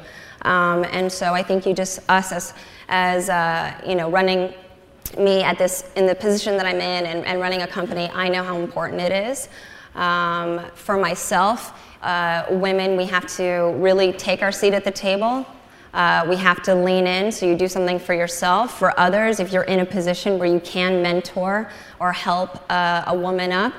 Um, 0.41 0.85
and 0.91 1.11
so 1.11 1.33
I 1.33 1.43
think 1.43 1.65
you 1.65 1.73
just, 1.73 1.99
us 2.09 2.31
as, 2.31 2.53
as 2.87 3.29
uh, 3.29 3.79
you 3.85 3.95
know, 3.95 4.09
running 4.09 4.53
me 5.17 5.43
at 5.43 5.57
this, 5.57 5.85
in 5.95 6.05
the 6.05 6.15
position 6.15 6.57
that 6.57 6.65
I'm 6.65 6.77
in 6.81 7.05
and, 7.05 7.25
and 7.25 7.39
running 7.39 7.61
a 7.61 7.67
company, 7.67 8.09
I 8.13 8.29
know 8.29 8.43
how 8.43 8.57
important 8.57 9.01
it 9.01 9.11
is. 9.11 9.49
Um, 9.95 10.65
for 10.75 10.97
myself, 10.97 11.73
uh, 12.01 12.45
women, 12.49 12.95
we 12.95 13.05
have 13.05 13.27
to 13.37 13.73
really 13.77 14.13
take 14.13 14.41
our 14.41 14.51
seat 14.51 14.73
at 14.73 14.83
the 14.83 14.91
table. 14.91 15.45
Uh, 15.93 16.25
we 16.29 16.35
have 16.35 16.61
to 16.61 16.75
lean 16.75 17.07
in 17.07 17.31
so 17.31 17.45
you 17.45 17.55
do 17.55 17.67
something 17.67 17.97
for 17.97 18.13
yourself. 18.13 18.77
For 18.77 18.97
others, 18.99 19.39
if 19.39 19.51
you're 19.51 19.63
in 19.63 19.79
a 19.79 19.85
position 19.85 20.37
where 20.37 20.47
you 20.47 20.59
can 20.59 21.01
mentor 21.01 21.69
or 21.99 22.11
help 22.11 22.63
uh, 22.69 23.03
a 23.07 23.17
woman 23.17 23.51
up, 23.51 23.73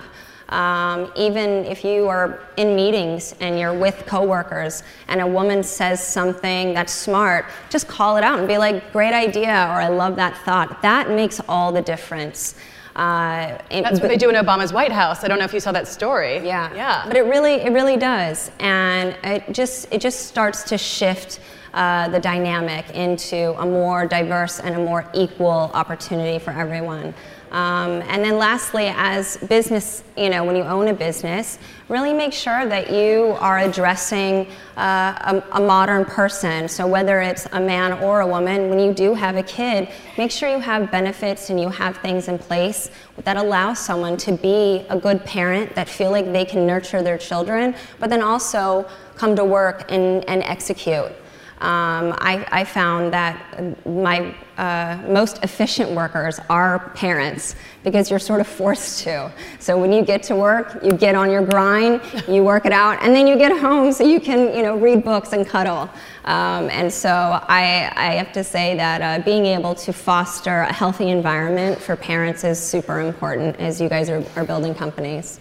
um, 0.50 1.10
even 1.16 1.64
if 1.64 1.84
you 1.84 2.08
are 2.08 2.40
in 2.56 2.74
meetings 2.74 3.34
and 3.40 3.58
you're 3.58 3.76
with 3.76 4.04
coworkers 4.06 4.82
and 5.08 5.20
a 5.20 5.26
woman 5.26 5.62
says 5.62 6.04
something 6.04 6.74
that's 6.74 6.92
smart, 6.92 7.46
just 7.70 7.88
call 7.88 8.16
it 8.16 8.24
out 8.24 8.38
and 8.38 8.48
be 8.48 8.58
like, 8.58 8.92
great 8.92 9.14
idea, 9.14 9.50
or 9.50 9.80
I 9.80 9.88
love 9.88 10.16
that 10.16 10.36
thought. 10.38 10.82
That 10.82 11.10
makes 11.10 11.40
all 11.48 11.72
the 11.72 11.82
difference. 11.82 12.56
Uh, 12.96 13.56
it, 13.70 13.82
That's 13.82 14.00
what 14.00 14.08
they 14.08 14.16
do 14.16 14.28
in 14.28 14.34
Obama's 14.34 14.72
White 14.72 14.90
House. 14.90 15.22
I 15.22 15.28
don't 15.28 15.38
know 15.38 15.44
if 15.44 15.54
you 15.54 15.60
saw 15.60 15.70
that 15.72 15.86
story. 15.86 16.38
Yeah, 16.38 16.74
yeah. 16.74 17.04
But 17.06 17.16
it 17.16 17.22
really, 17.22 17.54
it 17.54 17.72
really 17.72 17.96
does, 17.96 18.50
and 18.58 19.16
it 19.22 19.52
just, 19.52 19.86
it 19.92 20.00
just 20.00 20.26
starts 20.26 20.64
to 20.64 20.76
shift 20.76 21.38
uh, 21.72 22.08
the 22.08 22.18
dynamic 22.18 22.90
into 22.90 23.54
a 23.60 23.64
more 23.64 24.06
diverse 24.06 24.58
and 24.58 24.74
a 24.74 24.78
more 24.78 25.08
equal 25.14 25.70
opportunity 25.72 26.40
for 26.40 26.50
everyone. 26.50 27.14
Um, 27.50 28.02
and 28.02 28.22
then 28.24 28.38
lastly, 28.38 28.92
as 28.94 29.36
business, 29.36 30.04
you 30.16 30.30
know, 30.30 30.44
when 30.44 30.54
you 30.54 30.62
own 30.62 30.86
a 30.86 30.94
business, 30.94 31.58
really 31.88 32.12
make 32.12 32.32
sure 32.32 32.64
that 32.66 32.92
you 32.92 33.36
are 33.40 33.58
addressing 33.58 34.46
uh, 34.76 35.42
a, 35.52 35.58
a, 35.58 35.60
modern 35.60 36.04
person. 36.04 36.68
So 36.68 36.86
whether 36.86 37.20
it's 37.20 37.46
a 37.52 37.60
man 37.60 37.94
or 37.94 38.20
a 38.20 38.26
woman, 38.26 38.70
when 38.70 38.78
you 38.78 38.94
do 38.94 39.14
have 39.14 39.34
a 39.34 39.42
kid, 39.42 39.88
make 40.16 40.30
sure 40.30 40.48
you 40.48 40.60
have 40.60 40.92
benefits 40.92 41.50
and 41.50 41.60
you 41.60 41.68
have 41.70 41.96
things 41.96 42.28
in 42.28 42.38
place 42.38 42.92
that 43.24 43.36
allow 43.36 43.74
someone 43.74 44.16
to 44.18 44.32
be 44.32 44.86
a 44.88 44.96
good 44.96 45.24
parent, 45.24 45.74
that 45.74 45.88
feel 45.88 46.12
like 46.12 46.32
they 46.32 46.44
can 46.44 46.64
nurture 46.68 47.02
their 47.02 47.18
children, 47.18 47.74
but 47.98 48.10
then 48.10 48.22
also 48.22 48.88
come 49.16 49.34
to 49.34 49.44
work 49.44 49.90
and, 49.90 50.24
and 50.28 50.44
execute. 50.44 51.12
Um, 51.60 52.14
I, 52.18 52.46
I, 52.50 52.64
found 52.64 53.12
that 53.12 53.84
my 53.86 54.34
uh, 54.60 54.98
most 55.08 55.42
efficient 55.42 55.90
workers 55.90 56.38
are 56.50 56.90
parents 56.90 57.56
because 57.82 58.10
you're 58.10 58.18
sort 58.18 58.42
of 58.42 58.46
forced 58.46 59.02
to. 59.02 59.32
So 59.58 59.80
when 59.80 59.90
you 59.90 60.04
get 60.04 60.22
to 60.24 60.36
work, 60.36 60.78
you 60.84 60.92
get 60.92 61.14
on 61.14 61.30
your 61.30 61.40
grind, 61.46 62.02
you 62.28 62.44
work 62.44 62.66
it 62.66 62.72
out, 62.72 63.02
and 63.02 63.16
then 63.16 63.26
you 63.26 63.38
get 63.38 63.58
home 63.58 63.90
so 63.90 64.04
you 64.04 64.20
can, 64.20 64.54
you 64.54 64.62
know, 64.62 64.76
read 64.76 65.02
books 65.02 65.32
and 65.32 65.46
cuddle. 65.46 65.88
Um, 66.26 66.68
and 66.68 66.92
so 66.92 67.08
I, 67.08 67.90
I, 67.96 68.12
have 68.16 68.32
to 68.32 68.44
say 68.44 68.76
that 68.76 69.00
uh, 69.00 69.24
being 69.24 69.46
able 69.46 69.74
to 69.76 69.94
foster 69.94 70.60
a 70.60 70.72
healthy 70.72 71.08
environment 71.08 71.80
for 71.80 71.96
parents 71.96 72.44
is 72.44 72.60
super 72.60 73.00
important 73.00 73.56
as 73.56 73.80
you 73.80 73.88
guys 73.88 74.10
are, 74.10 74.22
are 74.36 74.44
building 74.44 74.74
companies. 74.74 75.40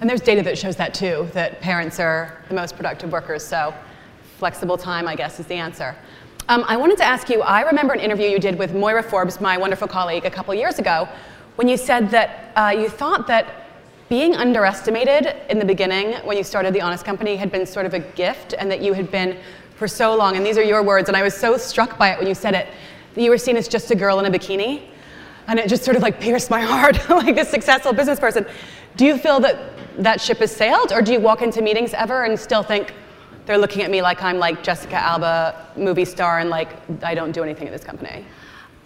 And 0.00 0.08
there's 0.08 0.22
data 0.22 0.40
that 0.44 0.56
shows 0.56 0.76
that 0.76 0.94
too, 0.94 1.28
that 1.34 1.60
parents 1.60 2.00
are 2.00 2.42
the 2.48 2.54
most 2.54 2.76
productive 2.76 3.12
workers. 3.12 3.44
So 3.44 3.74
flexible 4.38 4.78
time, 4.78 5.06
I 5.06 5.16
guess, 5.16 5.38
is 5.38 5.46
the 5.46 5.54
answer. 5.54 5.94
Um, 6.48 6.64
I 6.66 6.76
wanted 6.76 6.98
to 6.98 7.04
ask 7.04 7.28
you 7.28 7.40
I 7.42 7.60
remember 7.62 7.94
an 7.94 8.00
interview 8.00 8.28
you 8.28 8.40
did 8.40 8.58
with 8.58 8.74
Moira 8.74 9.02
Forbes, 9.02 9.40
my 9.40 9.56
wonderful 9.56 9.86
colleague, 9.86 10.24
a 10.24 10.30
couple 10.30 10.52
years 10.54 10.78
ago, 10.80 11.08
when 11.54 11.68
you 11.68 11.76
said 11.76 12.10
that 12.10 12.52
uh, 12.56 12.70
you 12.76 12.88
thought 12.88 13.26
that 13.28 13.46
being 14.08 14.34
underestimated 14.34 15.36
in 15.48 15.58
the 15.58 15.64
beginning 15.64 16.14
when 16.26 16.36
you 16.36 16.42
started 16.42 16.74
the 16.74 16.80
Honest 16.80 17.04
Company 17.04 17.36
had 17.36 17.52
been 17.52 17.64
sort 17.64 17.86
of 17.86 17.94
a 17.94 18.00
gift 18.00 18.54
and 18.58 18.70
that 18.70 18.82
you 18.82 18.92
had 18.92 19.10
been 19.10 19.38
for 19.76 19.86
so 19.86 20.14
long, 20.16 20.36
and 20.36 20.44
these 20.44 20.58
are 20.58 20.62
your 20.62 20.82
words, 20.82 21.08
and 21.08 21.16
I 21.16 21.22
was 21.22 21.34
so 21.34 21.56
struck 21.56 21.96
by 21.96 22.10
it 22.12 22.18
when 22.18 22.26
you 22.26 22.34
said 22.34 22.54
it, 22.54 22.66
that 23.14 23.22
you 23.22 23.30
were 23.30 23.38
seen 23.38 23.56
as 23.56 23.68
just 23.68 23.90
a 23.90 23.94
girl 23.94 24.18
in 24.18 24.26
a 24.26 24.30
bikini. 24.30 24.82
And 25.46 25.58
it 25.58 25.68
just 25.68 25.84
sort 25.84 25.96
of 25.96 26.02
like 26.02 26.20
pierced 26.20 26.50
my 26.50 26.60
heart, 26.72 27.08
like 27.08 27.34
this 27.36 27.50
successful 27.50 27.92
business 27.92 28.18
person. 28.18 28.46
Do 28.96 29.06
you 29.06 29.16
feel 29.16 29.40
that 29.40 29.58
that 30.02 30.20
ship 30.20 30.38
has 30.38 30.54
sailed, 30.54 30.92
or 30.92 31.02
do 31.02 31.12
you 31.12 31.20
walk 31.20 31.40
into 31.40 31.62
meetings 31.62 31.94
ever 31.94 32.24
and 32.24 32.38
still 32.38 32.62
think, 32.62 32.92
they're 33.46 33.58
looking 33.58 33.82
at 33.82 33.90
me 33.90 34.02
like 34.02 34.22
I'm 34.22 34.38
like 34.38 34.62
Jessica 34.62 34.96
Alba 34.96 35.68
movie 35.76 36.04
star 36.04 36.38
and 36.38 36.50
like 36.50 36.68
I 37.02 37.14
don't 37.14 37.32
do 37.32 37.42
anything 37.42 37.66
at 37.66 37.72
this 37.72 37.84
company? 37.84 38.24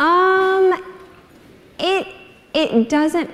Um, 0.00 0.82
it 1.78 2.08
it 2.54 2.88
doesn't. 2.88 3.30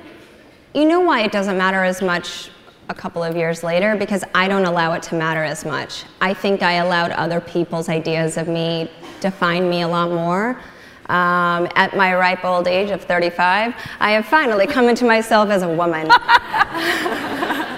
You 0.75 0.85
know 0.87 1.01
why 1.01 1.21
it 1.21 1.33
doesn't 1.33 1.59
matter 1.59 1.85
as 1.85 2.01
much 2.03 2.51
a 2.89 2.95
couple 2.95 3.23
of 3.23 3.37
years 3.37 3.63
later 3.63 3.95
because 3.97 4.25
I 4.35 4.49
don't 4.49 4.65
allow 4.65 4.93
it 4.95 5.03
to 5.05 5.15
matter 5.15 5.43
as 5.43 5.65
much. 5.65 6.05
I 6.21 6.35
think 6.35 6.63
I 6.63 6.75
allowed 6.75 7.13
other 7.13 7.41
people's 7.41 7.89
ideas 7.89 8.37
of 8.37 8.49
me 8.49 8.91
define 9.21 9.69
me 9.69 9.83
a 9.83 9.89
lot 9.89 10.11
more. 10.11 10.61
Um, 11.07 11.69
at 11.75 11.97
my 11.97 12.15
ripe 12.15 12.45
old 12.45 12.67
age 12.69 12.91
of 12.91 13.03
35, 13.03 13.75
I 14.01 14.13
have 14.13 14.25
finally 14.27 14.67
come 14.67 14.89
into 14.89 15.05
myself 15.05 15.51
as 15.51 15.63
a 15.63 15.69
woman. 15.69 16.09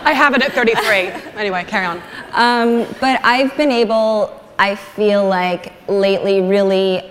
I 0.06 0.12
have 0.12 0.34
it 0.34 0.42
at 0.42 0.52
33. 0.52 1.08
Anyway, 1.40 1.64
carry 1.64 1.86
on. 1.86 2.02
Um, 2.34 2.84
but 3.00 3.20
I've 3.24 3.56
been 3.56 3.70
able, 3.70 4.40
I 4.58 4.74
feel 4.74 5.26
like 5.26 5.72
lately, 5.88 6.40
really 6.40 7.10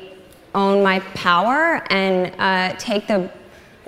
own 0.54 0.84
my 0.84 1.00
power 1.16 1.82
and 1.90 2.34
uh, 2.38 2.76
take 2.78 3.08
the, 3.08 3.32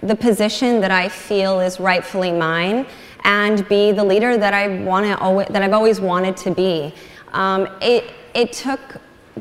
the 0.01 0.15
position 0.15 0.79
that 0.79 0.91
I 0.91 1.09
feel 1.09 1.59
is 1.59 1.79
rightfully 1.79 2.31
mine 2.31 2.85
and 3.25 3.67
be 3.67 3.91
the 3.91 4.03
leader 4.03 4.37
that 4.37 4.53
I 4.53 4.81
want 4.83 5.05
to 5.07 5.17
always, 5.17 5.47
that 5.49 5.61
I've 5.61 5.73
always 5.73 5.99
wanted 5.99 6.37
to 6.37 6.51
be. 6.51 6.93
Um, 7.33 7.67
it, 7.81 8.13
it 8.33 8.53
took 8.53 8.79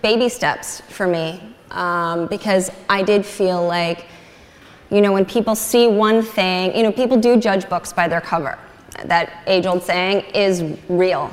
baby 0.02 0.28
steps 0.28 0.80
for 0.88 1.06
me 1.06 1.54
um, 1.70 2.26
because 2.26 2.72
I 2.88 3.04
did 3.04 3.24
feel 3.24 3.64
like, 3.64 4.06
you 4.90 5.00
know, 5.00 5.12
when 5.12 5.24
people 5.24 5.54
see 5.54 5.86
one 5.86 6.22
thing, 6.22 6.76
you 6.76 6.82
know, 6.82 6.90
people 6.90 7.18
do 7.18 7.36
judge 7.36 7.68
books 7.68 7.92
by 7.92 8.08
their 8.08 8.20
cover. 8.20 8.58
That 9.04 9.42
age 9.46 9.66
old 9.66 9.82
saying 9.82 10.24
is 10.34 10.64
real. 10.88 11.32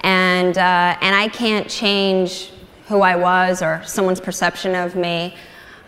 And, 0.00 0.56
uh, 0.56 0.96
and 1.00 1.14
I 1.14 1.28
can't 1.28 1.68
change 1.68 2.50
who 2.86 3.02
I 3.02 3.16
was 3.16 3.62
or 3.62 3.82
someone's 3.84 4.20
perception 4.20 4.74
of 4.74 4.96
me. 4.96 5.34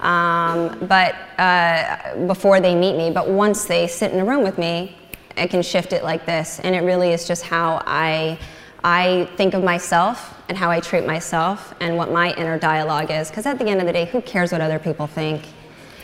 Um, 0.00 0.78
but 0.86 1.14
uh, 1.38 2.26
before 2.26 2.60
they 2.60 2.74
meet 2.74 2.96
me, 2.96 3.10
but 3.10 3.28
once 3.28 3.64
they 3.66 3.86
sit 3.86 4.12
in 4.12 4.20
a 4.20 4.24
room 4.24 4.42
with 4.42 4.58
me, 4.58 4.96
I 5.36 5.46
can 5.46 5.62
shift 5.62 5.92
it 5.92 6.02
like 6.02 6.26
this. 6.26 6.60
And 6.60 6.74
it 6.74 6.80
really 6.80 7.12
is 7.12 7.26
just 7.26 7.42
how 7.42 7.82
I, 7.86 8.38
I 8.82 9.28
think 9.36 9.54
of 9.54 9.62
myself 9.62 10.34
and 10.48 10.56
how 10.56 10.70
I 10.70 10.80
treat 10.80 11.06
myself 11.06 11.74
and 11.80 11.96
what 11.96 12.10
my 12.10 12.34
inner 12.34 12.58
dialogue 12.58 13.10
is. 13.10 13.28
Because 13.28 13.46
at 13.46 13.58
the 13.58 13.66
end 13.66 13.80
of 13.80 13.86
the 13.86 13.92
day, 13.92 14.06
who 14.06 14.20
cares 14.20 14.52
what 14.52 14.60
other 14.60 14.78
people 14.78 15.06
think? 15.06 15.42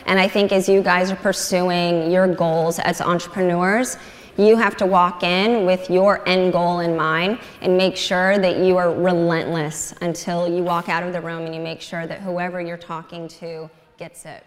And 0.05 0.19
I 0.19 0.27
think 0.27 0.51
as 0.51 0.69
you 0.69 0.81
guys 0.81 1.11
are 1.11 1.17
pursuing 1.17 2.09
your 2.09 2.33
goals 2.33 2.79
as 2.79 3.01
entrepreneurs, 3.01 3.97
you 4.37 4.55
have 4.55 4.77
to 4.77 4.85
walk 4.85 5.23
in 5.23 5.65
with 5.65 5.89
your 5.89 6.27
end 6.27 6.53
goal 6.53 6.79
in 6.79 6.95
mind 6.95 7.39
and 7.61 7.75
make 7.75 7.97
sure 7.97 8.37
that 8.37 8.57
you 8.57 8.77
are 8.77 8.93
relentless 8.93 9.95
until 10.01 10.47
you 10.47 10.63
walk 10.63 10.89
out 10.89 11.01
of 11.01 11.11
the 11.11 11.21
room 11.21 11.45
and 11.45 11.55
you 11.55 11.61
make 11.61 11.81
sure 11.81 12.05
that 12.05 12.21
whoever 12.21 12.61
you're 12.61 12.77
talking 12.77 13.27
to 13.27 13.69
gets 13.97 14.25
it. 14.25 14.45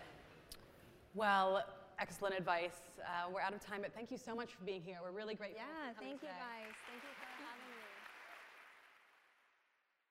Well, 1.15 1.65
excellent 1.99 2.37
advice. 2.37 2.71
Uh, 3.01 3.31
we're 3.33 3.41
out 3.41 3.53
of 3.53 3.65
time, 3.67 3.81
but 3.83 3.93
thank 3.93 4.13
you 4.13 4.19
so 4.19 4.35
much 4.35 4.53
for 4.53 4.65
being 4.65 4.83
here. 4.83 4.99
We're 5.03 5.11
really 5.11 5.35
grateful. 5.35 5.59
Yeah, 5.59 5.93
thank 5.99 6.23
you 6.23 6.29
guys. 6.29 6.75
Thank 6.87 7.03
you 7.03 7.11
for 7.19 7.27
having 7.43 7.67
me. 7.67 7.83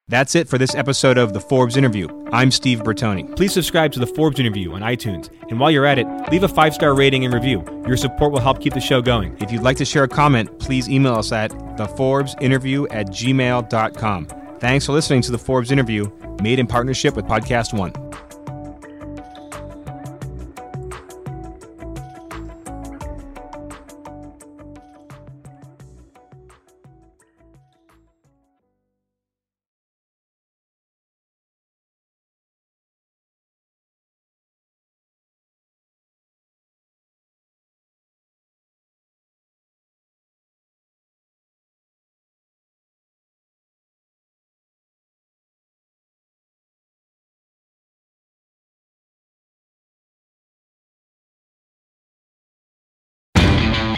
That's 0.09 0.33
it 0.33 0.49
for 0.49 0.57
this 0.57 0.73
episode 0.73 1.19
of 1.19 1.33
The 1.33 1.39
Forbes 1.39 1.77
Interview. 1.77 2.07
I'm 2.33 2.49
Steve 2.49 2.79
Bertoni. 2.79 3.35
Please 3.35 3.53
subscribe 3.53 3.91
to 3.91 3.99
The 3.99 4.07
Forbes 4.07 4.39
Interview 4.39 4.73
on 4.73 4.81
iTunes. 4.81 5.29
And 5.49 5.59
while 5.59 5.69
you're 5.69 5.85
at 5.85 5.99
it, 5.99 6.07
leave 6.31 6.41
a 6.41 6.47
five 6.47 6.73
star 6.73 6.95
rating 6.95 7.25
and 7.25 7.33
review. 7.33 7.63
Your 7.87 7.95
support 7.95 8.31
will 8.31 8.39
help 8.39 8.59
keep 8.59 8.73
the 8.73 8.81
show 8.81 9.03
going. 9.03 9.37
If 9.39 9.51
you'd 9.51 9.61
like 9.61 9.77
to 9.77 9.85
share 9.85 10.05
a 10.05 10.07
comment, 10.07 10.57
please 10.59 10.89
email 10.89 11.13
us 11.13 11.31
at 11.31 11.51
theforbesinterview 11.51 12.87
at 12.89 13.09
gmail.com. 13.09 14.25
Thanks 14.59 14.87
for 14.87 14.93
listening 14.93 15.21
to 15.21 15.31
The 15.31 15.37
Forbes 15.37 15.71
Interview, 15.71 16.11
made 16.41 16.57
in 16.57 16.65
partnership 16.65 17.15
with 17.15 17.25
Podcast 17.25 17.77
One. 17.77 17.93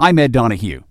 I'm 0.00 0.16
Ed 0.20 0.30
Donahue. 0.30 0.87